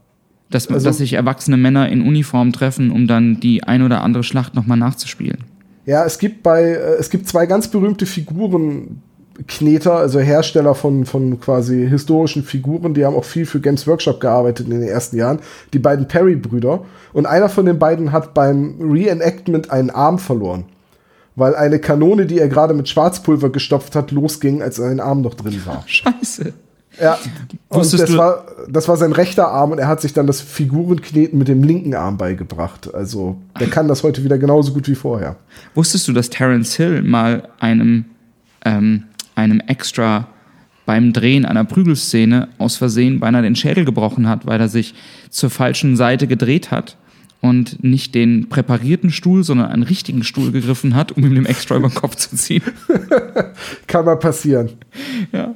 Dass, 0.51 0.69
also, 0.69 0.87
dass 0.87 0.99
sich 0.99 1.15
erwachsene 1.15 1.57
Männer 1.57 1.89
in 1.89 2.03
Uniform 2.03 2.53
treffen, 2.53 2.91
um 2.91 3.07
dann 3.07 3.41
die 3.41 3.65
ein 3.65 3.83
oder 3.83 4.03
andere 4.03 4.23
Schlacht 4.23 4.55
nochmal 4.55 4.77
nachzuspielen. 4.77 5.45
Ja, 5.87 6.05
es 6.05 6.19
gibt 6.19 6.43
bei, 6.43 6.63
äh, 6.63 6.97
es 6.99 7.11
gibt 7.11 7.27
zwei 7.27 7.47
ganz 7.47 7.69
berühmte 7.69 8.07
Figuren, 8.07 9.01
Kneter, 9.49 9.97
also 9.97 10.21
Hersteller 10.21 10.75
von, 10.75 11.07
von 11.07 11.41
quasi 11.41 11.89
historischen 11.89 12.45
Figuren, 12.45 12.95
die 12.95 13.05
haben 13.05 13.17
auch 13.17 13.25
viel 13.25 13.47
für 13.47 13.61
Games 13.61 13.87
Workshop 13.87 14.21
gearbeitet 14.21 14.67
in 14.69 14.81
den 14.81 14.89
ersten 14.89 15.17
Jahren. 15.17 15.41
Die 15.73 15.79
beiden 15.79 16.07
Perry-Brüder. 16.07 16.85
Und 17.13 17.27
einer 17.27 17.49
von 17.49 17.67
den 17.67 17.79
beiden 17.79 18.13
hat 18.13 18.35
beim 18.35 18.77
Reenactment 18.81 19.71
einen 19.71 19.91
Arm 19.91 20.19
verloren. 20.19 20.65
Weil 21.35 21.55
eine 21.55 21.78
Kanone, 21.78 22.26
die 22.26 22.39
er 22.39 22.49
gerade 22.49 22.74
mit 22.74 22.89
Schwarzpulver 22.89 23.51
gestopft 23.51 23.97
hat, 23.97 24.11
losging, 24.11 24.62
als 24.62 24.76
sein 24.76 25.01
Arm 25.01 25.22
noch 25.22 25.35
drin 25.35 25.61
war. 25.64 25.83
Scheiße. 25.87 26.53
Ja, 27.01 27.18
und 27.68 27.93
das 27.93 28.16
war, 28.16 28.45
das 28.68 28.87
war 28.87 28.99
sein 28.99 29.12
rechter 29.12 29.49
Arm 29.49 29.70
und 29.70 29.78
er 29.78 29.89
hat 29.89 30.03
sich 30.03 30.12
dann 30.12 30.26
das 30.26 30.43
Figurenkneten 30.43 31.39
mit 31.39 31.49
dem 31.49 31.62
linken 31.62 31.95
Arm 31.95 32.18
beigebracht. 32.18 32.95
Also 32.95 33.39
der 33.59 33.68
kann 33.68 33.89
das 33.89 34.03
heute 34.03 34.24
wieder 34.24 34.37
genauso 34.37 34.74
gut 34.74 34.89
wie 34.89 34.95
vorher. 34.95 35.37
Wusstest 35.74 36.07
du, 36.09 36.12
dass 36.12 36.28
Terence 36.28 36.74
Hill 36.74 37.03
mal 37.03 37.49
einem, 37.61 38.05
ähm, 38.66 39.05
einem 39.35 39.61
Extra 39.61 40.28
beim 40.85 41.14
Drehen 41.14 41.47
einer 41.47 41.64
Prügelszene 41.64 42.49
aus 42.59 42.76
Versehen 42.76 43.20
beinahe 43.20 43.43
den 43.43 43.57
Schädel 43.57 43.87
gebrochen 43.87 44.28
hat, 44.28 44.47
weil 44.47 44.61
er 44.61 44.68
sich 44.68 44.95
zur 45.30 45.49
falschen 45.49 45.97
Seite 45.97 46.26
gedreht 46.26 46.70
hat 46.70 46.99
und 47.43 47.82
nicht 47.82 48.14
den 48.14 48.49
präparierten 48.49 49.11
Stuhl, 49.11 49.43
sondern 49.43 49.66
einen 49.66 49.82
richtigen 49.82 50.22
Stuhl 50.22 50.53
gegriffen 50.53 50.95
hat, 50.95 51.12
um 51.12 51.24
ihm 51.24 51.34
den 51.34 51.45
Extra 51.45 51.76
über 51.76 51.88
den 51.88 51.95
Kopf 51.95 52.14
zu 52.14 52.36
ziehen. 52.36 52.62
Kann 53.88 54.05
mal 54.05 54.16
passieren. 54.16 54.70
Ja. 55.32 55.55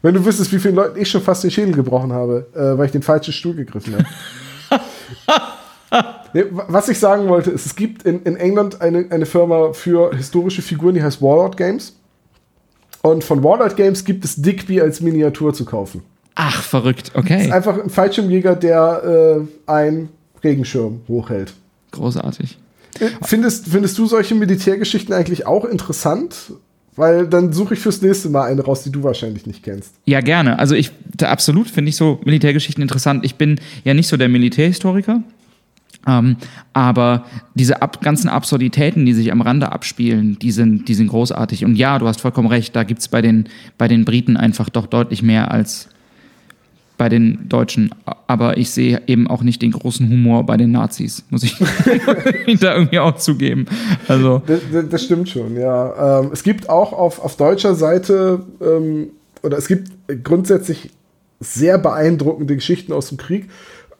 Wenn 0.00 0.14
du 0.14 0.24
wüsstest, 0.24 0.50
wie 0.52 0.58
vielen 0.58 0.74
Leuten 0.74 0.98
ich 0.98 1.10
schon 1.10 1.20
fast 1.20 1.44
den 1.44 1.50
Schädel 1.50 1.74
gebrochen 1.74 2.10
habe, 2.10 2.46
äh, 2.54 2.78
weil 2.78 2.86
ich 2.86 2.92
den 2.92 3.02
falschen 3.02 3.34
Stuhl 3.34 3.54
gegriffen 3.54 3.96
habe. 3.96 4.82
nee, 6.32 6.44
was 6.50 6.88
ich 6.88 6.98
sagen 6.98 7.28
wollte, 7.28 7.50
ist, 7.50 7.66
es 7.66 7.76
gibt 7.76 8.04
in, 8.04 8.22
in 8.22 8.36
England 8.36 8.80
eine, 8.80 9.06
eine 9.10 9.26
Firma 9.26 9.74
für 9.74 10.16
historische 10.16 10.62
Figuren, 10.62 10.94
die 10.94 11.02
heißt 11.02 11.20
Warlord 11.20 11.58
Games. 11.58 11.96
Und 13.02 13.24
von 13.24 13.44
Warlord 13.44 13.76
Games 13.76 14.06
gibt 14.06 14.24
es 14.24 14.36
Digby 14.36 14.80
als 14.80 15.02
Miniatur 15.02 15.52
zu 15.52 15.66
kaufen. 15.66 16.02
Ach, 16.34 16.62
verrückt, 16.62 17.12
okay. 17.14 17.36
Das 17.36 17.46
ist 17.46 17.52
einfach 17.52 17.82
ein 17.82 17.90
Fallschirmjäger, 17.90 18.56
der 18.56 19.36
äh, 19.36 19.70
einen 19.70 20.08
Regenschirm 20.46 21.00
hochhält. 21.08 21.52
Großartig. 21.90 22.58
Äh, 23.00 23.08
findest, 23.22 23.68
findest 23.68 23.98
du 23.98 24.06
solche 24.06 24.34
Militärgeschichten 24.34 25.14
eigentlich 25.14 25.46
auch 25.46 25.64
interessant? 25.64 26.52
Weil 26.98 27.26
dann 27.26 27.52
suche 27.52 27.74
ich 27.74 27.80
fürs 27.80 28.00
nächste 28.00 28.30
Mal 28.30 28.44
eine 28.44 28.62
raus, 28.62 28.82
die 28.82 28.90
du 28.90 29.02
wahrscheinlich 29.02 29.46
nicht 29.46 29.62
kennst. 29.62 29.92
Ja, 30.06 30.20
gerne. 30.22 30.58
Also 30.58 30.74
ich, 30.74 30.92
absolut 31.20 31.68
finde 31.68 31.90
ich 31.90 31.96
so 31.96 32.20
Militärgeschichten 32.24 32.80
interessant. 32.80 33.22
Ich 33.24 33.34
bin 33.34 33.60
ja 33.84 33.92
nicht 33.92 34.08
so 34.08 34.16
der 34.16 34.30
Militärhistoriker. 34.30 35.22
Ähm, 36.06 36.36
aber 36.72 37.26
diese 37.54 37.82
ab, 37.82 38.00
ganzen 38.00 38.28
Absurditäten, 38.28 39.04
die 39.04 39.12
sich 39.12 39.32
am 39.32 39.42
Rande 39.42 39.72
abspielen, 39.72 40.38
die 40.38 40.52
sind, 40.52 40.88
die 40.88 40.94
sind 40.94 41.08
großartig. 41.08 41.64
Und 41.64 41.76
ja, 41.76 41.98
du 41.98 42.06
hast 42.06 42.20
vollkommen 42.20 42.48
recht, 42.48 42.74
da 42.76 42.84
gibt 42.84 43.00
es 43.00 43.08
bei 43.08 43.20
den, 43.20 43.48
bei 43.76 43.88
den 43.88 44.04
Briten 44.04 44.36
einfach 44.36 44.70
doch 44.70 44.86
deutlich 44.86 45.22
mehr 45.22 45.50
als, 45.50 45.88
bei 46.98 47.08
den 47.08 47.48
Deutschen. 47.48 47.94
Aber 48.26 48.56
ich 48.56 48.70
sehe 48.70 49.02
eben 49.06 49.28
auch 49.28 49.42
nicht 49.42 49.62
den 49.62 49.72
großen 49.72 50.08
Humor 50.08 50.44
bei 50.44 50.56
den 50.56 50.72
Nazis, 50.72 51.24
muss 51.30 51.42
ich 51.42 51.56
da 52.60 52.74
irgendwie 52.74 52.98
auch 52.98 53.16
zugeben. 53.16 53.66
Also. 54.08 54.42
Das, 54.46 54.60
das 54.88 55.04
stimmt 55.04 55.28
schon, 55.28 55.56
ja. 55.56 56.20
Ähm, 56.20 56.30
es 56.32 56.42
gibt 56.42 56.68
auch 56.68 56.92
auf, 56.92 57.22
auf 57.22 57.36
deutscher 57.36 57.74
Seite, 57.74 58.40
ähm, 58.60 59.10
oder 59.42 59.58
es 59.58 59.68
gibt 59.68 59.90
grundsätzlich 60.24 60.90
sehr 61.40 61.78
beeindruckende 61.78 62.54
Geschichten 62.54 62.92
aus 62.92 63.08
dem 63.08 63.18
Krieg. 63.18 63.48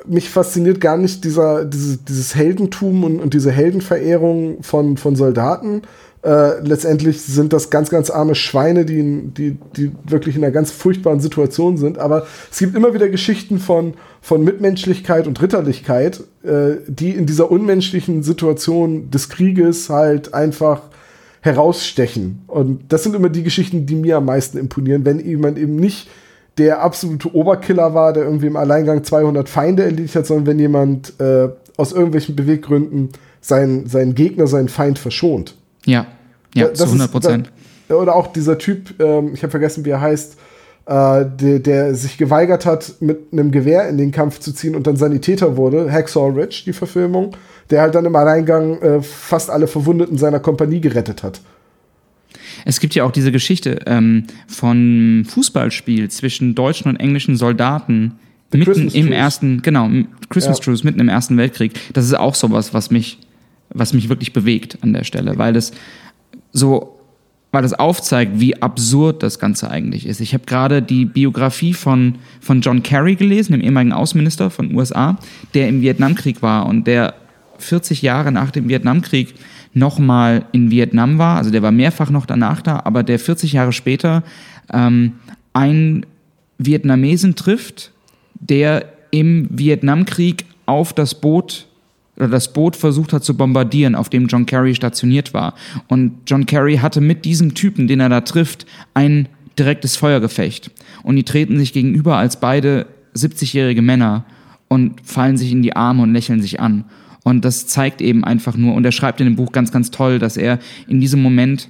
Mich 0.06 0.30
fasziniert 0.30 0.80
gar 0.80 0.96
nicht 0.96 1.24
dieser, 1.24 1.64
dieses, 1.64 2.04
dieses 2.04 2.34
Heldentum 2.34 3.04
und, 3.04 3.20
und 3.20 3.34
diese 3.34 3.50
Heldenverehrung 3.50 4.62
von, 4.62 4.96
von 4.96 5.16
Soldaten, 5.16 5.82
äh, 6.26 6.58
letztendlich 6.60 7.22
sind 7.22 7.52
das 7.52 7.70
ganz, 7.70 7.88
ganz 7.88 8.10
arme 8.10 8.34
Schweine, 8.34 8.84
die, 8.84 9.28
die, 9.28 9.58
die 9.76 9.92
wirklich 10.08 10.34
in 10.34 10.42
einer 10.42 10.52
ganz 10.52 10.72
furchtbaren 10.72 11.20
Situation 11.20 11.76
sind. 11.76 11.98
Aber 11.98 12.26
es 12.50 12.58
gibt 12.58 12.74
immer 12.74 12.92
wieder 12.92 13.08
Geschichten 13.08 13.60
von, 13.60 13.94
von 14.20 14.42
Mitmenschlichkeit 14.42 15.28
und 15.28 15.40
Ritterlichkeit, 15.40 16.24
äh, 16.42 16.78
die 16.88 17.10
in 17.10 17.26
dieser 17.26 17.48
unmenschlichen 17.48 18.24
Situation 18.24 19.08
des 19.12 19.28
Krieges 19.28 19.88
halt 19.88 20.34
einfach 20.34 20.82
herausstechen. 21.42 22.42
Und 22.48 22.92
das 22.92 23.04
sind 23.04 23.14
immer 23.14 23.28
die 23.28 23.44
Geschichten, 23.44 23.86
die 23.86 23.94
mir 23.94 24.16
am 24.16 24.24
meisten 24.24 24.58
imponieren, 24.58 25.04
wenn 25.04 25.20
jemand 25.20 25.58
eben 25.58 25.76
nicht 25.76 26.08
der 26.58 26.82
absolute 26.82 27.32
Oberkiller 27.36 27.94
war, 27.94 28.12
der 28.12 28.24
irgendwie 28.24 28.48
im 28.48 28.56
Alleingang 28.56 29.04
200 29.04 29.48
Feinde 29.48 29.84
erledigt 29.84 30.16
hat, 30.16 30.26
sondern 30.26 30.46
wenn 30.46 30.58
jemand 30.58 31.20
äh, 31.20 31.50
aus 31.76 31.92
irgendwelchen 31.92 32.34
Beweggründen 32.34 33.10
seinen, 33.40 33.86
seinen 33.86 34.16
Gegner, 34.16 34.48
seinen 34.48 34.68
Feind 34.68 34.98
verschont. 34.98 35.54
Ja. 35.84 36.08
Ja, 36.56 36.68
das 36.68 36.78
zu 36.78 36.84
100 36.86 37.10
Prozent. 37.10 37.52
Oder 37.88 38.16
auch 38.16 38.28
dieser 38.28 38.58
Typ, 38.58 39.00
ähm, 39.00 39.32
ich 39.34 39.42
habe 39.42 39.50
vergessen, 39.50 39.84
wie 39.84 39.90
er 39.90 40.00
heißt, 40.00 40.36
äh, 40.86 41.24
der, 41.26 41.58
der, 41.58 41.94
sich 41.94 42.16
geweigert 42.16 42.66
hat, 42.66 42.94
mit 43.00 43.32
einem 43.32 43.50
Gewehr 43.50 43.88
in 43.88 43.98
den 43.98 44.12
Kampf 44.12 44.40
zu 44.40 44.52
ziehen 44.52 44.74
und 44.74 44.86
dann 44.86 44.96
Sanitäter 44.96 45.56
wurde, 45.56 45.90
Hacksaw 45.90 46.30
Ridge, 46.30 46.62
die 46.66 46.72
Verfilmung, 46.72 47.36
der 47.70 47.82
halt 47.82 47.94
dann 47.94 48.04
im 48.04 48.14
Alleingang 48.14 48.80
äh, 48.80 49.02
fast 49.02 49.50
alle 49.50 49.66
Verwundeten 49.66 50.18
seiner 50.18 50.40
Kompanie 50.40 50.80
gerettet 50.80 51.22
hat. 51.22 51.40
Es 52.64 52.80
gibt 52.80 52.94
ja 52.94 53.04
auch 53.04 53.10
diese 53.10 53.32
Geschichte 53.32 53.80
ähm, 53.86 54.24
von 54.48 55.26
Fußballspiel 55.28 56.08
zwischen 56.10 56.54
deutschen 56.54 56.88
und 56.88 56.96
englischen 56.96 57.36
Soldaten 57.36 58.18
The 58.52 58.58
mitten 58.58 58.72
Christmas 58.72 58.94
im 58.94 59.06
Truce. 59.06 59.16
ersten, 59.16 59.62
genau, 59.62 59.90
Christmas 60.28 60.58
ja. 60.58 60.64
Truce 60.64 60.84
mitten 60.84 61.00
im 61.00 61.08
Ersten 61.08 61.36
Weltkrieg. 61.36 61.72
Das 61.92 62.04
ist 62.04 62.14
auch 62.14 62.34
sowas, 62.34 62.72
was 62.74 62.90
mich, 62.90 63.18
was 63.70 63.92
mich 63.92 64.08
wirklich 64.08 64.32
bewegt 64.32 64.78
an 64.82 64.92
der 64.92 65.04
Stelle, 65.04 65.36
weil 65.36 65.52
das 65.52 65.72
so, 66.52 66.98
weil 67.52 67.62
das 67.62 67.74
aufzeigt, 67.74 68.32
wie 68.34 68.60
absurd 68.60 69.22
das 69.22 69.38
Ganze 69.38 69.70
eigentlich 69.70 70.06
ist. 70.06 70.20
Ich 70.20 70.34
habe 70.34 70.44
gerade 70.44 70.82
die 70.82 71.04
Biografie 71.04 71.72
von, 71.72 72.16
von 72.40 72.60
John 72.60 72.82
Kerry 72.82 73.14
gelesen, 73.14 73.52
dem 73.52 73.62
ehemaligen 73.62 73.92
Außenminister 73.92 74.50
von 74.50 74.74
USA, 74.74 75.18
der 75.54 75.68
im 75.68 75.80
Vietnamkrieg 75.80 76.42
war 76.42 76.66
und 76.66 76.86
der 76.86 77.14
40 77.58 78.02
Jahre 78.02 78.32
nach 78.32 78.50
dem 78.50 78.68
Vietnamkrieg 78.68 79.34
nochmal 79.72 80.46
in 80.52 80.70
Vietnam 80.70 81.18
war. 81.18 81.36
Also 81.36 81.50
der 81.50 81.62
war 81.62 81.72
mehrfach 81.72 82.10
noch 82.10 82.26
danach 82.26 82.62
da, 82.62 82.82
aber 82.84 83.02
der 83.02 83.18
40 83.18 83.52
Jahre 83.52 83.72
später 83.72 84.22
ähm, 84.72 85.14
einen 85.52 86.06
Vietnamesen 86.58 87.36
trifft, 87.36 87.92
der 88.34 88.86
im 89.10 89.48
Vietnamkrieg 89.50 90.44
auf 90.66 90.92
das 90.92 91.14
Boot 91.20 91.68
oder 92.16 92.28
das 92.28 92.52
Boot 92.52 92.76
versucht 92.76 93.12
hat 93.12 93.24
zu 93.24 93.36
bombardieren, 93.36 93.94
auf 93.94 94.08
dem 94.08 94.26
John 94.26 94.46
Kerry 94.46 94.74
stationiert 94.74 95.34
war. 95.34 95.54
Und 95.88 96.12
John 96.26 96.46
Kerry 96.46 96.78
hatte 96.78 97.00
mit 97.00 97.24
diesem 97.24 97.54
Typen, 97.54 97.88
den 97.88 98.00
er 98.00 98.08
da 98.08 98.22
trifft, 98.22 98.66
ein 98.94 99.28
direktes 99.58 99.96
Feuergefecht. 99.96 100.70
Und 101.02 101.16
die 101.16 101.24
treten 101.24 101.58
sich 101.58 101.72
gegenüber 101.72 102.16
als 102.16 102.40
beide 102.40 102.86
70-jährige 103.14 103.82
Männer 103.82 104.24
und 104.68 105.00
fallen 105.04 105.36
sich 105.36 105.52
in 105.52 105.62
die 105.62 105.76
Arme 105.76 106.02
und 106.02 106.12
lächeln 106.12 106.42
sich 106.42 106.60
an. 106.60 106.84
Und 107.22 107.44
das 107.44 107.66
zeigt 107.66 108.00
eben 108.00 108.24
einfach 108.24 108.56
nur, 108.56 108.74
und 108.74 108.84
er 108.84 108.92
schreibt 108.92 109.20
in 109.20 109.26
dem 109.26 109.36
Buch 109.36 109.52
ganz, 109.52 109.72
ganz 109.72 109.90
toll, 109.90 110.18
dass 110.18 110.36
er 110.36 110.58
in 110.86 111.00
diesem 111.00 111.22
Moment, 111.22 111.68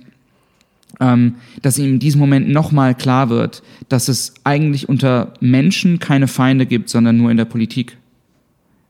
ähm, 1.01 1.36
dass 1.62 1.78
ihm 1.78 1.94
in 1.94 1.99
diesem 1.99 2.20
Moment 2.20 2.49
nochmal 2.49 2.94
klar 2.94 3.30
wird, 3.30 3.62
dass 3.88 4.09
es 4.09 4.34
eigentlich 4.44 4.88
unter 4.88 5.32
Menschen 5.40 5.99
keine 5.99 6.28
Feinde 6.28 6.66
gibt, 6.66 6.90
sondern 6.90 7.16
nur 7.16 7.30
in 7.30 7.36
der 7.36 7.47
Politik. 7.47 7.97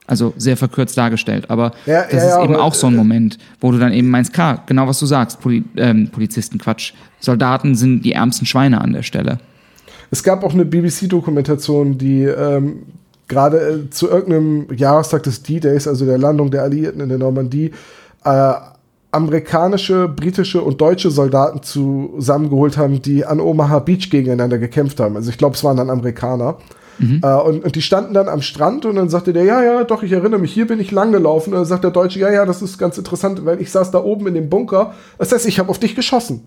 Also 0.06 0.32
sehr 0.36 0.56
verkürzt 0.56 0.96
dargestellt. 0.96 1.50
Aber 1.50 1.72
Ja, 1.84 2.02
das 2.02 2.12
ja, 2.12 2.18
ist 2.18 2.24
ja, 2.24 2.44
eben 2.44 2.56
auch 2.56 2.74
so 2.74 2.86
ein 2.86 2.94
Moment, 2.94 3.38
wo 3.60 3.72
du 3.72 3.78
dann 3.78 3.92
eben 3.92 4.08
meinst, 4.08 4.32
klar, 4.32 4.62
genau 4.66 4.86
was 4.86 5.00
du 5.00 5.06
sagst, 5.06 5.40
Poli 5.40 5.64
ähm, 5.76 6.08
Polizisten, 6.10 6.58
Quatsch. 6.58 6.92
Soldaten 7.18 7.74
sind 7.74 8.02
die 8.02 8.12
ärmsten 8.12 8.46
Schweine 8.46 8.80
an 8.80 8.92
der 8.92 9.02
Stelle. 9.02 9.38
Es 10.10 10.22
gab 10.22 10.44
auch 10.44 10.54
eine 10.54 10.64
BBC-Dokumentation, 10.64 11.98
die 11.98 12.22
ähm, 12.22 12.84
gerade 13.28 13.58
äh, 13.58 13.90
zu 13.90 14.08
irgendeinem 14.08 14.66
Jahrestag 14.76 15.24
des 15.24 15.42
D-Days, 15.42 15.88
also 15.88 16.06
der 16.06 16.18
Landung 16.18 16.50
der 16.50 16.62
Alliierten 16.62 17.00
in 17.00 17.08
der 17.08 17.18
Normandie, 17.18 17.72
äh, 18.24 18.54
amerikanische, 19.10 20.08
britische 20.08 20.60
und 20.60 20.80
deutsche 20.80 21.10
Soldaten 21.10 21.62
zusammengeholt 21.62 22.76
haben, 22.76 23.00
die 23.00 23.24
an 23.24 23.40
Omaha 23.40 23.78
Beach 23.78 24.10
gegeneinander 24.10 24.58
gekämpft 24.58 25.00
haben. 25.00 25.16
Also 25.16 25.30
ich 25.30 25.38
glaube, 25.38 25.56
es 25.56 25.64
waren 25.64 25.76
dann 25.78 25.90
Amerikaner. 25.90 26.58
Äh, 27.22 27.26
und, 27.26 27.64
und 27.64 27.74
die 27.74 27.82
standen 27.82 28.14
dann 28.14 28.28
am 28.28 28.42
Strand 28.42 28.86
und 28.86 28.96
dann 28.96 29.08
sagte 29.08 29.32
der, 29.32 29.44
ja, 29.44 29.62
ja, 29.62 29.84
doch, 29.84 30.02
ich 30.02 30.12
erinnere 30.12 30.40
mich, 30.40 30.52
hier 30.52 30.66
bin 30.66 30.80
ich 30.80 30.90
lang 30.90 31.12
gelaufen. 31.12 31.52
Und 31.52 31.60
dann 31.60 31.66
sagt 31.66 31.84
der 31.84 31.90
Deutsche, 31.90 32.18
ja, 32.18 32.30
ja, 32.30 32.44
das 32.46 32.62
ist 32.62 32.78
ganz 32.78 32.98
interessant, 32.98 33.44
weil 33.44 33.60
ich 33.60 33.70
saß 33.70 33.90
da 33.90 34.02
oben 34.02 34.26
in 34.28 34.34
dem 34.34 34.48
Bunker. 34.48 34.94
Das 35.18 35.32
heißt, 35.32 35.46
ich 35.46 35.58
habe 35.58 35.68
auf 35.68 35.78
dich 35.78 35.94
geschossen. 35.94 36.46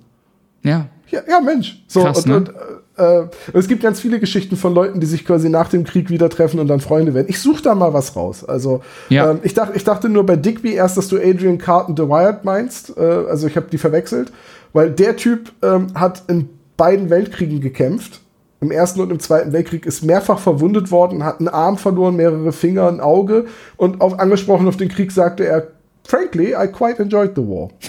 Ja. 0.63 0.87
Ja, 1.09 1.21
ja 1.27 1.39
Mensch. 1.39 1.83
So, 1.87 2.01
Krass, 2.01 2.25
und, 2.25 2.27
ne? 2.27 2.35
und, 2.37 2.49
äh, 2.97 3.19
und 3.21 3.59
es 3.59 3.67
gibt 3.67 3.81
ganz 3.81 3.99
viele 3.99 4.19
Geschichten 4.19 4.57
von 4.57 4.73
Leuten, 4.73 4.99
die 4.99 5.07
sich 5.07 5.25
quasi 5.25 5.49
nach 5.49 5.69
dem 5.69 5.83
Krieg 5.83 6.09
wieder 6.09 6.29
treffen 6.29 6.59
und 6.59 6.67
dann 6.67 6.79
Freunde 6.81 7.13
werden. 7.13 7.27
Ich 7.29 7.39
suche 7.39 7.61
da 7.63 7.75
mal 7.75 7.93
was 7.93 8.15
raus. 8.15 8.43
Also 8.43 8.81
Ja. 9.09 9.31
ähm, 9.31 9.39
ich, 9.43 9.53
dachte, 9.53 9.75
ich 9.75 9.83
dachte 9.83 10.09
nur 10.09 10.25
bei 10.25 10.35
Digby 10.35 10.73
erst, 10.73 10.97
dass 10.97 11.07
du 11.07 11.17
Adrian 11.17 11.57
Carton 11.57 11.95
The 11.95 12.03
Wired 12.03 12.43
meinst. 12.43 12.95
Äh, 12.97 13.01
also 13.01 13.47
ich 13.47 13.55
habe 13.55 13.67
die 13.71 13.77
verwechselt, 13.77 14.31
weil 14.73 14.91
der 14.91 15.15
Typ 15.15 15.51
ähm, 15.63 15.87
hat 15.95 16.23
in 16.27 16.49
beiden 16.77 17.09
Weltkriegen 17.09 17.61
gekämpft. 17.61 18.21
Im 18.61 18.71
Ersten 18.71 18.99
und 18.99 19.09
im 19.11 19.19
Zweiten 19.19 19.53
Weltkrieg 19.53 19.85
ist 19.85 20.03
mehrfach 20.03 20.39
verwundet 20.39 20.91
worden, 20.91 21.23
hat 21.23 21.39
einen 21.39 21.47
Arm 21.47 21.77
verloren, 21.77 22.17
mehrere 22.17 22.51
Finger, 22.51 22.87
ein 22.87 22.99
Auge 22.99 23.45
und 23.77 24.01
auf, 24.01 24.19
angesprochen 24.19 24.67
auf 24.67 24.75
den 24.75 24.89
Krieg 24.89 25.11
sagte 25.11 25.45
er, 25.45 25.67
frankly, 26.03 26.53
I 26.53 26.67
quite 26.67 27.01
enjoyed 27.01 27.31
the 27.35 27.41
war. 27.41 27.69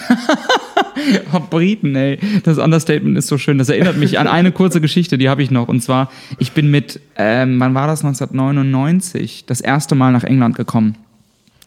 Oh, 1.33 1.39
Briten, 1.49 1.95
ey. 1.95 2.19
Das 2.43 2.57
Understatement 2.57 3.17
ist 3.17 3.27
so 3.27 3.37
schön. 3.37 3.57
Das 3.57 3.69
erinnert 3.69 3.97
mich 3.97 4.19
an 4.19 4.27
eine 4.27 4.51
kurze 4.51 4.81
Geschichte, 4.81 5.17
die 5.17 5.29
habe 5.29 5.41
ich 5.41 5.49
noch. 5.49 5.67
Und 5.67 5.81
zwar, 5.81 6.11
ich 6.37 6.51
bin 6.51 6.69
mit, 6.69 6.99
ähm, 7.15 7.59
wann 7.59 7.73
war 7.73 7.87
das, 7.87 8.03
1999, 8.03 9.45
das 9.45 9.61
erste 9.61 9.95
Mal 9.95 10.11
nach 10.11 10.23
England 10.23 10.55
gekommen. 10.55 10.97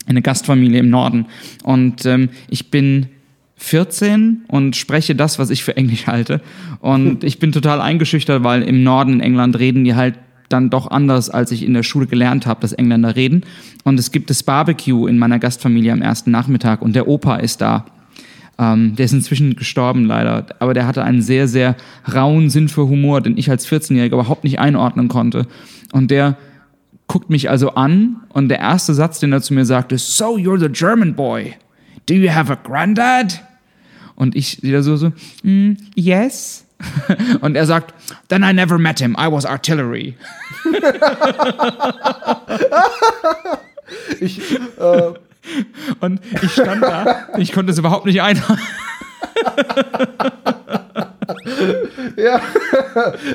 Eine 0.06 0.22
Gastfamilie 0.22 0.80
im 0.80 0.90
Norden. 0.90 1.26
Und 1.64 2.04
ähm, 2.06 2.28
ich 2.48 2.70
bin 2.70 3.06
14 3.56 4.44
und 4.48 4.76
spreche 4.76 5.14
das, 5.14 5.38
was 5.38 5.50
ich 5.50 5.64
für 5.64 5.76
Englisch 5.76 6.06
halte. 6.06 6.40
Und 6.80 7.24
ich 7.24 7.38
bin 7.38 7.52
total 7.52 7.80
eingeschüchtert, 7.80 8.42
weil 8.42 8.62
im 8.62 8.82
Norden 8.82 9.14
in 9.14 9.20
England 9.20 9.58
reden 9.58 9.84
die 9.84 9.94
halt 9.94 10.14
dann 10.48 10.70
doch 10.70 10.90
anders, 10.90 11.30
als 11.30 11.52
ich 11.52 11.64
in 11.64 11.74
der 11.74 11.82
Schule 11.82 12.06
gelernt 12.06 12.46
habe, 12.46 12.60
dass 12.60 12.72
Engländer 12.72 13.16
reden. 13.16 13.44
Und 13.84 13.98
es 13.98 14.10
gibt 14.10 14.30
das 14.30 14.42
Barbecue 14.42 15.06
in 15.06 15.18
meiner 15.18 15.38
Gastfamilie 15.38 15.92
am 15.92 16.02
ersten 16.02 16.30
Nachmittag 16.30 16.82
und 16.82 16.94
der 16.94 17.08
Opa 17.08 17.36
ist 17.36 17.60
da. 17.60 17.86
Ähm, 18.56 18.94
der 18.94 19.06
ist 19.06 19.12
inzwischen 19.12 19.56
gestorben 19.56 20.04
leider, 20.04 20.46
aber 20.60 20.74
der 20.74 20.86
hatte 20.86 21.02
einen 21.02 21.22
sehr, 21.22 21.48
sehr 21.48 21.76
rauen 22.12 22.50
Sinn 22.50 22.68
für 22.68 22.88
Humor, 22.88 23.20
den 23.20 23.36
ich 23.36 23.50
als 23.50 23.66
14-Jähriger 23.66 24.14
überhaupt 24.14 24.44
nicht 24.44 24.60
einordnen 24.60 25.08
konnte. 25.08 25.46
Und 25.92 26.10
der 26.10 26.36
guckt 27.08 27.30
mich 27.30 27.50
also 27.50 27.74
an 27.74 28.18
und 28.28 28.48
der 28.48 28.60
erste 28.60 28.94
Satz, 28.94 29.18
den 29.18 29.32
er 29.32 29.42
zu 29.42 29.54
mir 29.54 29.64
sagt, 29.64 29.92
ist, 29.92 30.16
So, 30.16 30.36
you're 30.36 30.58
the 30.58 30.68
German 30.68 31.14
boy. 31.14 31.54
Do 32.06 32.14
you 32.14 32.30
have 32.30 32.50
a 32.52 32.56
granddad? 32.56 33.40
Und 34.16 34.36
ich 34.36 34.62
wieder 34.62 34.82
so, 34.82 34.96
so, 34.96 35.12
"Mm, 35.42 35.76
yes. 35.94 36.64
Und 37.40 37.56
er 37.56 37.66
sagt, 37.66 37.94
then 38.28 38.42
I 38.42 38.52
never 38.52 38.78
met 38.78 38.98
him. 39.00 39.16
I 39.18 39.30
was 39.30 39.44
artillery. 39.46 40.16
Ich, 44.20 44.40
äh, 44.40 45.12
Und 46.00 46.20
ich 46.42 46.52
stand 46.52 46.82
da, 46.82 47.28
ich 47.36 47.52
konnte 47.52 47.70
es 47.72 47.78
überhaupt 47.78 48.06
nicht 48.06 48.22
einordnen. 48.22 48.58
Ja, 52.16 52.40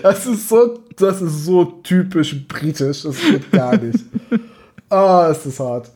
das 0.03 0.25
ist 0.25 0.47
so, 0.49 0.83
das 0.97 1.21
ist 1.21 1.45
so 1.45 1.65
typisch 1.83 2.35
britisch. 2.47 3.03
Das 3.03 3.19
geht 3.19 3.51
gar 3.51 3.77
nicht. 3.77 3.99
Ah, 4.89 5.29
ist 5.31 5.45
das 5.45 5.59
hart. 5.59 5.91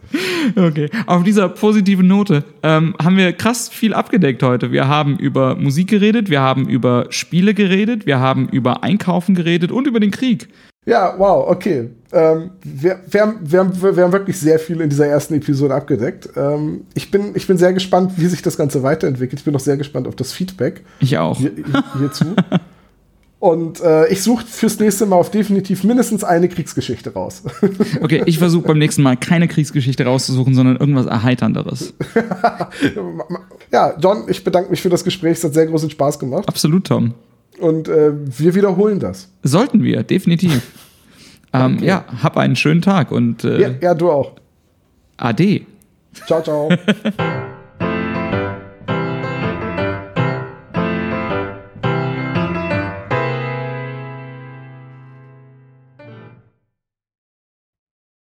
Okay, 0.56 0.90
auf 1.08 1.24
dieser 1.24 1.50
positiven 1.50 2.08
Note 2.08 2.44
ähm, 2.62 2.96
haben 3.02 3.18
wir 3.18 3.34
krass 3.34 3.70
viel 3.70 3.94
abgedeckt 3.94 4.44
heute. 4.44 4.72
Wir 4.72 4.88
haben 4.88 5.18
über 5.18 5.56
Musik 5.56 5.88
geredet, 5.90 6.30
wir 6.30 6.42
haben 6.42 6.68
über 6.68 7.08
Spiele 7.10 7.54
geredet, 7.54 8.06
wir 8.06 8.20
haben 8.20 8.50
über 8.50 8.84
Einkaufen 8.84 9.36
geredet 9.36 9.72
und 9.72 9.88
über 9.88 10.00
den 10.00 10.12
Krieg. 10.12 10.48
Ja, 10.86 11.16
wow, 11.18 11.50
okay. 11.50 11.90
Ähm, 12.12 12.52
wir, 12.62 13.00
wir, 13.10 13.22
haben, 13.22 13.40
wir, 13.42 13.60
haben, 13.60 13.82
wir 13.82 14.04
haben 14.04 14.12
wirklich 14.12 14.38
sehr 14.38 14.60
viel 14.60 14.82
in 14.82 14.90
dieser 14.90 15.08
ersten 15.08 15.34
Episode 15.36 15.74
abgedeckt. 15.74 16.30
Ähm, 16.36 16.82
ich, 16.94 17.10
bin, 17.10 17.32
ich 17.36 17.48
bin 17.48 17.58
sehr 17.58 17.72
gespannt, 17.72 18.14
wie 18.18 18.26
sich 18.26 18.42
das 18.42 18.58
Ganze 18.58 18.84
weiterentwickelt. 18.84 19.40
Ich 19.40 19.46
bin 19.46 19.56
auch 19.56 19.62
sehr 19.62 19.78
gespannt 19.78 20.08
auf 20.08 20.16
das 20.16 20.34
Feedback 20.34 20.82
Ich 21.00 21.18
auch. 21.18 21.38
hier, 21.38 21.52
hierzu. 21.98 22.26
Und 23.44 23.82
äh, 23.82 24.08
ich 24.08 24.24
suche 24.24 24.46
fürs 24.46 24.80
nächste 24.80 25.06
Mal 25.06 25.18
auf 25.18 25.30
definitiv 25.30 25.84
mindestens 25.84 26.24
eine 26.24 26.48
Kriegsgeschichte 26.48 27.12
raus. 27.14 27.44
Okay, 28.02 28.24
ich 28.26 28.38
versuche 28.38 28.66
beim 28.68 28.78
nächsten 28.78 29.04
Mal 29.04 29.18
keine 29.18 29.50
Kriegsgeschichte 29.50 30.06
rauszusuchen, 30.06 30.56
sondern 30.56 30.78
irgendwas 30.78 31.08
Erheiternderes. 31.08 31.94
ja, 33.74 33.96
John, 34.00 34.24
ich 34.30 34.46
bedanke 34.46 34.70
mich 34.72 34.82
für 34.82 34.88
das 34.88 35.04
Gespräch. 35.04 35.34
Es 35.34 35.44
hat 35.44 35.54
sehr 35.54 35.68
großen 35.68 35.90
Spaß 35.90 36.20
gemacht. 36.20 36.48
Absolut, 36.48 36.88
Tom. 36.88 37.16
Und 37.60 37.90
äh, 37.90 38.14
wir 38.14 38.56
wiederholen 38.56 39.02
das. 39.02 39.28
Sollten 39.44 39.84
wir, 39.84 40.04
definitiv. 40.04 40.62
Ähm, 41.56 41.78
Ja, 41.84 42.06
hab 42.24 42.38
einen 42.38 42.56
schönen 42.56 42.82
Tag 42.82 43.12
und 43.12 43.44
äh, 43.44 43.62
Ja, 43.62 43.70
ja, 43.80 43.94
du 43.94 44.10
auch. 44.10 44.32
Ade. 45.18 45.62
Ciao, 46.26 46.42
ciao. 46.42 46.70